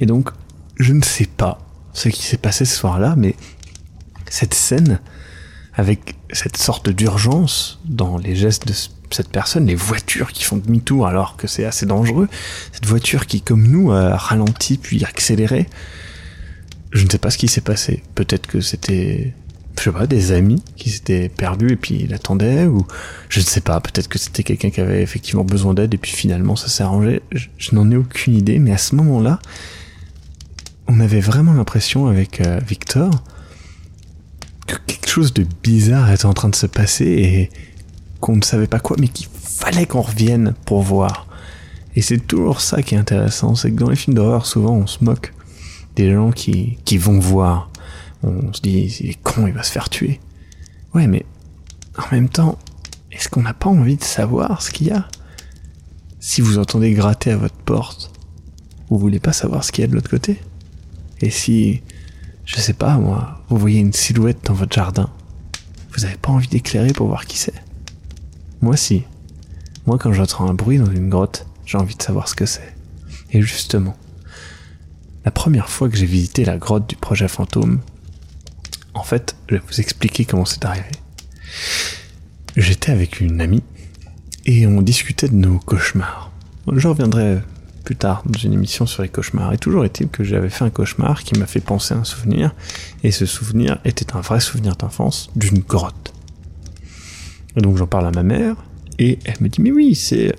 Et 0.00 0.06
donc, 0.06 0.30
je 0.78 0.92
ne 0.92 1.02
sais 1.02 1.26
pas 1.26 1.58
ce 1.92 2.08
qui 2.08 2.22
s'est 2.22 2.36
passé 2.36 2.64
ce 2.64 2.76
soir-là, 2.76 3.14
mais 3.16 3.34
cette 4.30 4.54
scène 4.54 5.00
avec 5.74 6.14
cette 6.32 6.56
sorte 6.56 6.88
d'urgence 6.88 7.80
dans 7.84 8.16
les 8.16 8.34
gestes 8.34 8.66
de 8.66 8.72
cette 9.10 9.28
personne, 9.28 9.66
les 9.66 9.74
voitures 9.74 10.32
qui 10.32 10.44
font 10.44 10.56
demi-tour 10.56 11.06
alors 11.06 11.36
que 11.36 11.46
c'est 11.46 11.64
assez 11.64 11.86
dangereux, 11.86 12.28
cette 12.72 12.86
voiture 12.86 13.26
qui, 13.26 13.42
comme 13.42 13.66
nous, 13.66 13.92
a 13.92 14.16
ralenti 14.16 14.78
puis 14.78 15.04
accéléré. 15.04 15.66
Je 16.92 17.04
ne 17.04 17.10
sais 17.10 17.18
pas 17.18 17.30
ce 17.30 17.38
qui 17.38 17.48
s'est 17.48 17.60
passé. 17.60 18.02
Peut-être 18.14 18.46
que 18.46 18.60
c'était, 18.60 19.34
je 19.78 19.82
sais 19.82 19.92
pas, 19.92 20.06
des 20.06 20.32
amis 20.32 20.62
qui 20.76 20.90
s'étaient 20.90 21.28
perdus 21.28 21.72
et 21.72 21.76
puis 21.76 22.02
il 22.04 22.14
attendait, 22.14 22.66
ou 22.66 22.86
je 23.28 23.40
ne 23.40 23.44
sais 23.44 23.60
pas, 23.60 23.80
peut-être 23.80 24.08
que 24.08 24.18
c'était 24.18 24.42
quelqu'un 24.42 24.70
qui 24.70 24.80
avait 24.80 25.02
effectivement 25.02 25.44
besoin 25.44 25.74
d'aide 25.74 25.94
et 25.94 25.98
puis 25.98 26.12
finalement 26.12 26.56
ça 26.56 26.68
s'est 26.68 26.82
arrangé. 26.82 27.22
Je, 27.32 27.74
n'en 27.74 27.90
ai 27.90 27.96
aucune 27.96 28.34
idée, 28.34 28.58
mais 28.58 28.72
à 28.72 28.78
ce 28.78 28.94
moment-là, 28.96 29.38
on 30.88 30.98
avait 31.00 31.20
vraiment 31.20 31.52
l'impression 31.52 32.08
avec 32.08 32.40
euh, 32.40 32.60
Victor 32.66 33.22
quelque 34.86 35.08
chose 35.08 35.32
de 35.34 35.46
bizarre 35.62 36.10
était 36.12 36.26
en 36.26 36.34
train 36.34 36.48
de 36.48 36.56
se 36.56 36.66
passer 36.66 37.04
et 37.04 37.50
qu'on 38.20 38.36
ne 38.36 38.42
savait 38.42 38.66
pas 38.66 38.80
quoi, 38.80 38.96
mais 39.00 39.08
qu'il 39.08 39.28
fallait 39.32 39.86
qu'on 39.86 40.02
revienne 40.02 40.54
pour 40.66 40.82
voir. 40.82 41.26
Et 41.96 42.02
c'est 42.02 42.18
toujours 42.18 42.60
ça 42.60 42.82
qui 42.82 42.94
est 42.94 42.98
intéressant, 42.98 43.54
c'est 43.54 43.70
que 43.70 43.76
dans 43.76 43.90
les 43.90 43.96
films 43.96 44.14
d'horreur, 44.14 44.46
souvent 44.46 44.74
on 44.74 44.86
se 44.86 45.02
moque 45.02 45.32
des 45.96 46.12
gens 46.12 46.30
qui, 46.30 46.78
qui 46.84 46.98
vont 46.98 47.18
voir. 47.18 47.70
On 48.22 48.52
se 48.52 48.60
dit, 48.60 48.96
il 49.00 49.10
est 49.10 49.22
con, 49.22 49.46
il 49.46 49.54
va 49.54 49.62
se 49.62 49.72
faire 49.72 49.88
tuer. 49.88 50.20
Ouais, 50.94 51.06
mais 51.06 51.24
en 51.96 52.14
même 52.14 52.28
temps, 52.28 52.58
est-ce 53.10 53.28
qu'on 53.28 53.42
n'a 53.42 53.54
pas 53.54 53.70
envie 53.70 53.96
de 53.96 54.04
savoir 54.04 54.62
ce 54.62 54.70
qu'il 54.70 54.88
y 54.88 54.90
a? 54.90 55.08
Si 56.20 56.40
vous 56.40 56.58
entendez 56.58 56.92
gratter 56.92 57.30
à 57.32 57.36
votre 57.36 57.56
porte, 57.56 58.12
vous 58.88 58.98
voulez 58.98 59.20
pas 59.20 59.32
savoir 59.32 59.64
ce 59.64 59.72
qu'il 59.72 59.82
y 59.82 59.84
a 59.84 59.88
de 59.88 59.94
l'autre 59.94 60.10
côté? 60.10 60.40
Et 61.20 61.30
si 61.30 61.82
je 62.44 62.56
sais 62.58 62.72
pas, 62.72 62.96
moi, 62.98 63.42
vous 63.48 63.56
voyez 63.56 63.80
une 63.80 63.92
silhouette 63.92 64.44
dans 64.44 64.54
votre 64.54 64.74
jardin. 64.74 65.10
Vous 65.92 66.04
avez 66.04 66.16
pas 66.16 66.30
envie 66.30 66.48
d'éclairer 66.48 66.92
pour 66.92 67.08
voir 67.08 67.26
qui 67.26 67.38
c'est? 67.38 67.62
Moi 68.60 68.76
si. 68.76 69.04
Moi 69.86 69.98
quand 69.98 70.12
j'entends 70.12 70.48
un 70.48 70.54
bruit 70.54 70.78
dans 70.78 70.90
une 70.90 71.08
grotte, 71.08 71.46
j'ai 71.64 71.78
envie 71.78 71.96
de 71.96 72.02
savoir 72.02 72.28
ce 72.28 72.34
que 72.34 72.46
c'est. 72.46 72.74
Et 73.32 73.42
justement, 73.42 73.96
la 75.24 75.30
première 75.30 75.68
fois 75.68 75.88
que 75.88 75.96
j'ai 75.96 76.06
visité 76.06 76.44
la 76.44 76.58
grotte 76.58 76.88
du 76.88 76.96
projet 76.96 77.28
fantôme, 77.28 77.80
en 78.94 79.02
fait, 79.02 79.36
je 79.48 79.56
vais 79.56 79.62
vous 79.66 79.80
expliquer 79.80 80.24
comment 80.24 80.44
c'est 80.44 80.64
arrivé. 80.64 80.88
J'étais 82.56 82.90
avec 82.92 83.20
une 83.20 83.40
amie 83.40 83.62
et 84.46 84.66
on 84.66 84.82
discutait 84.82 85.28
de 85.28 85.36
nos 85.36 85.58
cauchemars. 85.58 86.32
Je 86.72 86.88
reviendrai 86.88 87.38
plus 87.84 87.96
tard 87.96 88.22
dans 88.26 88.38
une 88.38 88.52
émission 88.52 88.86
sur 88.86 89.02
les 89.02 89.08
cauchemars. 89.08 89.52
Et 89.52 89.58
toujours 89.58 89.84
est-il 89.84 90.08
que 90.08 90.24
j'avais 90.24 90.50
fait 90.50 90.64
un 90.64 90.70
cauchemar 90.70 91.22
qui 91.22 91.38
m'a 91.38 91.46
fait 91.46 91.60
penser 91.60 91.94
à 91.94 91.98
un 91.98 92.04
souvenir, 92.04 92.54
et 93.02 93.10
ce 93.10 93.26
souvenir 93.26 93.78
était 93.84 94.14
un 94.14 94.20
vrai 94.20 94.40
souvenir 94.40 94.76
d'enfance 94.76 95.30
d'une 95.36 95.60
grotte. 95.60 96.12
Et 97.56 97.60
donc 97.60 97.76
j'en 97.76 97.86
parle 97.86 98.06
à 98.06 98.10
ma 98.10 98.22
mère, 98.22 98.56
et 98.98 99.18
elle 99.24 99.36
me 99.40 99.48
dit 99.48 99.60
mais 99.60 99.72
oui, 99.72 99.94
c'est 99.94 100.34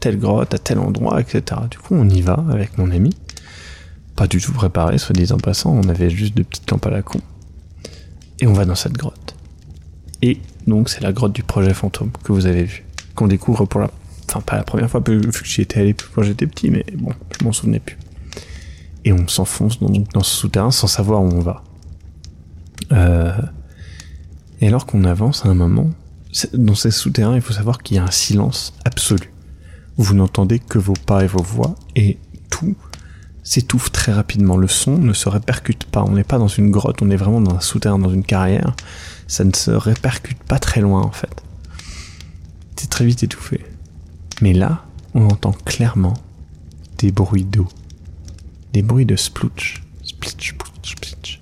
telle 0.00 0.18
grotte 0.18 0.54
à 0.54 0.58
tel 0.58 0.78
endroit, 0.78 1.20
etc. 1.20 1.60
Du 1.70 1.78
coup 1.78 1.94
on 1.94 2.08
y 2.08 2.20
va 2.20 2.44
avec 2.50 2.76
mon 2.78 2.90
ami. 2.90 3.14
Pas 4.16 4.26
du 4.26 4.40
tout 4.40 4.52
préparé, 4.52 4.98
soit 4.98 5.14
dit 5.14 5.32
en 5.32 5.38
passant, 5.38 5.72
on 5.72 5.88
avait 5.88 6.10
juste 6.10 6.36
de 6.36 6.44
petites 6.44 6.70
lampes 6.70 6.86
à 6.86 6.90
la 6.90 7.02
con. 7.02 7.20
Et 8.40 8.46
on 8.46 8.52
va 8.52 8.64
dans 8.64 8.74
cette 8.74 8.92
grotte. 8.92 9.34
Et 10.22 10.40
donc 10.66 10.88
c'est 10.88 11.02
la 11.02 11.12
grotte 11.12 11.32
du 11.32 11.42
projet 11.42 11.74
fantôme 11.74 12.10
que 12.22 12.32
vous 12.32 12.46
avez 12.46 12.64
vu, 12.64 12.84
qu'on 13.14 13.26
découvre 13.26 13.66
pour 13.66 13.80
la 13.80 13.90
Enfin, 14.28 14.40
pas 14.40 14.56
la 14.56 14.64
première 14.64 14.90
fois, 14.90 15.02
vu 15.06 15.20
que 15.20 15.44
j'y 15.44 15.62
étais 15.62 15.80
allé 15.80 15.94
quand 16.14 16.22
j'étais 16.22 16.46
petit, 16.46 16.70
mais 16.70 16.84
bon, 16.96 17.12
je 17.38 17.44
m'en 17.44 17.52
souvenais 17.52 17.80
plus. 17.80 17.98
Et 19.04 19.12
on 19.12 19.28
s'enfonce 19.28 19.78
dans, 19.80 20.22
ce 20.22 20.36
souterrain 20.36 20.70
sans 20.70 20.86
savoir 20.86 21.22
où 21.22 21.26
on 21.26 21.40
va. 21.40 21.62
Euh, 22.92 23.32
et 24.60 24.68
alors 24.68 24.86
qu'on 24.86 25.04
avance 25.04 25.44
à 25.44 25.48
un 25.48 25.54
moment, 25.54 25.90
dans 26.54 26.74
ces 26.74 26.90
souterrains, 26.90 27.36
il 27.36 27.42
faut 27.42 27.52
savoir 27.52 27.82
qu'il 27.82 27.96
y 27.96 28.00
a 28.00 28.04
un 28.04 28.10
silence 28.10 28.74
absolu. 28.84 29.32
Vous 29.96 30.14
n'entendez 30.14 30.58
que 30.58 30.78
vos 30.78 30.94
pas 30.94 31.22
et 31.22 31.26
vos 31.26 31.42
voix, 31.42 31.74
et 31.94 32.18
tout 32.50 32.74
s'étouffe 33.44 33.92
très 33.92 34.12
rapidement. 34.12 34.56
Le 34.56 34.66
son 34.66 34.98
ne 34.98 35.12
se 35.12 35.28
répercute 35.28 35.84
pas. 35.84 36.02
On 36.02 36.12
n'est 36.12 36.24
pas 36.24 36.38
dans 36.38 36.48
une 36.48 36.70
grotte, 36.70 37.02
on 37.02 37.10
est 37.10 37.16
vraiment 37.16 37.40
dans 37.40 37.54
un 37.54 37.60
souterrain, 37.60 37.98
dans 37.98 38.10
une 38.10 38.24
carrière. 38.24 38.74
Ça 39.28 39.44
ne 39.44 39.52
se 39.52 39.70
répercute 39.70 40.42
pas 40.42 40.58
très 40.58 40.80
loin, 40.80 41.02
en 41.02 41.12
fait. 41.12 41.42
C'est 42.76 42.90
très 42.90 43.04
vite 43.04 43.22
étouffé. 43.22 43.60
Mais 44.44 44.52
là, 44.52 44.84
on 45.14 45.24
entend 45.24 45.52
clairement 45.52 46.12
des 46.98 47.10
bruits 47.10 47.46
d'eau, 47.46 47.66
des 48.74 48.82
bruits 48.82 49.06
de 49.06 49.16
splooch, 49.16 49.82
splitch, 50.02 50.50
splooch, 50.50 50.90
splitch. 50.90 51.40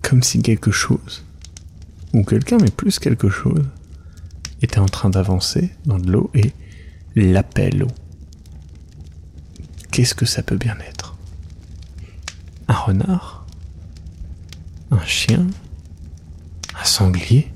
Comme 0.00 0.22
si 0.22 0.40
quelque 0.40 0.70
chose, 0.70 1.22
ou 2.14 2.24
quelqu'un, 2.24 2.56
mais 2.62 2.70
plus 2.70 2.98
quelque 2.98 3.28
chose, 3.28 3.62
était 4.62 4.78
en 4.78 4.86
train 4.86 5.10
d'avancer 5.10 5.70
dans 5.84 5.98
de 5.98 6.10
l'eau 6.10 6.30
et 6.32 6.54
l'appelle 7.14 7.80
l'eau. 7.80 7.92
Qu'est-ce 9.92 10.14
que 10.14 10.24
ça 10.24 10.42
peut 10.42 10.56
bien 10.56 10.78
être? 10.88 11.14
Un 12.68 12.74
renard? 12.74 13.44
Un 14.90 15.04
chien? 15.04 15.46
Un 16.80 16.84
sanglier? 16.84 17.52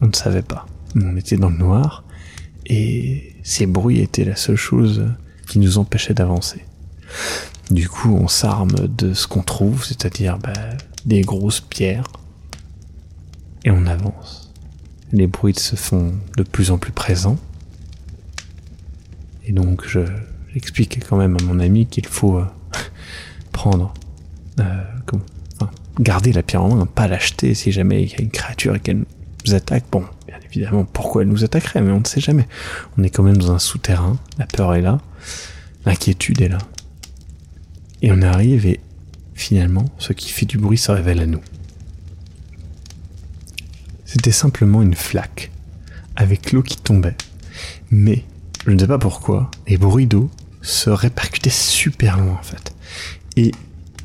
On 0.00 0.06
ne 0.06 0.12
savait 0.12 0.42
pas 0.42 0.68
on 0.94 1.16
était 1.16 1.36
dans 1.36 1.50
le 1.50 1.56
noir, 1.56 2.04
et 2.66 3.34
ces 3.42 3.66
bruits 3.66 4.00
étaient 4.00 4.24
la 4.24 4.36
seule 4.36 4.56
chose 4.56 5.06
qui 5.48 5.58
nous 5.58 5.78
empêchait 5.78 6.14
d'avancer. 6.14 6.64
Du 7.70 7.88
coup, 7.88 8.14
on 8.14 8.28
s'arme 8.28 8.74
de 8.88 9.14
ce 9.14 9.26
qu'on 9.26 9.42
trouve, 9.42 9.84
c'est-à-dire 9.84 10.38
bah, 10.38 10.52
des 11.04 11.22
grosses 11.22 11.60
pierres, 11.60 12.06
et 13.64 13.70
on 13.70 13.86
avance. 13.86 14.52
Les 15.12 15.26
bruits 15.26 15.54
se 15.54 15.76
font 15.76 16.14
de 16.36 16.42
plus 16.42 16.70
en 16.70 16.78
plus 16.78 16.92
présents, 16.92 17.38
et 19.44 19.52
donc 19.52 19.86
je, 19.86 20.00
j'explique 20.52 21.04
quand 21.08 21.16
même 21.16 21.36
à 21.40 21.44
mon 21.44 21.60
ami 21.60 21.86
qu'il 21.86 22.06
faut 22.06 22.38
euh, 22.38 22.46
prendre, 23.52 23.94
euh, 24.60 24.82
garder 26.00 26.32
la 26.32 26.42
pierre 26.42 26.62
en 26.62 26.74
main, 26.74 26.86
pas 26.86 27.08
l'acheter 27.08 27.54
si 27.54 27.72
jamais 27.72 28.02
il 28.02 28.10
y 28.10 28.14
a 28.14 28.20
une 28.20 28.30
créature 28.30 28.74
et 28.74 28.80
qu'elle 28.80 29.04
nous 29.46 29.54
attaque. 29.54 29.84
Bon, 29.90 30.04
évidemment 30.56 30.84
pourquoi 30.84 31.22
elle 31.22 31.28
nous 31.28 31.44
attaquerait, 31.44 31.80
mais 31.80 31.92
on 31.92 32.00
ne 32.00 32.06
sait 32.06 32.20
jamais. 32.20 32.48
On 32.98 33.02
est 33.02 33.10
quand 33.10 33.22
même 33.22 33.36
dans 33.36 33.52
un 33.52 33.58
souterrain, 33.58 34.18
la 34.38 34.46
peur 34.46 34.74
est 34.74 34.82
là, 34.82 35.00
l'inquiétude 35.84 36.40
est 36.40 36.48
là. 36.48 36.58
Et 38.02 38.12
on 38.12 38.22
arrive 38.22 38.66
et 38.66 38.80
finalement, 39.34 39.84
ce 39.98 40.12
qui 40.12 40.30
fait 40.30 40.46
du 40.46 40.58
bruit 40.58 40.78
se 40.78 40.90
révèle 40.90 41.20
à 41.20 41.26
nous. 41.26 41.40
C'était 44.04 44.32
simplement 44.32 44.82
une 44.82 44.94
flaque, 44.94 45.50
avec 46.14 46.52
l'eau 46.52 46.62
qui 46.62 46.76
tombait. 46.76 47.16
Mais, 47.90 48.24
je 48.66 48.72
ne 48.72 48.78
sais 48.78 48.86
pas 48.86 48.98
pourquoi, 48.98 49.50
les 49.66 49.76
bruits 49.76 50.06
d'eau 50.06 50.30
se 50.62 50.90
répercutaient 50.90 51.50
super 51.50 52.18
loin 52.18 52.38
en 52.38 52.42
fait. 52.42 52.74
Et 53.36 53.52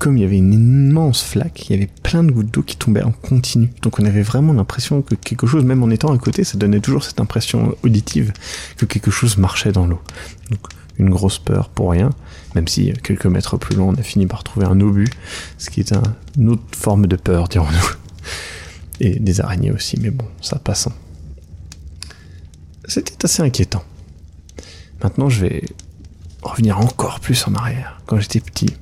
comme 0.02 0.18
il 0.18 0.22
y 0.22 0.24
avait 0.24 0.40
une 0.40 0.52
immense 0.52 1.22
flaque, 1.22 1.70
il 1.70 1.74
y 1.74 1.76
avait 1.76 1.90
plein 2.02 2.24
de 2.24 2.32
gouttes 2.32 2.50
d'eau 2.50 2.64
qui 2.64 2.76
tombaient 2.76 3.04
en 3.04 3.12
continu. 3.12 3.72
Donc 3.84 4.00
on 4.00 4.06
avait 4.06 4.24
vraiment 4.24 4.52
l'impression 4.52 5.04
que 5.04 5.14
quelque 5.14 5.46
chose, 5.46 5.64
même 5.64 5.84
en 5.84 5.92
étant 5.92 6.12
à 6.12 6.18
côté, 6.18 6.44
ça 6.44 6.58
donnait 6.58 6.80
toujours 6.80 7.04
cette 7.04 7.22
impression 7.22 7.76
auditive 7.84 8.34
que 8.78 8.88
quelque 8.88 9.12
chose 9.12 9.38
marchait 9.38 9.72
dans 9.72 9.86
l'eau. 9.86 10.02
Donc 10.50 10.60
une 10.98 11.12
grosse 11.12 11.38
peur 11.38 11.70
pour 11.70 11.92
rien, 11.92 12.10
même 12.56 12.68
si 12.68 12.92
quelques 13.04 13.28
mètres 13.28 13.58
plus 13.58 13.76
loin, 13.76 13.90
on 13.90 13.94
a 13.94 14.02
fini 14.02 14.26
par 14.26 14.44
trouver 14.44 14.66
un 14.66 14.82
obus, 14.82 15.08
ce 15.60 15.70
qui 15.70 15.82
est 15.82 15.94
une 16.36 16.50
autre 16.50 16.64
forme 16.76 17.06
de 17.06 17.16
peur, 17.16 17.48
dirons-nous. 17.48 17.92
Et 19.02 19.20
des 19.20 19.40
araignées 19.40 19.72
aussi, 19.72 20.00
mais 20.02 20.10
bon, 20.10 20.26
ça 20.42 20.58
passant. 20.58 20.94
c'était 22.88 23.24
assez 23.24 23.44
inquiétant. 23.44 23.84
Maintenant, 25.04 25.30
je 25.30 25.42
vais 25.42 25.64
revenir 26.42 26.80
encore 26.80 27.20
plus 27.20 27.48
en 27.48 27.54
arrière. 27.54 28.02
Quand 28.08 28.20
j'étais 28.20 28.40
petit, 28.40 28.76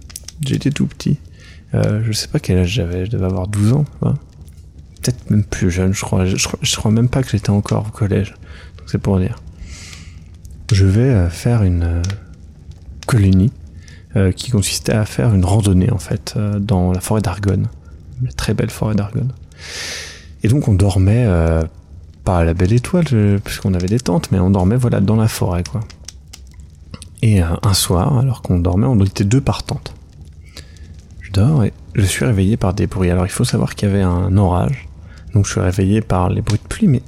j'étais 0.46 0.72
tout 0.72 0.88
petit. 0.88 1.18
Euh, 1.74 2.02
je 2.04 2.12
sais 2.12 2.28
pas 2.28 2.40
quel 2.40 2.60
âge 2.60 2.70
j'avais, 2.70 3.06
je 3.06 3.12
devais 3.12 3.26
avoir 3.26 3.48
12 3.48 3.74
ans. 3.74 3.86
Peut-être 5.02 5.30
même 5.30 5.44
plus 5.44 5.72
jeune, 5.72 5.94
je 5.94 6.02
crois. 6.02 6.26
Je, 6.26 6.76
crois. 6.76 6.92
même 6.92 7.08
pas 7.08 7.24
que 7.24 7.30
j'étais 7.30 7.52
encore 7.52 7.88
au 7.88 7.92
collège. 7.92 8.36
Donc 8.78 8.88
c'est 8.88 8.98
pour 8.98 9.18
dire. 9.20 9.38
Je 10.72 10.86
vais 10.86 11.02
euh, 11.02 11.30
faire 11.30 11.64
une 11.64 11.84
euh, 11.84 12.02
colonie 13.08 13.52
euh, 14.16 14.32
qui 14.32 14.52
consistait 14.52 14.94
à 14.94 15.06
faire 15.06 15.34
une 15.34 15.46
randonnée 15.46 15.92
en 15.92 15.98
fait 15.98 16.38
dans 16.60 16.92
la 16.92 17.00
forêt 17.00 17.22
d'Argonne. 17.22 17.68
Une 18.22 18.34
très 18.34 18.54
belle 18.54 18.70
forêt 18.70 18.96
d'Argonne. 18.96 19.32
Et 20.44 20.48
donc 20.48 20.68
on 20.68 20.74
dormait 20.74 21.28
pas 22.24 22.40
à 22.40 22.44
la 22.44 22.54
belle 22.54 22.74
étoile 22.74 23.06
puisqu'on 23.44 23.74
avait 23.74 23.88
des 23.88 24.00
tentes, 24.00 24.32
mais 24.32 24.40
on 24.40 24.50
dormait 24.50 24.76
voilà 24.76 25.00
dans 25.00 25.16
la 25.16 25.28
forêt 25.28 25.64
quoi. 25.70 25.82
Et 27.22 27.42
un 27.42 27.74
soir, 27.74 28.18
alors 28.18 28.42
qu'on 28.42 28.60
dormait, 28.60 28.86
on 28.86 29.04
était 29.04 29.26
deux 29.26 29.42
par 29.42 29.64
tente. 29.64 29.94
Je 31.30 31.34
dors 31.34 31.64
et 31.64 31.74
je 31.94 32.06
suis 32.06 32.26
réveillé 32.26 32.58
par 32.58 32.74
des 32.74 32.88
bruits. 32.88 33.10
Alors 33.10 33.26
il 33.26 33.32
faut 33.32 33.44
savoir 33.44 33.76
qu'il 33.76 33.88
y 33.88 33.92
avait 33.92 34.02
un 34.02 34.36
orage, 34.38 34.88
donc 35.34 35.46
je 35.46 35.52
suis 35.52 35.62
réveillé 35.62 36.02
par 36.02 36.30
les 36.30 36.42
bruits 36.42 36.60
de 36.62 36.68
pluie, 36.68 36.88
mais 36.88 37.02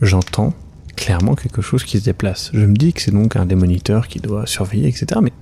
j'entends 0.00 0.52
clairement 0.94 1.34
quelque 1.34 1.62
chose 1.62 1.84
qui 1.84 1.98
se 1.98 2.04
déplace. 2.04 2.50
Je 2.54 2.64
me 2.64 2.74
dis 2.74 2.92
que 2.92 3.02
c'est 3.02 3.10
donc 3.10 3.36
un 3.36 3.46
des 3.46 3.54
moniteurs 3.54 4.08
qui 4.08 4.20
doit 4.20 4.46
surveiller, 4.46 4.88
etc. 4.88 5.20
Mais 5.22 5.32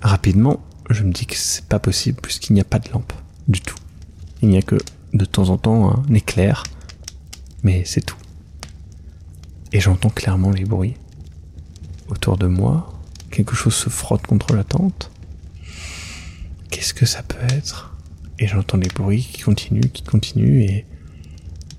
rapidement, 0.00 0.60
je 0.90 1.04
me 1.04 1.12
dis 1.12 1.26
que 1.26 1.36
c'est 1.36 1.66
pas 1.66 1.78
possible 1.78 2.18
puisqu'il 2.22 2.54
n'y 2.54 2.60
a 2.60 2.64
pas 2.64 2.78
de 2.78 2.90
lampe 2.90 3.12
du 3.46 3.60
tout. 3.60 3.76
Il 4.42 4.48
n'y 4.48 4.58
a 4.58 4.62
que 4.62 4.76
de 5.12 5.24
temps 5.24 5.50
en 5.50 5.58
temps 5.58 5.90
un 5.90 6.14
éclair, 6.14 6.62
mais 7.62 7.84
c'est 7.84 8.04
tout. 8.04 8.16
Et 9.72 9.80
j'entends 9.80 10.10
clairement 10.10 10.50
les 10.50 10.64
bruits. 10.64 10.94
Autour 12.08 12.38
de 12.38 12.46
moi, 12.46 12.94
quelque 13.30 13.54
chose 13.54 13.74
se 13.74 13.90
frotte 13.90 14.26
contre 14.26 14.54
la 14.54 14.64
tente. 14.64 15.10
Qu'est-ce 16.78 16.94
que 16.94 17.06
ça 17.06 17.24
peut 17.24 17.44
être? 17.56 17.92
Et 18.38 18.46
j'entends 18.46 18.78
des 18.78 18.86
bruits 18.86 19.28
qui 19.32 19.42
continuent, 19.42 19.90
qui 19.92 20.04
continuent, 20.04 20.60
et, 20.60 20.86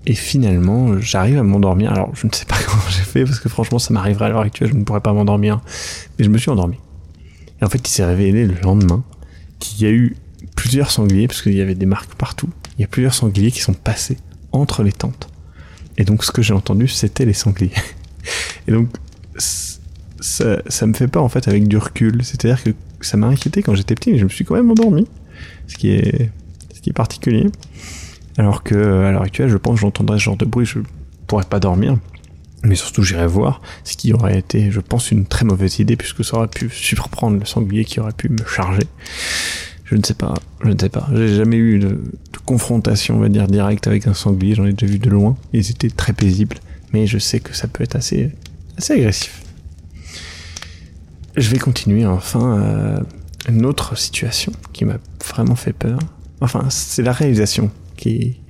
et 0.06 0.14
finalement, 0.14 1.00
j'arrive 1.00 1.38
à 1.38 1.44
m'endormir. 1.44 1.94
Alors, 1.94 2.14
je 2.18 2.28
ne 2.28 2.34
sais 2.34 2.44
pas 2.44 2.58
comment 2.68 2.84
j'ai 2.90 3.04
fait, 3.04 3.24
parce 3.24 3.40
que 3.40 3.48
franchement, 3.48 3.80
ça 3.80 3.94
m'arriverait 3.94 4.26
à 4.26 4.30
l'heure 4.30 4.42
actuelle, 4.42 4.68
je 4.68 4.74
ne 4.74 4.84
pourrais 4.84 5.00
pas 5.00 5.14
m'endormir. 5.14 5.62
Mais 6.18 6.26
je 6.26 6.30
me 6.30 6.38
suis 6.38 6.50
endormi. 6.50 6.76
Et 7.62 7.64
en 7.64 7.70
fait, 7.70 7.78
il 7.78 7.90
s'est 7.90 8.04
révélé 8.04 8.46
le 8.46 8.56
lendemain 8.56 9.06
qu'il 9.60 9.82
y 9.82 9.86
a 9.86 9.90
eu 9.90 10.18
plusieurs 10.58 10.92
sangliers, 10.92 11.28
parce 11.28 11.42
qu'il 11.42 11.54
y 11.54 11.62
avait 11.62 11.76
des 11.76 11.86
marques 11.86 12.16
partout. 12.16 12.50
Il 12.78 12.82
y 12.82 12.84
a 12.84 12.88
plusieurs 12.90 13.14
sangliers 13.14 13.52
qui 13.52 13.62
sont 13.62 13.72
passés 13.72 14.18
entre 14.52 14.84
les 14.84 14.92
tentes. 14.92 15.30
Et 15.98 16.04
donc, 16.04 16.26
ce 16.26 16.32
que 16.32 16.42
j'ai 16.42 16.54
entendu, 16.54 16.90
c'était 16.90 17.24
les 17.24 17.32
sangliers. 17.32 17.72
Et 18.68 18.74
donc, 18.74 18.90
ça, 20.20 20.62
ça 20.68 20.86
me 20.88 20.94
fait 20.94 21.08
pas 21.08 21.22
en 21.22 21.30
fait 21.30 21.48
avec 21.48 21.68
du 21.68 21.78
recul. 21.78 22.24
C'est-à-dire 22.24 22.64
que 22.64 22.72
ça 23.02 23.18
m'a 23.18 23.28
inquiété 23.28 23.62
quand 23.62 23.76
j'étais 23.76 23.96
petit, 23.96 24.12
mais 24.12 24.18
je 24.18 24.24
me 24.24 24.30
suis 24.30 24.46
quand 24.46 24.56
même 24.56 24.70
endormi. 24.70 25.08
Ce 25.68 25.76
qui 25.76 25.92
est, 25.92 26.30
ce 26.74 26.82
qui 26.82 26.90
est 26.90 26.94
particulier. 26.94 27.48
Alors 28.38 28.64
que, 28.64 28.76
à 28.76 29.12
l'heure 29.12 29.22
actuelle, 29.22 29.50
je 29.50 29.58
pense 29.58 29.76
que 29.76 29.82
j'entendrais 29.82 30.18
ce 30.18 30.24
genre 30.24 30.38
de 30.38 30.46
bruit, 30.46 30.66
je 30.66 30.80
pourrais 31.28 31.44
pas 31.44 31.60
dormir. 31.60 31.98
Mais 32.64 32.76
surtout, 32.76 33.04
j'irai 33.04 33.28
voir, 33.28 33.62
ce 33.84 33.96
qui 33.96 34.14
aurait 34.14 34.38
été, 34.38 34.72
je 34.72 34.80
pense, 34.80 35.12
une 35.12 35.26
très 35.26 35.46
mauvaise 35.46 35.80
idée, 35.80 35.96
puisque 35.96 36.26
ça 36.26 36.38
aurait 36.38 36.48
pu 36.48 36.70
surprendre 36.70 37.40
le 37.40 37.46
sanglier 37.46 37.86
qui 37.86 38.00
aurait 38.00 38.14
pu 38.14 38.30
me 38.30 38.46
charger. 38.46 38.84
Je 39.86 39.96
ne 39.96 40.04
sais 40.04 40.14
pas, 40.14 40.34
je 40.64 40.70
ne 40.70 40.78
sais 40.78 40.90
pas. 40.90 41.08
J'ai 41.14 41.36
jamais 41.36 41.56
eu 41.58 41.80
de, 41.80 42.00
confrontation, 42.46 43.18
on 43.18 43.20
va 43.20 43.30
dire, 43.30 43.48
directe 43.48 43.88
avec 43.88 44.08
un 44.08 44.14
sanglier. 44.14 44.56
J'en 44.56 44.66
ai 44.66 44.74
déjà 44.74 44.92
vu 44.92 45.00
de 45.00 45.10
loin. 45.10 45.38
Ils 45.54 45.70
étaient 45.70 45.90
très 45.90 46.14
paisibles. 46.14 46.58
Mais 46.94 47.08
je 47.08 47.18
sais 47.18 47.40
que 47.40 47.56
ça 47.56 47.68
peut 47.68 47.84
être 47.84 47.96
assez, 47.96 48.32
assez 48.78 48.94
agressif. 48.94 49.42
Je 51.40 51.50
vais 51.52 51.58
continuer 51.58 52.06
enfin 52.06 52.60
euh, 52.60 53.00
une 53.48 53.66
autre 53.66 53.98
situation 53.98 54.52
qui 54.74 54.84
m'a 54.84 54.98
vraiment 55.26 55.56
fait 55.56 55.72
peur. 55.72 55.98
Enfin, 56.42 56.66
c'est 56.70 57.02
la 57.02 57.14
réalisation 57.14 57.72
qui, 57.96 58.42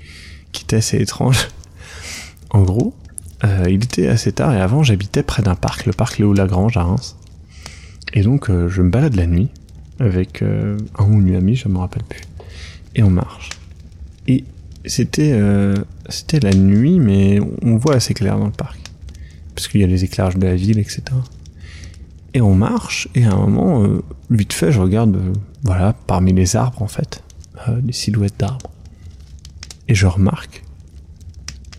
était 0.60 0.78
assez 0.78 0.98
étrange. 0.98 1.48
En 2.52 2.64
gros, 2.64 2.96
euh, 3.44 3.66
il 3.70 3.84
était 3.84 4.08
assez 4.08 4.32
tard 4.32 4.52
et 4.56 4.60
avant 4.60 4.82
j'habitais 4.82 5.22
près 5.22 5.44
d'un 5.44 5.54
parc, 5.54 5.86
le 5.86 5.94
parc 5.94 6.18
Léo 6.18 6.34
Lagrange 6.34 6.78
à 6.78 6.84
Reims. 6.84 7.16
Et 8.12 8.24
donc 8.24 8.50
euh, 8.50 8.68
je 8.70 8.82
me 8.82 8.90
balade 8.90 9.16
la 9.16 9.28
nuit 9.28 9.50
avec 10.00 10.42
un 10.42 11.04
ou 11.04 11.22
une 11.22 11.36
amie, 11.36 11.56
je 11.56 11.68
me 11.68 11.78
rappelle 11.78 12.02
plus. 12.06 12.22
Et 12.96 13.04
on 13.04 13.12
marche. 13.12 13.50
Et 14.28 14.46
c'était 14.84 15.40
c'était 16.10 16.40
la 16.40 16.54
nuit, 16.54 16.98
mais 16.98 17.40
on 17.62 17.78
voit 17.78 17.94
assez 17.94 18.16
clair 18.16 18.40
dans 18.40 18.48
le 18.48 18.52
parc. 18.52 18.80
Parce 19.54 19.68
qu'il 19.68 19.82
y 19.82 19.84
a 19.84 19.88
les 19.88 20.04
éclairages 20.04 20.38
de 20.38 20.48
la 20.48 20.56
ville, 20.56 20.80
etc. 20.80 21.04
Et 22.34 22.42
on 22.42 22.54
marche, 22.54 23.08
et 23.16 23.26
à 23.26 23.34
un 23.34 23.48
moment, 23.48 23.84
euh, 23.84 24.04
vite 24.30 24.54
fait, 24.54 24.72
je 24.72 24.80
regarde, 24.80 25.16
euh, 25.16 25.34
voilà, 25.64 25.94
parmi 25.94 26.32
les 26.32 26.56
arbres 26.56 26.82
en 26.82 26.88
fait, 26.88 27.24
euh, 27.68 27.82
des 27.82 27.94
silhouettes 27.94 28.40
d'arbres. 28.40 28.72
Et 29.88 29.96
je 29.96 30.06
remarque 30.06 30.64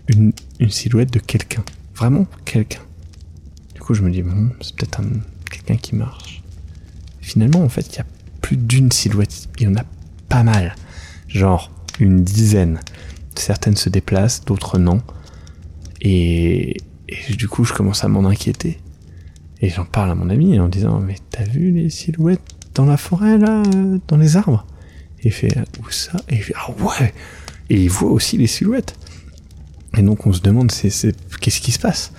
une, 0.08 0.32
une 0.58 0.70
silhouette 0.70 1.12
de 1.12 1.20
quelqu'un. 1.20 1.62
Vraiment 1.94 2.26
quelqu'un. 2.44 2.80
Du 3.74 3.80
coup, 3.80 3.94
je 3.94 4.02
me 4.02 4.10
dis, 4.10 4.22
bon, 4.22 4.50
c'est 4.60 4.74
peut-être 4.74 5.00
un, 5.00 5.20
quelqu'un 5.50 5.76
qui 5.76 5.94
marche. 5.94 6.42
finalement, 7.20 7.60
en 7.60 7.68
fait, 7.68 7.86
il 7.94 7.96
y 7.98 8.00
a 8.00 8.06
plus 8.40 8.56
d'une 8.56 8.90
silhouette. 8.90 9.48
Il 9.58 9.64
y 9.64 9.66
en 9.68 9.76
a 9.76 9.84
pas 10.28 10.42
mal. 10.42 10.74
Genre 11.28 11.70
une 12.00 12.24
dizaine. 12.24 12.80
Certaines 13.36 13.76
se 13.76 13.88
déplacent, 13.88 14.44
d'autres 14.44 14.78
non. 14.78 15.00
Et 16.00 16.76
du 17.30 17.46
coup, 17.48 17.64
je 17.64 17.72
commence 17.72 18.02
à 18.04 18.08
m'en 18.08 18.26
inquiéter. 18.26 18.80
Et 19.62 19.68
j'en 19.68 19.84
parle 19.84 20.10
à 20.10 20.14
mon 20.14 20.30
ami 20.30 20.58
en 20.58 20.68
disant 20.68 21.00
mais 21.00 21.16
t'as 21.30 21.44
vu 21.44 21.70
les 21.70 21.90
silhouettes 21.90 22.40
dans 22.74 22.86
la 22.86 22.96
forêt 22.96 23.38
là, 23.38 23.62
dans 24.08 24.16
les 24.16 24.36
arbres? 24.36 24.66
Et 25.22 25.28
il 25.28 25.32
fait 25.32 25.54
où 25.80 25.90
ça? 25.90 26.12
Et 26.28 26.36
il 26.36 26.42
fait 26.42 26.54
ah 26.56 26.70
ouais! 26.70 27.12
Et 27.68 27.82
il 27.82 27.90
voit 27.90 28.10
aussi 28.10 28.38
les 28.38 28.46
silhouettes. 28.46 28.96
Et 29.96 30.02
donc 30.02 30.26
on 30.26 30.32
se 30.32 30.40
demande 30.40 30.70
qu'est-ce 30.72 31.60
qui 31.60 31.72
se 31.72 31.78
passe? 31.78 32.12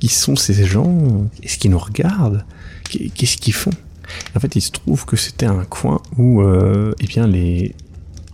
Qui 0.00 0.08
sont 0.08 0.36
ces 0.36 0.64
gens? 0.64 1.28
Est-ce 1.42 1.58
qu'ils 1.58 1.70
nous 1.70 1.78
regardent? 1.78 2.44
Qu'est-ce 2.88 3.36
qu'ils 3.36 3.54
font? 3.54 3.70
En 4.34 4.40
fait 4.40 4.56
il 4.56 4.60
se 4.60 4.70
trouve 4.70 5.04
que 5.04 5.16
c'était 5.16 5.46
un 5.46 5.64
coin 5.64 6.00
où 6.16 6.42
euh, 6.42 6.94
eh 7.00 7.06
bien 7.06 7.26
les 7.26 7.74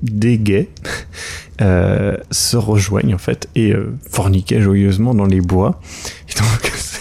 des 0.02 0.38
gays 0.38 0.68
euh, 1.60 2.16
se 2.30 2.56
rejoignent 2.56 3.14
en 3.14 3.18
fait 3.18 3.48
et 3.54 3.72
euh, 3.72 3.96
forniquaient 4.10 4.60
joyeusement 4.60 5.14
dans 5.14 5.26
les 5.26 5.40
bois. 5.40 5.80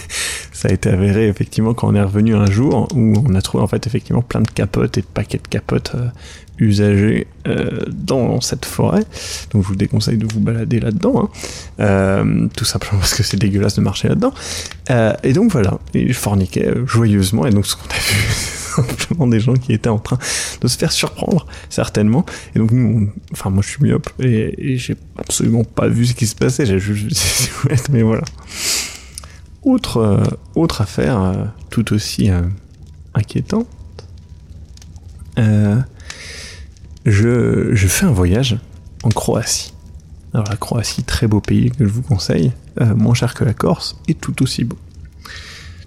ça 0.63 0.69
a 0.69 0.71
été 0.71 0.89
avéré 0.89 1.27
effectivement 1.27 1.73
quand 1.73 1.89
on 1.89 1.95
est 1.95 2.01
revenu 2.01 2.35
un 2.35 2.45
jour 2.45 2.87
où 2.95 3.21
on 3.27 3.35
a 3.35 3.41
trouvé 3.41 3.65
en 3.65 3.67
fait 3.67 3.85
effectivement 3.85 4.21
plein 4.21 4.39
de 4.39 4.49
capotes 4.49 4.97
et 4.97 5.01
de 5.01 5.05
paquets 5.05 5.39
de 5.39 5.47
capotes 5.49 5.91
euh, 5.93 6.07
usagées 6.57 7.27
euh, 7.47 7.81
dans 7.89 8.39
cette 8.39 8.63
forêt. 8.63 9.03
Donc 9.51 9.63
je 9.63 9.67
vous 9.67 9.75
déconseille 9.75 10.15
de 10.15 10.25
vous 10.25 10.39
balader 10.39 10.79
là-dedans, 10.79 11.25
hein. 11.25 11.29
euh, 11.81 12.47
tout 12.55 12.63
simplement 12.63 13.01
parce 13.01 13.13
que 13.13 13.23
c'est 13.23 13.35
dégueulasse 13.35 13.75
de 13.75 13.81
marcher 13.81 14.07
là-dedans. 14.07 14.33
et 15.23 15.33
donc 15.33 15.51
voilà, 15.51 15.79
ils 15.93 16.13
forniquaient 16.13 16.73
joyeusement 16.85 17.45
et 17.45 17.51
donc 17.51 17.65
ce 17.65 17.75
qu'on 17.75 17.89
a 17.89 17.99
vu 17.99 18.15
simplement 18.77 19.27
des 19.27 19.41
gens 19.41 19.55
qui 19.55 19.73
étaient 19.73 19.89
en 19.89 19.99
train 19.99 20.17
de 20.61 20.67
se 20.69 20.77
faire 20.77 20.93
surprendre, 20.93 21.45
certainement. 21.69 22.25
Et 22.55 22.59
donc 22.59 22.71
nous, 22.71 23.11
enfin 23.33 23.49
moi 23.49 23.61
je 23.61 23.67
suis 23.67 23.83
myope 23.83 24.09
et, 24.21 24.71
et 24.75 24.77
j'ai 24.77 24.95
absolument 25.17 25.65
pas 25.65 25.89
vu 25.89 26.05
ce 26.05 26.13
qui 26.13 26.25
se 26.25 26.35
passait, 26.35 26.65
j'ai 26.65 26.79
juste 26.79 27.21
vu 27.67 27.75
mais 27.91 28.01
voilà. 28.01 28.23
Autre, 29.63 29.97
euh, 29.97 30.23
autre 30.55 30.81
affaire 30.81 31.21
euh, 31.21 31.45
tout 31.69 31.93
aussi 31.93 32.29
euh, 32.29 32.41
inquiétante. 33.13 33.67
je, 37.05 37.69
je 37.73 37.87
fais 37.87 38.05
un 38.05 38.11
voyage 38.11 38.57
en 39.03 39.09
Croatie. 39.09 39.73
Alors 40.33 40.47
la 40.49 40.57
Croatie, 40.57 41.03
très 41.03 41.27
beau 41.27 41.39
pays 41.39 41.71
que 41.71 41.85
je 41.85 41.89
vous 41.89 42.01
conseille, 42.01 42.51
moins 42.95 43.13
cher 43.13 43.33
que 43.33 43.43
la 43.43 43.53
Corse 43.53 43.97
et 44.07 44.15
tout 44.15 44.41
aussi 44.41 44.63
beau. 44.63 44.77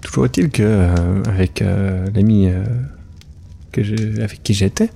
Toujours 0.02 0.26
est-il 0.26 0.50
que 0.50 0.88
avec 1.26 1.60
l'ami 2.14 2.48
avec 3.76 4.42
qui 4.42 4.54
j'étais, 4.54 4.90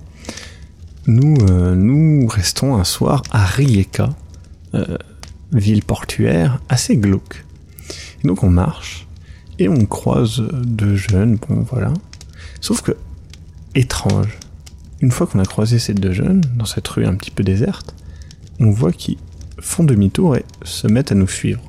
nous 1.07 1.35
nous 1.75 2.27
restons 2.27 2.75
un 2.75 2.83
soir 2.83 3.23
à 3.31 3.43
Rijeka, 3.45 4.09
ville 5.51 5.83
portuaire 5.83 6.61
assez 6.69 6.95
glauque 6.95 7.43
donc 8.23 8.43
on 8.43 8.49
marche 8.49 9.07
et 9.59 9.69
on 9.69 9.85
croise 9.85 10.41
deux 10.51 10.95
jeunes, 10.95 11.37
bon 11.37 11.61
voilà. 11.69 11.93
Sauf 12.61 12.81
que, 12.81 12.95
étrange, 13.75 14.37
une 15.01 15.11
fois 15.11 15.27
qu'on 15.27 15.39
a 15.39 15.45
croisé 15.45 15.79
ces 15.79 15.93
deux 15.93 16.13
jeunes, 16.13 16.41
dans 16.55 16.65
cette 16.65 16.87
rue 16.87 17.05
un 17.05 17.15
petit 17.15 17.31
peu 17.31 17.43
déserte, 17.43 17.95
on 18.59 18.71
voit 18.71 18.91
qu'ils 18.91 19.17
font 19.59 19.83
demi-tour 19.83 20.35
et 20.35 20.45
se 20.63 20.87
mettent 20.87 21.11
à 21.11 21.15
nous 21.15 21.27
suivre. 21.27 21.61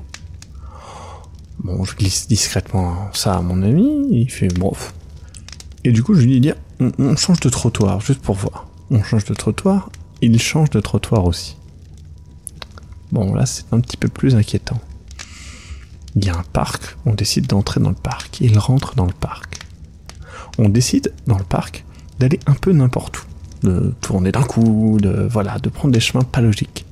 Bon, 1.59 1.83
je 1.83 1.95
glisse 1.95 2.27
discrètement 2.27 3.09
ça 3.13 3.35
à 3.35 3.41
mon 3.41 3.61
ami, 3.63 4.07
il 4.11 4.29
fait 4.29 4.47
bof. 4.47 4.93
Et 5.83 5.91
du 5.91 6.03
coup, 6.03 6.13
je 6.13 6.21
lui 6.21 6.39
dis, 6.39 6.51
on 6.99 7.15
change 7.15 7.39
de 7.39 7.49
trottoir, 7.49 8.01
juste 8.01 8.21
pour 8.21 8.35
voir. 8.35 8.67
On 8.91 9.03
change 9.03 9.25
de 9.25 9.33
trottoir, 9.33 9.89
il 10.21 10.39
change 10.39 10.69
de 10.69 10.79
trottoir 10.79 11.25
aussi. 11.25 11.57
Bon, 13.11 13.33
là, 13.33 13.45
c'est 13.45 13.71
un 13.71 13.79
petit 13.79 13.97
peu 13.97 14.07
plus 14.07 14.35
inquiétant. 14.35 14.79
Il 16.15 16.25
y 16.25 16.29
a 16.29 16.37
un 16.37 16.43
parc, 16.43 16.95
on 17.05 17.13
décide 17.13 17.47
d'entrer 17.47 17.79
dans 17.79 17.89
le 17.89 17.95
parc. 17.95 18.39
Il 18.41 18.57
rentre 18.59 18.95
dans 18.95 19.05
le 19.05 19.13
parc. 19.13 19.59
On 20.57 20.69
décide 20.69 21.13
dans 21.25 21.37
le 21.37 21.43
parc 21.43 21.85
d'aller 22.19 22.39
un 22.45 22.53
peu 22.53 22.71
n'importe 22.71 23.19
où, 23.19 23.67
de 23.67 23.93
tourner 24.01 24.31
d'un 24.31 24.43
coup, 24.43 24.97
de 25.01 25.27
voilà, 25.31 25.57
de 25.57 25.69
prendre 25.69 25.93
des 25.93 25.99
chemins 25.99 26.23
pas 26.23 26.41
logiques. 26.41 26.85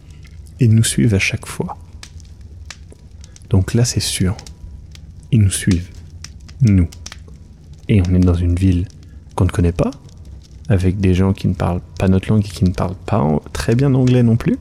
Ils 0.59 0.73
nous 0.73 0.83
suivent 0.83 1.13
à 1.13 1.19
chaque 1.19 1.45
fois. 1.45 1.77
Donc 3.49 3.73
là, 3.73 3.85
c'est 3.85 3.99
sûr, 3.99 4.37
ils 5.31 5.41
nous 5.41 5.51
suivent, 5.51 5.89
nous. 6.61 6.87
Et 7.89 8.01
on 8.01 8.15
est 8.15 8.19
dans 8.19 8.33
une 8.33 8.55
ville 8.55 8.87
qu'on 9.35 9.45
ne 9.45 9.49
connaît 9.49 9.73
pas, 9.73 9.91
avec 10.69 10.99
des 10.99 11.13
gens 11.13 11.33
qui 11.33 11.47
ne 11.47 11.53
parlent 11.53 11.81
pas 11.99 12.07
notre 12.07 12.29
langue 12.29 12.45
et 12.45 12.49
qui 12.49 12.63
ne 12.63 12.71
parlent 12.71 12.95
pas 13.05 13.41
très 13.51 13.75
bien 13.75 13.93
anglais 13.93 14.23
non 14.23 14.37
plus. 14.37 14.57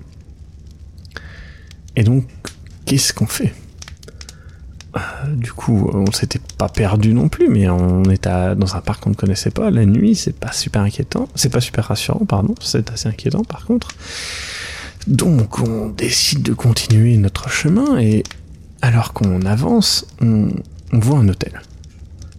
Et 1.96 2.02
donc, 2.02 2.24
qu'est-ce 2.84 3.12
qu'on 3.12 3.26
fait? 3.26 3.54
Du 5.36 5.52
coup, 5.52 5.88
on 5.92 6.10
s'était 6.10 6.40
pas 6.58 6.68
perdu 6.68 7.14
non 7.14 7.28
plus, 7.28 7.48
mais 7.48 7.68
on 7.68 8.02
était 8.04 8.56
dans 8.56 8.74
un 8.74 8.80
parc 8.80 9.04
qu'on 9.04 9.10
ne 9.10 9.14
connaissait 9.14 9.50
pas. 9.50 9.70
La 9.70 9.86
nuit, 9.86 10.16
c'est 10.16 10.36
pas 10.36 10.52
super 10.52 10.82
inquiétant, 10.82 11.28
c'est 11.34 11.48
pas 11.48 11.60
super 11.60 11.84
rassurant, 11.86 12.24
pardon, 12.24 12.54
c'est 12.60 12.90
assez 12.90 13.08
inquiétant 13.08 13.44
par 13.44 13.66
contre. 13.66 13.90
Donc, 15.06 15.60
on 15.60 15.88
décide 15.88 16.42
de 16.42 16.52
continuer 16.52 17.16
notre 17.16 17.48
chemin 17.48 17.98
et 17.98 18.24
alors 18.82 19.12
qu'on 19.12 19.42
avance, 19.42 20.06
on, 20.20 20.48
on 20.92 20.98
voit 20.98 21.18
un 21.18 21.28
hôtel. 21.28 21.62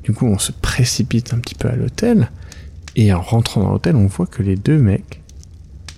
Du 0.03 0.13
coup, 0.13 0.25
on 0.27 0.37
se 0.37 0.51
précipite 0.51 1.33
un 1.33 1.39
petit 1.39 1.55
peu 1.55 1.69
à 1.69 1.75
l'hôtel 1.75 2.29
et 2.95 3.13
en 3.13 3.21
rentrant 3.21 3.61
dans 3.61 3.71
l'hôtel, 3.71 3.95
on 3.95 4.07
voit 4.07 4.27
que 4.27 4.43
les 4.43 4.55
deux 4.55 4.77
mecs 4.77 5.21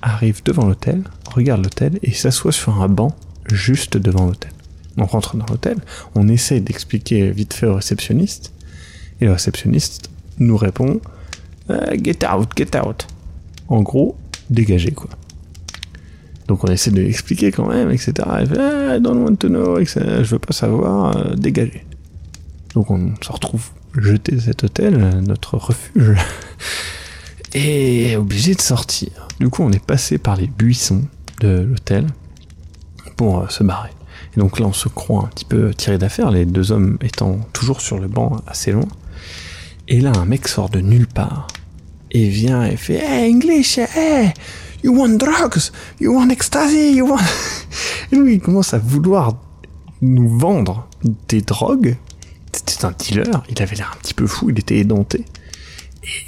arrivent 0.01 0.43
devant 0.43 0.65
l'hôtel, 0.65 1.03
regardent 1.25 1.63
l'hôtel 1.63 1.99
et 2.03 2.11
s'assoient 2.11 2.51
sur 2.51 2.81
un 2.81 2.89
banc 2.89 3.15
juste 3.47 3.97
devant 3.97 4.25
l'hôtel. 4.25 4.51
On 4.97 5.05
rentre 5.05 5.35
dans 5.37 5.45
l'hôtel, 5.47 5.77
on 6.15 6.27
essaie 6.27 6.59
d'expliquer 6.59 7.31
vite 7.31 7.53
fait 7.53 7.65
au 7.65 7.75
réceptionniste, 7.75 8.53
et 9.21 9.25
le 9.25 9.31
réceptionniste 9.31 10.09
nous 10.39 10.57
répond 10.57 11.01
euh, 11.69 11.95
Get 12.01 12.19
out, 12.27 12.49
get 12.55 12.77
out. 12.77 13.07
En 13.69 13.81
gros, 13.81 14.17
dégagez 14.49 14.91
quoi. 14.91 15.09
Donc 16.47 16.63
on 16.63 16.67
essaie 16.67 16.91
de 16.91 17.01
l'expliquer 17.01 17.51
quand 17.51 17.67
même, 17.67 17.89
etc. 17.91 18.13
Il 18.41 18.47
fait 18.47 18.59
ah, 18.59 18.99
don't 18.99 19.17
want 19.17 19.79
etc. 19.79 20.21
Je 20.23 20.31
veux 20.31 20.39
pas 20.39 20.53
savoir, 20.53 21.15
euh, 21.15 21.35
dégagez. 21.35 21.85
Donc 22.75 22.91
on 22.91 23.13
se 23.21 23.31
retrouve 23.31 23.69
jeté 23.97 24.33
de 24.33 24.39
cet 24.39 24.63
hôtel, 24.63 24.97
notre 25.21 25.57
refuge, 25.57 26.17
et 27.53 28.15
obligé 28.17 28.55
de 28.55 28.61
sortir. 28.61 29.27
Du 29.39 29.49
coup, 29.49 29.63
on 29.63 29.71
est 29.71 29.83
passé 29.83 30.17
par 30.17 30.35
les 30.35 30.47
buissons 30.47 31.03
de 31.39 31.61
l'hôtel 31.61 32.07
pour 33.15 33.39
euh, 33.39 33.47
se 33.49 33.63
barrer. 33.63 33.91
Et 34.35 34.39
donc 34.39 34.59
là, 34.59 34.65
on 34.65 34.73
se 34.73 34.89
croit 34.89 35.23
un 35.25 35.27
petit 35.27 35.45
peu 35.45 35.73
tiré 35.73 35.97
d'affaire, 35.97 36.31
les 36.31 36.45
deux 36.45 36.71
hommes 36.71 36.97
étant 37.01 37.39
toujours 37.53 37.81
sur 37.81 37.99
le 37.99 38.07
banc 38.07 38.41
assez 38.47 38.71
loin. 38.71 38.87
Et 39.87 39.99
là, 40.01 40.11
un 40.15 40.25
mec 40.25 40.47
sort 40.47 40.69
de 40.69 40.79
nulle 40.79 41.07
part 41.07 41.47
et 42.11 42.29
vient 42.29 42.63
et 42.63 42.77
fait 42.77 42.95
Hey, 42.95 43.33
English, 43.33 43.77
hey, 43.77 44.33
you 44.83 44.95
want 44.95 45.17
drugs, 45.17 45.71
you 45.99 46.15
want 46.15 46.29
ecstasy, 46.29 46.93
you 46.93 47.07
want. 47.07 47.19
et 48.11 48.15
lui, 48.15 48.35
il 48.35 48.41
commence 48.41 48.73
à 48.73 48.79
vouloir 48.79 49.35
nous 50.01 50.37
vendre 50.37 50.87
des 51.27 51.41
drogues. 51.41 51.97
C'était 52.51 52.85
un 52.85 52.91
dealer, 52.91 53.43
il 53.49 53.61
avait 53.61 53.75
l'air 53.75 53.91
un 53.95 53.99
petit 53.99 54.13
peu 54.13 54.27
fou, 54.27 54.49
il 54.49 54.59
était 54.59 54.77
édenté. 54.77 55.25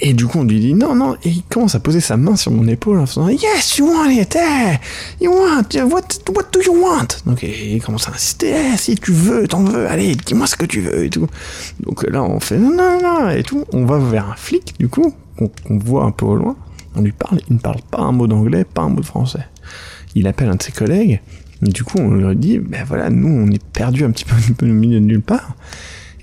Et, 0.01 0.13
du 0.13 0.25
coup, 0.25 0.39
on 0.39 0.43
lui 0.43 0.59
dit 0.59 0.73
non, 0.73 0.95
non, 0.95 1.15
et 1.23 1.29
il 1.29 1.43
commence 1.43 1.75
à 1.75 1.79
poser 1.79 1.99
sa 1.99 2.17
main 2.17 2.35
sur 2.35 2.51
mon 2.51 2.67
épaule 2.67 2.99
en 2.99 3.05
faisant 3.05 3.27
Yes, 3.27 3.77
you 3.77 3.87
want 3.87 4.09
it, 4.09 4.35
hey, 4.35 4.79
you 5.21 5.31
want, 5.31 5.63
what, 5.89 6.07
what 6.33 6.45
do 6.51 6.61
you 6.61 6.81
want? 6.81 7.07
Donc, 7.25 7.43
il 7.43 7.81
commence 7.81 8.07
à 8.07 8.11
insister, 8.11 8.49
hey, 8.49 8.77
si 8.77 8.95
tu 8.95 9.11
veux, 9.11 9.47
t'en 9.47 9.63
veux, 9.63 9.87
allez, 9.87 10.15
dis-moi 10.15 10.47
ce 10.47 10.55
que 10.55 10.65
tu 10.65 10.81
veux 10.81 11.03
et 11.03 11.09
tout. 11.09 11.27
Donc 11.81 12.07
là, 12.09 12.23
on 12.23 12.39
fait 12.39 12.57
non, 12.57 12.71
non, 12.71 12.99
non, 13.01 13.29
et 13.29 13.43
tout. 13.43 13.65
On 13.73 13.85
va 13.85 13.99
vers 13.99 14.29
un 14.29 14.35
flic, 14.35 14.75
du 14.79 14.87
coup, 14.87 15.13
qu'on 15.37 15.77
voit 15.77 16.03
un 16.03 16.11
peu 16.11 16.25
au 16.25 16.35
loin. 16.35 16.55
On 16.95 17.01
lui 17.01 17.11
parle, 17.11 17.39
il 17.49 17.55
ne 17.55 17.59
parle 17.59 17.81
pas 17.91 17.99
un 17.99 18.11
mot 18.11 18.27
d'anglais, 18.27 18.63
pas 18.63 18.83
un 18.83 18.89
mot 18.89 19.01
de 19.01 19.05
français. 19.05 19.45
Il 20.15 20.27
appelle 20.27 20.49
un 20.49 20.55
de 20.55 20.63
ses 20.63 20.71
collègues, 20.71 21.19
du 21.61 21.83
coup, 21.83 21.97
on 21.99 22.11
lui 22.11 22.35
dit, 22.35 22.59
ben 22.59 22.83
voilà, 22.85 23.09
nous, 23.09 23.27
on 23.27 23.49
est 23.51 23.63
perdu 23.63 24.03
un 24.03 24.11
petit 24.11 24.25
peu, 24.25 24.35
un 24.35 24.53
peu 24.53 24.69
au 24.69 24.73
milieu 24.73 24.99
de 24.99 25.05
nulle 25.05 25.21
part. 25.21 25.55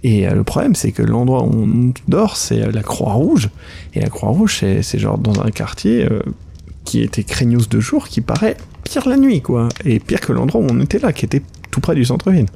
Et 0.04 0.26
euh, 0.26 0.34
le 0.34 0.44
problème, 0.44 0.74
c'est 0.74 0.92
que 0.92 1.02
l'endroit 1.02 1.44
où 1.44 1.52
on 1.52 1.92
dort, 2.08 2.36
c'est 2.36 2.62
euh, 2.62 2.72
la 2.72 2.82
Croix-Rouge. 2.82 3.50
Et 3.94 4.00
la 4.00 4.08
Croix-Rouge, 4.08 4.64
c'est 4.82 4.98
genre 4.98 5.18
dans 5.18 5.40
un 5.42 5.50
quartier 5.50 6.04
euh, 6.04 6.20
qui 6.84 7.02
était 7.02 7.22
craignos 7.22 7.68
de 7.68 7.80
jour, 7.80 8.08
qui 8.08 8.20
paraît 8.20 8.56
pire 8.84 9.08
la 9.08 9.16
nuit, 9.16 9.42
quoi. 9.42 9.68
Et 9.84 10.00
pire 10.00 10.20
que 10.20 10.32
l'endroit 10.32 10.60
où 10.60 10.66
on 10.68 10.80
était 10.80 10.98
là, 10.98 11.12
qui 11.12 11.24
était 11.24 11.42
tout 11.70 11.80
près 11.80 11.94
du 11.94 12.04
centre-ville. 12.04 12.46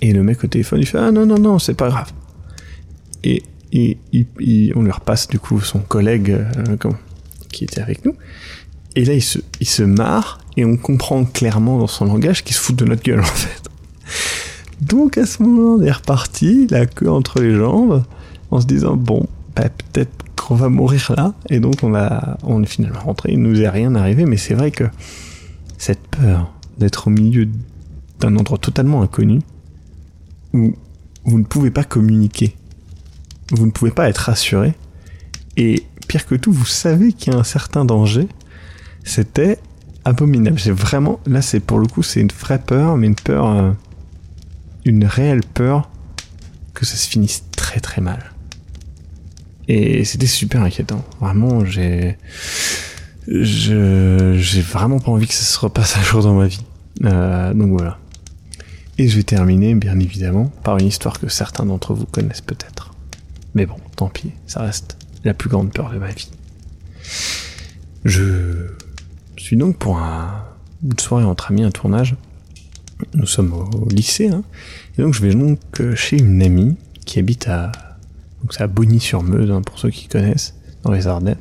Et 0.00 0.12
le 0.12 0.22
mec 0.22 0.42
au 0.44 0.46
téléphone, 0.46 0.80
il 0.80 0.86
fait 0.86 0.98
Ah 0.98 1.12
non, 1.12 1.26
non, 1.26 1.38
non, 1.38 1.58
c'est 1.58 1.74
pas 1.74 1.88
grave. 1.88 2.12
Et, 3.22 3.42
on 4.76 4.82
lui 4.82 4.90
repasse 4.92 5.26
du 5.26 5.40
coup 5.40 5.60
son 5.60 5.80
collègue 5.80 6.38
qui 7.50 7.64
était 7.64 7.80
avec 7.80 8.04
nous. 8.04 8.14
Et 8.94 9.04
là, 9.04 9.14
il 9.14 9.22
se, 9.22 9.40
il 9.58 9.66
se 9.66 9.82
marre, 9.82 10.38
et 10.56 10.64
on 10.64 10.76
comprend 10.76 11.24
clairement 11.24 11.78
dans 11.78 11.88
son 11.88 12.04
langage 12.04 12.44
qu'il 12.44 12.54
se 12.54 12.60
fout 12.60 12.76
de 12.76 12.84
notre 12.84 13.02
gueule, 13.02 13.20
en 13.20 13.24
fait. 13.24 13.63
Donc 14.80 15.18
à 15.18 15.26
ce 15.26 15.42
moment, 15.42 15.76
on 15.76 15.82
est 15.82 15.92
reparti, 15.92 16.66
la 16.68 16.86
queue 16.86 17.10
entre 17.10 17.40
les 17.40 17.54
jambes, 17.54 18.04
en 18.50 18.60
se 18.60 18.66
disant 18.66 18.96
bon, 18.96 19.26
bah, 19.56 19.68
peut-être 19.68 20.12
qu'on 20.36 20.54
va 20.54 20.68
mourir 20.68 21.12
là. 21.16 21.34
Et 21.48 21.60
donc 21.60 21.76
on 21.82 21.94
a, 21.94 22.38
on 22.42 22.62
est 22.62 22.66
finalement 22.66 23.00
rentré. 23.00 23.32
Il 23.32 23.42
nous 23.42 23.60
est 23.60 23.68
rien 23.68 23.94
arrivé, 23.94 24.24
mais 24.26 24.36
c'est 24.36 24.54
vrai 24.54 24.70
que 24.70 24.84
cette 25.78 26.06
peur 26.08 26.52
d'être 26.78 27.08
au 27.08 27.10
milieu 27.10 27.48
d'un 28.20 28.36
endroit 28.36 28.58
totalement 28.58 29.02
inconnu 29.02 29.40
où 30.52 30.74
vous 31.24 31.38
ne 31.38 31.44
pouvez 31.44 31.70
pas 31.70 31.84
communiquer, 31.84 32.54
vous 33.50 33.66
ne 33.66 33.70
pouvez 33.70 33.90
pas 33.90 34.08
être 34.08 34.18
rassuré, 34.18 34.74
et 35.56 35.84
pire 36.06 36.26
que 36.26 36.34
tout, 36.34 36.52
vous 36.52 36.64
savez 36.64 37.12
qu'il 37.12 37.32
y 37.32 37.36
a 37.36 37.38
un 37.38 37.44
certain 37.44 37.84
danger. 37.84 38.28
C'était 39.04 39.58
abominable. 40.04 40.58
C'est 40.58 40.72
vraiment, 40.72 41.20
là, 41.26 41.42
c'est 41.42 41.60
pour 41.60 41.78
le 41.78 41.86
coup, 41.86 42.02
c'est 42.02 42.20
une 42.20 42.28
vraie 42.28 42.58
peur, 42.58 42.96
mais 42.96 43.06
une 43.06 43.14
peur. 43.14 43.46
Euh, 43.46 43.70
une 44.84 45.04
réelle 45.04 45.42
peur 45.42 45.90
que 46.74 46.84
ça 46.84 46.96
se 46.96 47.08
finisse 47.08 47.44
très 47.52 47.80
très 47.80 48.00
mal. 48.00 48.32
Et 49.68 50.04
c'était 50.04 50.26
super 50.26 50.62
inquiétant. 50.62 51.04
Vraiment, 51.20 51.64
j'ai, 51.64 52.18
je, 53.26 54.36
j'ai 54.38 54.60
vraiment 54.60 54.98
pas 54.98 55.10
envie 55.10 55.26
que 55.26 55.34
ça 55.34 55.44
se 55.44 55.58
repasse 55.58 55.96
un 55.96 56.02
jour 56.02 56.22
dans 56.22 56.34
ma 56.34 56.46
vie. 56.46 56.64
Euh, 57.04 57.54
donc 57.54 57.70
voilà. 57.70 57.98
Et 58.98 59.08
je 59.08 59.16
vais 59.16 59.22
terminer, 59.22 59.74
bien 59.74 59.98
évidemment, 59.98 60.52
par 60.62 60.78
une 60.78 60.86
histoire 60.86 61.18
que 61.18 61.28
certains 61.28 61.64
d'entre 61.64 61.94
vous 61.94 62.06
connaissent 62.06 62.42
peut-être. 62.42 62.92
Mais 63.54 63.66
bon, 63.66 63.76
tant 63.96 64.08
pis, 64.08 64.32
ça 64.46 64.62
reste 64.62 64.96
la 65.24 65.34
plus 65.34 65.48
grande 65.48 65.72
peur 65.72 65.90
de 65.90 65.98
ma 65.98 66.10
vie. 66.10 66.30
Je 68.04 68.68
suis 69.36 69.56
donc 69.56 69.78
pour 69.78 69.98
un, 69.98 70.44
une 70.82 70.98
soirée 70.98 71.24
entre 71.24 71.50
amis, 71.50 71.64
un 71.64 71.70
tournage, 71.70 72.16
nous 73.14 73.26
sommes 73.26 73.52
au, 73.52 73.88
lycée, 73.88 74.28
hein. 74.28 74.42
et 74.96 75.02
donc 75.02 75.14
je 75.14 75.22
vais 75.22 75.34
donc 75.34 75.58
euh, 75.80 75.94
chez 75.94 76.18
une 76.18 76.42
amie 76.42 76.76
qui 77.04 77.18
habite 77.18 77.48
à, 77.48 77.72
donc 78.42 78.60
à 78.60 78.66
Bonny-sur-Meuse, 78.66 79.50
hein, 79.50 79.62
pour 79.62 79.78
ceux 79.78 79.90
qui 79.90 80.08
connaissent, 80.08 80.54
dans 80.82 80.92
les 80.92 81.06
Ardennes. 81.06 81.36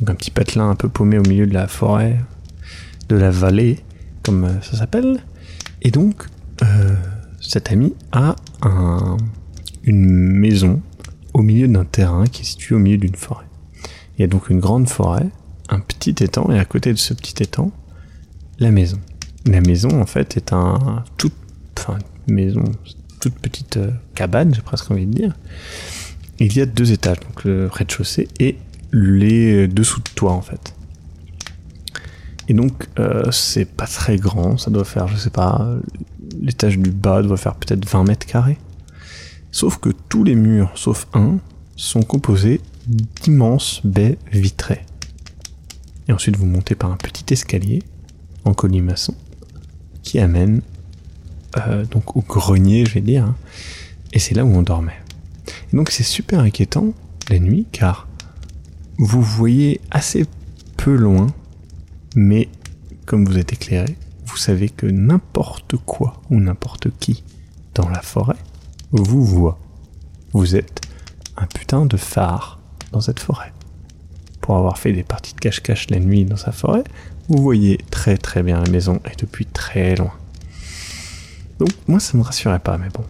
Donc 0.00 0.10
un 0.10 0.14
petit 0.14 0.30
patelin 0.30 0.70
un 0.70 0.74
peu 0.74 0.88
paumé 0.88 1.18
au 1.18 1.22
milieu 1.22 1.46
de 1.46 1.54
la 1.54 1.68
forêt, 1.68 2.18
de 3.08 3.16
la 3.16 3.30
vallée, 3.30 3.80
comme 4.22 4.44
euh, 4.44 4.60
ça 4.62 4.76
s'appelle. 4.76 5.20
Et 5.82 5.90
donc, 5.90 6.26
euh, 6.62 6.94
cette 7.40 7.72
amie 7.72 7.94
a 8.12 8.36
un, 8.62 9.16
une 9.84 10.10
maison 10.10 10.82
au 11.34 11.42
milieu 11.42 11.68
d'un 11.68 11.84
terrain 11.84 12.26
qui 12.26 12.42
est 12.42 12.44
situé 12.44 12.74
au 12.74 12.78
milieu 12.78 12.98
d'une 12.98 13.16
forêt. 13.16 13.46
Il 14.16 14.22
y 14.22 14.24
a 14.24 14.26
donc 14.26 14.50
une 14.50 14.60
grande 14.60 14.88
forêt, 14.88 15.28
un 15.68 15.80
petit 15.80 16.22
étang, 16.22 16.50
et 16.50 16.58
à 16.58 16.64
côté 16.64 16.92
de 16.92 16.98
ce 16.98 17.14
petit 17.14 17.42
étang, 17.42 17.70
la 18.58 18.70
maison. 18.70 18.98
La 19.46 19.60
maison, 19.60 20.00
en 20.00 20.06
fait, 20.06 20.36
est 20.36 20.52
un 20.52 21.04
toute, 21.16 21.34
enfin, 21.78 21.98
maison, 22.26 22.64
toute 23.20 23.34
petite 23.34 23.78
euh, 23.78 23.90
cabane, 24.14 24.54
j'ai 24.54 24.62
presque 24.62 24.90
envie 24.90 25.06
de 25.06 25.12
dire. 25.12 25.36
Il 26.38 26.54
y 26.56 26.60
a 26.60 26.66
deux 26.66 26.92
étages, 26.92 27.20
donc 27.20 27.44
le 27.44 27.66
rez-de-chaussée 27.66 28.28
et 28.38 28.56
les 28.92 29.68
dessous 29.68 30.00
de 30.00 30.10
toit, 30.14 30.32
en 30.32 30.42
fait. 30.42 30.74
Et 32.48 32.54
donc, 32.54 32.88
euh, 32.98 33.30
c'est 33.30 33.64
pas 33.64 33.86
très 33.86 34.16
grand, 34.16 34.58
ça 34.58 34.70
doit 34.70 34.84
faire, 34.84 35.06
je 35.08 35.16
sais 35.16 35.30
pas, 35.30 35.78
l'étage 36.40 36.78
du 36.78 36.90
bas 36.90 37.22
doit 37.22 37.36
faire 37.36 37.54
peut-être 37.54 37.88
20 37.88 38.04
mètres 38.04 38.26
carrés. 38.26 38.58
Sauf 39.52 39.78
que 39.78 39.90
tous 40.08 40.24
les 40.24 40.34
murs, 40.34 40.70
sauf 40.74 41.06
un, 41.12 41.38
sont 41.76 42.02
composés 42.02 42.60
d'immenses 42.86 43.80
baies 43.84 44.18
vitrées. 44.32 44.84
Et 46.08 46.12
ensuite, 46.12 46.36
vous 46.36 46.46
montez 46.46 46.74
par 46.74 46.90
un 46.90 46.96
petit 46.96 47.32
escalier 47.32 47.82
en 48.44 48.54
colimaçon 48.54 49.14
qui 50.02 50.18
amène 50.18 50.62
euh, 51.56 51.84
donc 51.84 52.16
au 52.16 52.20
grenier, 52.20 52.84
je 52.86 52.94
vais 52.94 53.00
dire, 53.00 53.24
hein. 53.24 53.36
et 54.12 54.18
c'est 54.18 54.34
là 54.34 54.44
où 54.44 54.54
on 54.54 54.62
dormait. 54.62 55.00
Et 55.72 55.76
donc 55.76 55.90
c'est 55.90 56.04
super 56.04 56.40
inquiétant 56.40 56.92
la 57.28 57.38
nuit 57.38 57.66
car 57.72 58.08
vous 58.98 59.22
voyez 59.22 59.80
assez 59.90 60.26
peu 60.76 60.94
loin, 60.94 61.28
mais 62.14 62.48
comme 63.06 63.24
vous 63.24 63.38
êtes 63.38 63.52
éclairé, 63.52 63.96
vous 64.26 64.36
savez 64.36 64.68
que 64.68 64.86
n'importe 64.86 65.76
quoi 65.76 66.22
ou 66.30 66.38
n'importe 66.38 66.88
qui 66.98 67.24
dans 67.74 67.88
la 67.88 68.02
forêt 68.02 68.36
vous 68.92 69.24
voit. 69.24 69.58
Vous 70.32 70.54
êtes 70.54 70.82
un 71.36 71.46
putain 71.46 71.86
de 71.86 71.96
phare 71.96 72.60
dans 72.92 73.00
cette 73.00 73.20
forêt. 73.20 73.52
Pour 74.40 74.56
avoir 74.56 74.78
fait 74.78 74.92
des 74.92 75.02
parties 75.02 75.34
de 75.34 75.40
cache-cache 75.40 75.90
la 75.90 75.98
nuit 75.98 76.24
dans 76.24 76.36
sa 76.36 76.52
forêt, 76.52 76.84
vous 77.30 77.40
voyez 77.40 77.78
très 77.90 78.16
très 78.16 78.42
bien 78.42 78.60
la 78.60 78.68
maison 78.68 79.00
et 79.10 79.14
depuis 79.16 79.46
très 79.46 79.94
loin. 79.94 80.12
Donc 81.60 81.70
moi 81.86 82.00
ça 82.00 82.18
me 82.18 82.22
rassurait 82.22 82.58
pas, 82.58 82.76
mais 82.76 82.88
bon. 82.88 83.04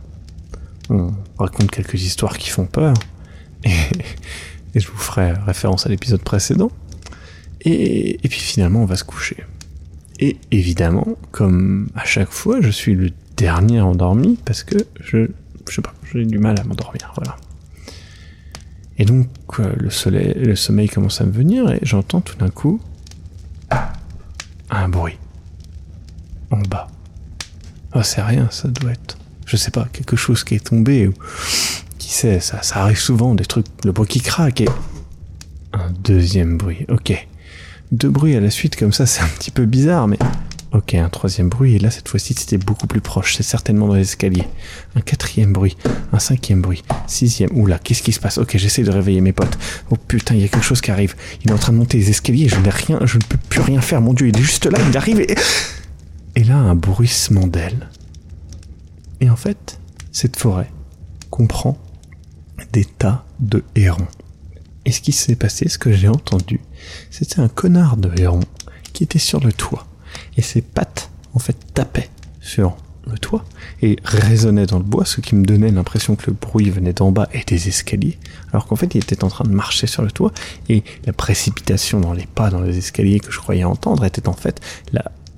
On 0.90 1.14
raconte 1.42 1.70
quelques 1.70 2.02
histoires 2.02 2.36
qui 2.36 2.50
font 2.50 2.66
peur. 2.66 2.94
Et, 3.64 4.78
je 4.78 4.86
vous 4.88 4.98
ferai 4.98 5.32
référence 5.32 5.86
à 5.86 5.88
l'épisode 5.88 6.22
précédent. 6.22 6.70
Et, 7.62 8.18
puis 8.28 8.40
finalement 8.40 8.82
on 8.82 8.86
va 8.86 8.96
se 8.96 9.04
coucher. 9.04 9.44
Et 10.18 10.36
évidemment, 10.50 11.16
comme 11.30 11.88
à 11.94 12.04
chaque 12.04 12.30
fois, 12.30 12.60
je 12.60 12.70
suis 12.70 12.94
le 12.94 13.10
dernier 13.36 13.80
endormi 13.80 14.38
parce 14.44 14.64
que 14.64 14.76
je, 15.00 15.30
je 15.68 15.74
sais 15.74 15.82
pas, 15.82 15.94
j'ai 16.12 16.26
du 16.26 16.38
mal 16.38 16.60
à 16.60 16.64
m'endormir, 16.64 17.12
voilà. 17.16 17.36
Et 18.98 19.06
donc 19.06 19.28
le 19.58 19.88
soleil, 19.88 20.34
le 20.34 20.56
sommeil 20.56 20.88
commence 20.90 21.22
à 21.22 21.24
me 21.24 21.32
venir 21.32 21.70
et 21.70 21.78
j'entends 21.82 22.20
tout 22.20 22.36
d'un 22.36 22.50
coup 22.50 22.80
un 24.70 24.88
bruit 24.88 25.18
en 26.50 26.60
bas. 26.62 26.88
Oh, 27.94 28.02
c'est 28.02 28.22
rien, 28.22 28.48
ça 28.50 28.68
doit 28.68 28.92
être, 28.92 29.18
je 29.46 29.56
sais 29.56 29.70
pas, 29.70 29.86
quelque 29.92 30.16
chose 30.16 30.44
qui 30.44 30.54
est 30.54 30.64
tombé 30.64 31.08
ou 31.08 31.14
qui 31.98 32.10
sait, 32.10 32.40
ça, 32.40 32.62
ça 32.62 32.82
arrive 32.82 32.98
souvent, 32.98 33.34
des 33.34 33.44
trucs, 33.44 33.66
le 33.84 33.92
bois 33.92 34.06
qui 34.06 34.20
craque 34.20 34.60
et 34.60 34.68
un 35.72 35.90
deuxième 35.90 36.56
bruit. 36.56 36.86
Ok, 36.88 37.26
deux 37.92 38.10
bruits 38.10 38.36
à 38.36 38.40
la 38.40 38.50
suite 38.50 38.76
comme 38.76 38.92
ça, 38.92 39.06
c'est 39.06 39.22
un 39.22 39.28
petit 39.28 39.50
peu 39.50 39.66
bizarre, 39.66 40.06
mais 40.06 40.18
Ok, 40.72 40.94
un 40.94 41.08
troisième 41.08 41.48
bruit, 41.48 41.74
et 41.74 41.78
là 41.80 41.90
cette 41.90 42.08
fois-ci 42.08 42.32
c'était 42.34 42.56
beaucoup 42.56 42.86
plus 42.86 43.00
proche, 43.00 43.34
c'est 43.34 43.42
certainement 43.42 43.88
dans 43.88 43.94
l'escalier. 43.94 44.44
Un 44.94 45.00
quatrième 45.00 45.52
bruit, 45.52 45.76
un 46.12 46.20
cinquième 46.20 46.62
bruit, 46.62 46.84
sixième, 47.08 47.50
oula, 47.58 47.80
qu'est-ce 47.80 48.04
qui 48.04 48.12
se 48.12 48.20
passe? 48.20 48.38
Ok, 48.38 48.56
j'essaie 48.56 48.84
de 48.84 48.90
réveiller 48.90 49.20
mes 49.20 49.32
potes. 49.32 49.58
Oh 49.90 49.96
putain, 49.96 50.36
il 50.36 50.42
y 50.42 50.44
a 50.44 50.48
quelque 50.48 50.64
chose 50.64 50.80
qui 50.80 50.92
arrive. 50.92 51.16
Il 51.44 51.50
est 51.50 51.52
en 51.52 51.58
train 51.58 51.72
de 51.72 51.78
monter 51.78 51.98
les 51.98 52.10
escaliers, 52.10 52.48
je 52.48 52.56
n'ai 52.60 52.70
rien, 52.70 53.00
je 53.04 53.18
ne 53.18 53.22
peux 53.22 53.36
plus 53.36 53.60
rien 53.60 53.80
faire, 53.80 54.00
mon 54.00 54.14
dieu, 54.14 54.28
il 54.28 54.38
est 54.38 54.42
juste 54.42 54.66
là, 54.66 54.78
il 54.88 54.96
arrive 54.96 55.20
et... 55.20 55.34
Et 56.36 56.44
là, 56.44 56.56
un 56.56 56.76
bruissement 56.76 57.48
d'ailes. 57.48 57.88
Et 59.20 59.28
en 59.28 59.34
fait, 59.36 59.80
cette 60.12 60.36
forêt 60.36 60.70
comprend 61.30 61.76
des 62.72 62.84
tas 62.84 63.24
de 63.40 63.64
hérons. 63.74 64.06
Et 64.84 64.92
ce 64.92 65.00
qui 65.00 65.10
s'est 65.10 65.34
passé, 65.34 65.68
ce 65.68 65.78
que 65.78 65.90
j'ai 65.90 66.06
entendu, 66.06 66.60
c'était 67.10 67.40
un 67.40 67.48
connard 67.48 67.96
de 67.96 68.12
héron 68.16 68.40
qui 68.92 69.02
était 69.02 69.18
sur 69.18 69.40
le 69.40 69.52
toit 69.52 69.88
et 70.41 70.43
ses 70.43 70.62
pattes 70.62 71.11
en 71.34 71.38
fait 71.38 71.57
tapaient 71.74 72.09
sur 72.41 72.78
le 73.07 73.18
toit 73.18 73.45
et 73.82 73.97
résonnaient 74.05 74.64
dans 74.64 74.78
le 74.78 74.84
bois, 74.84 75.05
ce 75.05 75.20
qui 75.20 75.34
me 75.34 75.45
donnait 75.45 75.70
l'impression 75.70 76.16
que 76.16 76.28
le 76.28 76.32
bruit 76.32 76.70
venait 76.70 76.95
d'en 76.95 77.12
bas 77.12 77.28
et 77.34 77.45
des 77.47 77.68
escaliers, 77.68 78.18
alors 78.51 78.66
qu'en 78.66 78.76
fait 78.76 78.95
il 78.95 78.99
était 78.99 79.22
en 79.22 79.28
train 79.28 79.45
de 79.45 79.51
marcher 79.51 79.86
sur 79.86 80.03
le 80.03 80.11
toit 80.11 80.32
et 80.70 80.82
la 81.05 81.12
précipitation 81.12 82.01
dans 82.01 82.14
les 82.14 82.24
pas 82.24 82.49
dans 82.49 82.62
les 82.62 82.78
escaliers 82.78 83.20
que 83.20 83.30
je 83.30 83.38
croyais 83.38 83.64
entendre 83.64 84.03
était 84.07 84.28
en 84.28 84.32
fait 84.32 84.62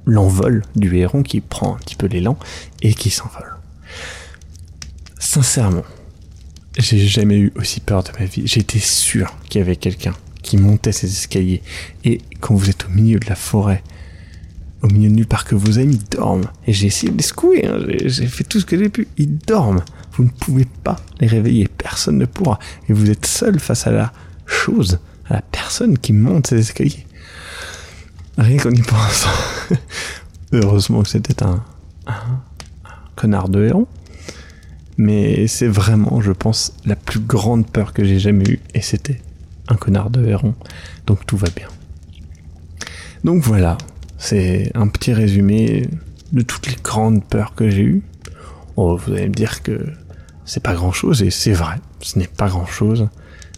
l'envol 0.06 0.62
du 0.76 0.96
héron 0.96 1.24
qui 1.24 1.40
prend 1.40 1.74
un 1.74 1.78
petit 1.78 1.96
peu 1.96 2.06
l'élan 2.06 2.38
et 2.80 2.94
qui 2.94 3.10
s'envole. 3.10 3.56
Sincèrement, 5.18 5.84
j'ai 6.78 6.98
jamais 7.06 7.38
eu 7.38 7.52
aussi 7.56 7.80
peur 7.80 8.04
de 8.04 8.10
ma 8.18 8.24
vie. 8.24 8.42
J'étais 8.46 8.78
sûr 8.78 9.34
qu'il 9.48 9.60
y 9.60 9.62
avait 9.62 9.76
quelqu'un 9.76 10.14
qui 10.42 10.56
montait 10.56 10.92
ces 10.92 11.06
escaliers. 11.06 11.62
Et 12.04 12.20
quand 12.40 12.54
vous 12.54 12.70
êtes 12.70 12.86
au 12.86 12.88
milieu 12.88 13.18
de 13.18 13.28
la 13.28 13.36
forêt, 13.36 13.82
au 14.82 14.88
milieu 14.88 15.08
de 15.08 15.14
nulle 15.14 15.26
part 15.26 15.44
que 15.44 15.54
vos 15.54 15.78
amis 15.78 16.00
dorment. 16.10 16.46
Et 16.66 16.72
j'ai 16.72 16.88
essayé 16.88 17.12
de 17.12 17.16
les 17.16 17.22
secouer, 17.22 17.66
hein. 17.66 17.78
j'ai 18.04 18.26
fait 18.26 18.44
tout 18.44 18.60
ce 18.60 18.66
que 18.66 18.76
j'ai 18.76 18.88
pu. 18.88 19.08
Ils 19.16 19.38
dorment. 19.38 19.82
Vous 20.12 20.24
ne 20.24 20.28
pouvez 20.28 20.66
pas 20.84 20.96
les 21.20 21.26
réveiller, 21.26 21.68
personne 21.68 22.18
ne 22.18 22.26
pourra. 22.26 22.58
Et 22.88 22.92
vous 22.92 23.10
êtes 23.10 23.26
seul 23.26 23.58
face 23.60 23.86
à 23.86 23.92
la 23.92 24.12
chose, 24.44 24.98
à 25.28 25.34
la 25.34 25.42
personne 25.42 25.96
qui 25.96 26.12
monte 26.12 26.48
ces 26.48 26.58
escaliers. 26.58 27.06
Rien 28.36 28.58
qu'en 28.58 28.70
y 28.70 28.82
pensant. 28.82 29.30
Heureusement 30.52 31.02
que 31.02 31.08
c'était 31.08 31.42
un, 31.42 31.64
connard 33.16 33.48
de 33.48 33.64
héron. 33.64 33.86
Mais 34.98 35.46
c'est 35.46 35.68
vraiment, 35.68 36.20
je 36.20 36.32
pense, 36.32 36.74
la 36.84 36.96
plus 36.96 37.20
grande 37.20 37.66
peur 37.66 37.92
que 37.92 38.04
j'ai 38.04 38.18
jamais 38.18 38.44
eue. 38.44 38.60
Et 38.74 38.82
c'était 38.82 39.20
un 39.68 39.76
connard 39.76 40.10
de 40.10 40.26
héron. 40.26 40.54
Donc 41.06 41.24
tout 41.24 41.36
va 41.36 41.48
bien. 41.54 41.68
Donc 43.24 43.42
voilà, 43.42 43.78
c'est 44.22 44.70
un 44.76 44.86
petit 44.86 45.12
résumé 45.12 45.88
de 46.32 46.42
toutes 46.42 46.68
les 46.68 46.76
grandes 46.80 47.24
peurs 47.24 47.56
que 47.56 47.68
j'ai 47.68 47.82
eues. 47.82 48.02
Oh, 48.76 48.96
vous 48.96 49.12
allez 49.12 49.28
me 49.28 49.34
dire 49.34 49.64
que 49.64 49.84
c'est 50.44 50.62
pas 50.62 50.74
grand 50.74 50.92
chose, 50.92 51.24
et 51.24 51.30
c'est 51.30 51.52
vrai, 51.52 51.74
ce 52.00 52.20
n'est 52.20 52.28
pas 52.28 52.48
grand 52.48 52.64
chose, 52.64 53.08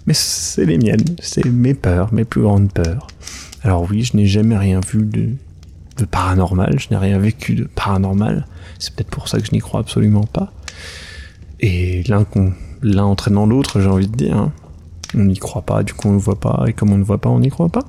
mais 0.07 0.15
c'est 0.15 0.65
les 0.65 0.79
miennes, 0.79 1.05
c'est 1.21 1.45
mes 1.45 1.75
peurs, 1.75 2.15
mes 2.15 2.25
plus 2.25 2.41
grandes 2.41 2.73
peurs. 2.73 3.09
Alors 3.63 3.87
oui, 3.91 4.05
je 4.05 4.17
n'ai 4.17 4.25
jamais 4.25 4.57
rien 4.57 4.81
vu 4.81 5.05
de, 5.05 5.35
paranormal, 6.07 6.81
je 6.81 6.89
n'ai 6.91 6.97
rien 6.97 7.19
vécu 7.19 7.55
de 7.55 7.65
paranormal, 7.65 8.47
c'est 8.79 8.95
peut-être 8.95 9.11
pour 9.11 9.29
ça 9.29 9.41
que 9.41 9.47
je 9.47 9.53
n'y 9.53 9.61
crois 9.61 9.81
absolument 9.81 10.25
pas. 10.25 10.51
Et 11.61 12.03
l'un 12.05 12.25
l'un 12.81 13.05
entraînant 13.05 13.45
l'autre, 13.45 13.83
j'ai 13.83 13.89
envie 13.89 14.09
de 14.09 14.17
dire, 14.17 14.37
hein. 14.39 14.53
on 15.15 15.25
n'y 15.25 15.37
croit 15.37 15.63
pas, 15.63 15.83
du 15.83 15.93
coup 15.93 16.09
on 16.09 16.15
ne 16.15 16.19
voit 16.19 16.41
pas, 16.41 16.65
et 16.67 16.73
comme 16.73 16.91
on 16.91 16.99
ne 16.99 17.05
voit 17.05 17.19
pas, 17.19 17.29
on 17.29 17.41
n'y 17.41 17.51
croit 17.51 17.69
pas. 17.69 17.87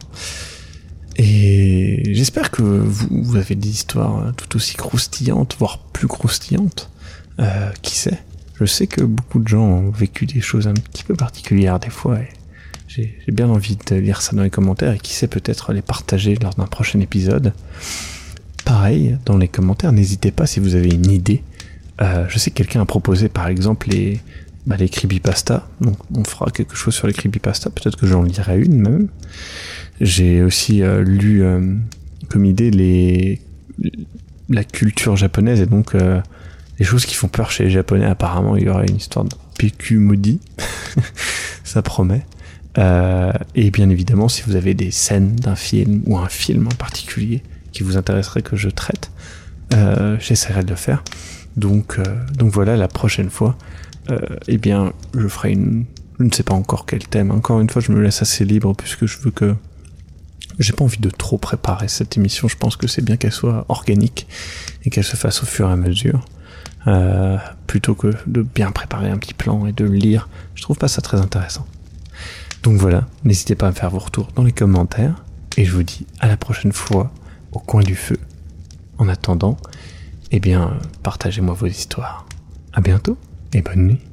Et 1.17 2.13
j'espère 2.13 2.51
que 2.51 2.61
vous, 2.61 3.35
avez 3.35 3.55
des 3.55 3.69
histoires 3.69 4.33
tout 4.35 4.55
aussi 4.55 4.75
croustillantes, 4.75 5.55
voire 5.59 5.79
plus 5.79 6.07
croustillantes. 6.07 6.89
Euh, 7.39 7.71
qui 7.81 7.95
sait? 7.95 8.19
Je 8.59 8.65
sais 8.65 8.87
que 8.87 9.03
beaucoup 9.03 9.39
de 9.39 9.47
gens 9.47 9.63
ont 9.63 9.91
vécu 9.91 10.25
des 10.25 10.41
choses 10.41 10.67
un 10.67 10.73
petit 10.73 11.03
peu 11.03 11.15
particulières 11.15 11.79
des 11.79 11.89
fois. 11.89 12.19
Et 12.19 12.29
j'ai 12.87 13.31
bien 13.31 13.49
envie 13.49 13.77
de 13.77 13.95
lire 13.95 14.21
ça 14.21 14.35
dans 14.35 14.43
les 14.43 14.49
commentaires 14.49 14.93
et 14.93 14.99
qui 14.99 15.13
sait 15.13 15.27
peut-être 15.27 15.73
les 15.73 15.81
partager 15.81 16.35
lors 16.35 16.53
d'un 16.53 16.65
prochain 16.65 16.99
épisode. 16.99 17.53
Pareil, 18.63 19.17
dans 19.25 19.37
les 19.37 19.47
commentaires, 19.47 19.91
n'hésitez 19.91 20.31
pas 20.31 20.47
si 20.47 20.59
vous 20.59 20.75
avez 20.75 20.89
une 20.89 21.11
idée. 21.11 21.43
Euh, 22.01 22.25
je 22.29 22.39
sais 22.39 22.51
que 22.51 22.55
quelqu'un 22.55 22.81
a 22.81 22.85
proposé 22.85 23.29
par 23.29 23.47
exemple 23.47 23.89
les, 23.89 24.19
bah, 24.65 24.77
les 24.77 24.89
creepypasta. 24.89 25.67
Donc 25.81 25.97
on 26.15 26.23
fera 26.23 26.49
quelque 26.51 26.75
chose 26.75 26.93
sur 26.93 27.07
les 27.07 27.13
creepypasta. 27.13 27.69
Peut-être 27.69 27.97
que 27.97 28.07
j'en 28.07 28.23
lirai 28.23 28.59
une 28.59 28.81
même. 28.81 29.07
J'ai 30.01 30.41
aussi 30.41 30.81
euh, 30.81 31.03
lu 31.03 31.43
euh, 31.43 31.75
comme 32.29 32.45
idée 32.45 32.71
les 32.71 33.41
la 34.49 34.63
culture 34.63 35.15
japonaise 35.15 35.59
et 35.61 35.65
donc 35.65 35.95
euh, 35.95 36.21
les 36.79 36.85
choses 36.85 37.05
qui 37.05 37.15
font 37.15 37.27
peur 37.27 37.51
chez 37.51 37.65
les 37.65 37.69
japonais. 37.69 38.05
Apparemment, 38.05 38.55
il 38.55 38.63
y 38.63 38.69
aurait 38.69 38.87
une 38.87 38.97
histoire 38.97 39.25
de 39.25 39.35
PQ 39.57 39.99
maudit. 39.99 40.39
Ça 41.63 41.81
promet. 41.81 42.25
et 43.55 43.71
bien 43.71 43.89
évidemment, 43.89 44.29
si 44.29 44.43
vous 44.43 44.55
avez 44.55 44.73
des 44.73 44.91
scènes 44.91 45.35
d'un 45.35 45.55
film 45.55 46.03
ou 46.05 46.17
un 46.17 46.29
film 46.29 46.67
en 46.67 46.75
particulier 46.75 47.41
qui 47.71 47.83
vous 47.83 47.97
intéresserait 47.97 48.43
que 48.43 48.55
je 48.55 48.69
traite, 48.69 49.09
j'essaierai 50.19 50.63
de 50.63 50.69
le 50.69 50.75
faire. 50.75 51.03
Donc, 51.57 51.99
donc 52.37 52.51
voilà, 52.51 52.77
la 52.77 52.87
prochaine 52.87 53.29
fois, 53.29 53.57
eh 54.47 54.57
bien, 54.57 54.93
je 55.17 55.27
ferai 55.27 55.51
une, 55.51 55.85
je 56.19 56.23
ne 56.23 56.31
sais 56.31 56.43
pas 56.43 56.53
encore 56.53 56.85
quel 56.85 57.07
thème. 57.07 57.31
Encore 57.31 57.59
une 57.59 57.69
fois, 57.69 57.81
je 57.81 57.91
me 57.91 58.01
laisse 58.01 58.21
assez 58.21 58.45
libre 58.45 58.73
puisque 58.75 59.05
je 59.05 59.17
veux 59.19 59.31
que 59.31 59.55
j'ai 60.59 60.73
pas 60.73 60.83
envie 60.83 60.99
de 60.99 61.09
trop 61.09 61.37
préparer 61.37 61.87
cette 61.87 62.17
émission. 62.17 62.47
Je 62.47 62.55
pense 62.55 62.77
que 62.77 62.87
c'est 62.87 63.01
bien 63.01 63.17
qu'elle 63.17 63.31
soit 63.31 63.65
organique 63.69 64.27
et 64.83 64.89
qu'elle 64.89 65.03
se 65.03 65.15
fasse 65.15 65.43
au 65.43 65.45
fur 65.45 65.69
et 65.69 65.71
à 65.71 65.75
mesure. 65.75 66.25
Euh, 66.87 67.37
plutôt 67.65 67.95
que 67.95 68.13
de 68.27 68.43
bien 68.43 68.71
préparer 68.71 69.09
un 69.09 69.17
petit 69.17 69.33
plan 69.33 69.65
et 69.65 69.71
de 69.71 69.85
le 69.85 69.95
lire. 69.95 70.29
Je 70.53 70.61
trouve 70.61 70.77
pas 70.77 70.87
ça 70.87 71.01
très 71.01 71.19
intéressant. 71.19 71.65
Donc 72.63 72.77
voilà, 72.77 73.07
n'hésitez 73.23 73.55
pas 73.55 73.67
à 73.67 73.69
me 73.71 73.75
faire 73.75 73.89
vos 73.89 73.99
retours 73.99 74.31
dans 74.35 74.43
les 74.43 74.51
commentaires. 74.51 75.23
Et 75.57 75.65
je 75.65 75.71
vous 75.71 75.83
dis 75.83 76.05
à 76.19 76.27
la 76.27 76.37
prochaine 76.37 76.71
fois 76.71 77.11
au 77.51 77.59
coin 77.59 77.81
du 77.81 77.95
feu. 77.95 78.17
En 78.97 79.09
attendant, 79.09 79.57
eh 80.31 80.39
bien, 80.39 80.77
partagez-moi 81.03 81.53
vos 81.53 81.67
histoires. 81.67 82.25
À 82.73 82.81
bientôt 82.81 83.17
et 83.55 83.61
bonne 83.61 83.87
nuit. 83.87 84.04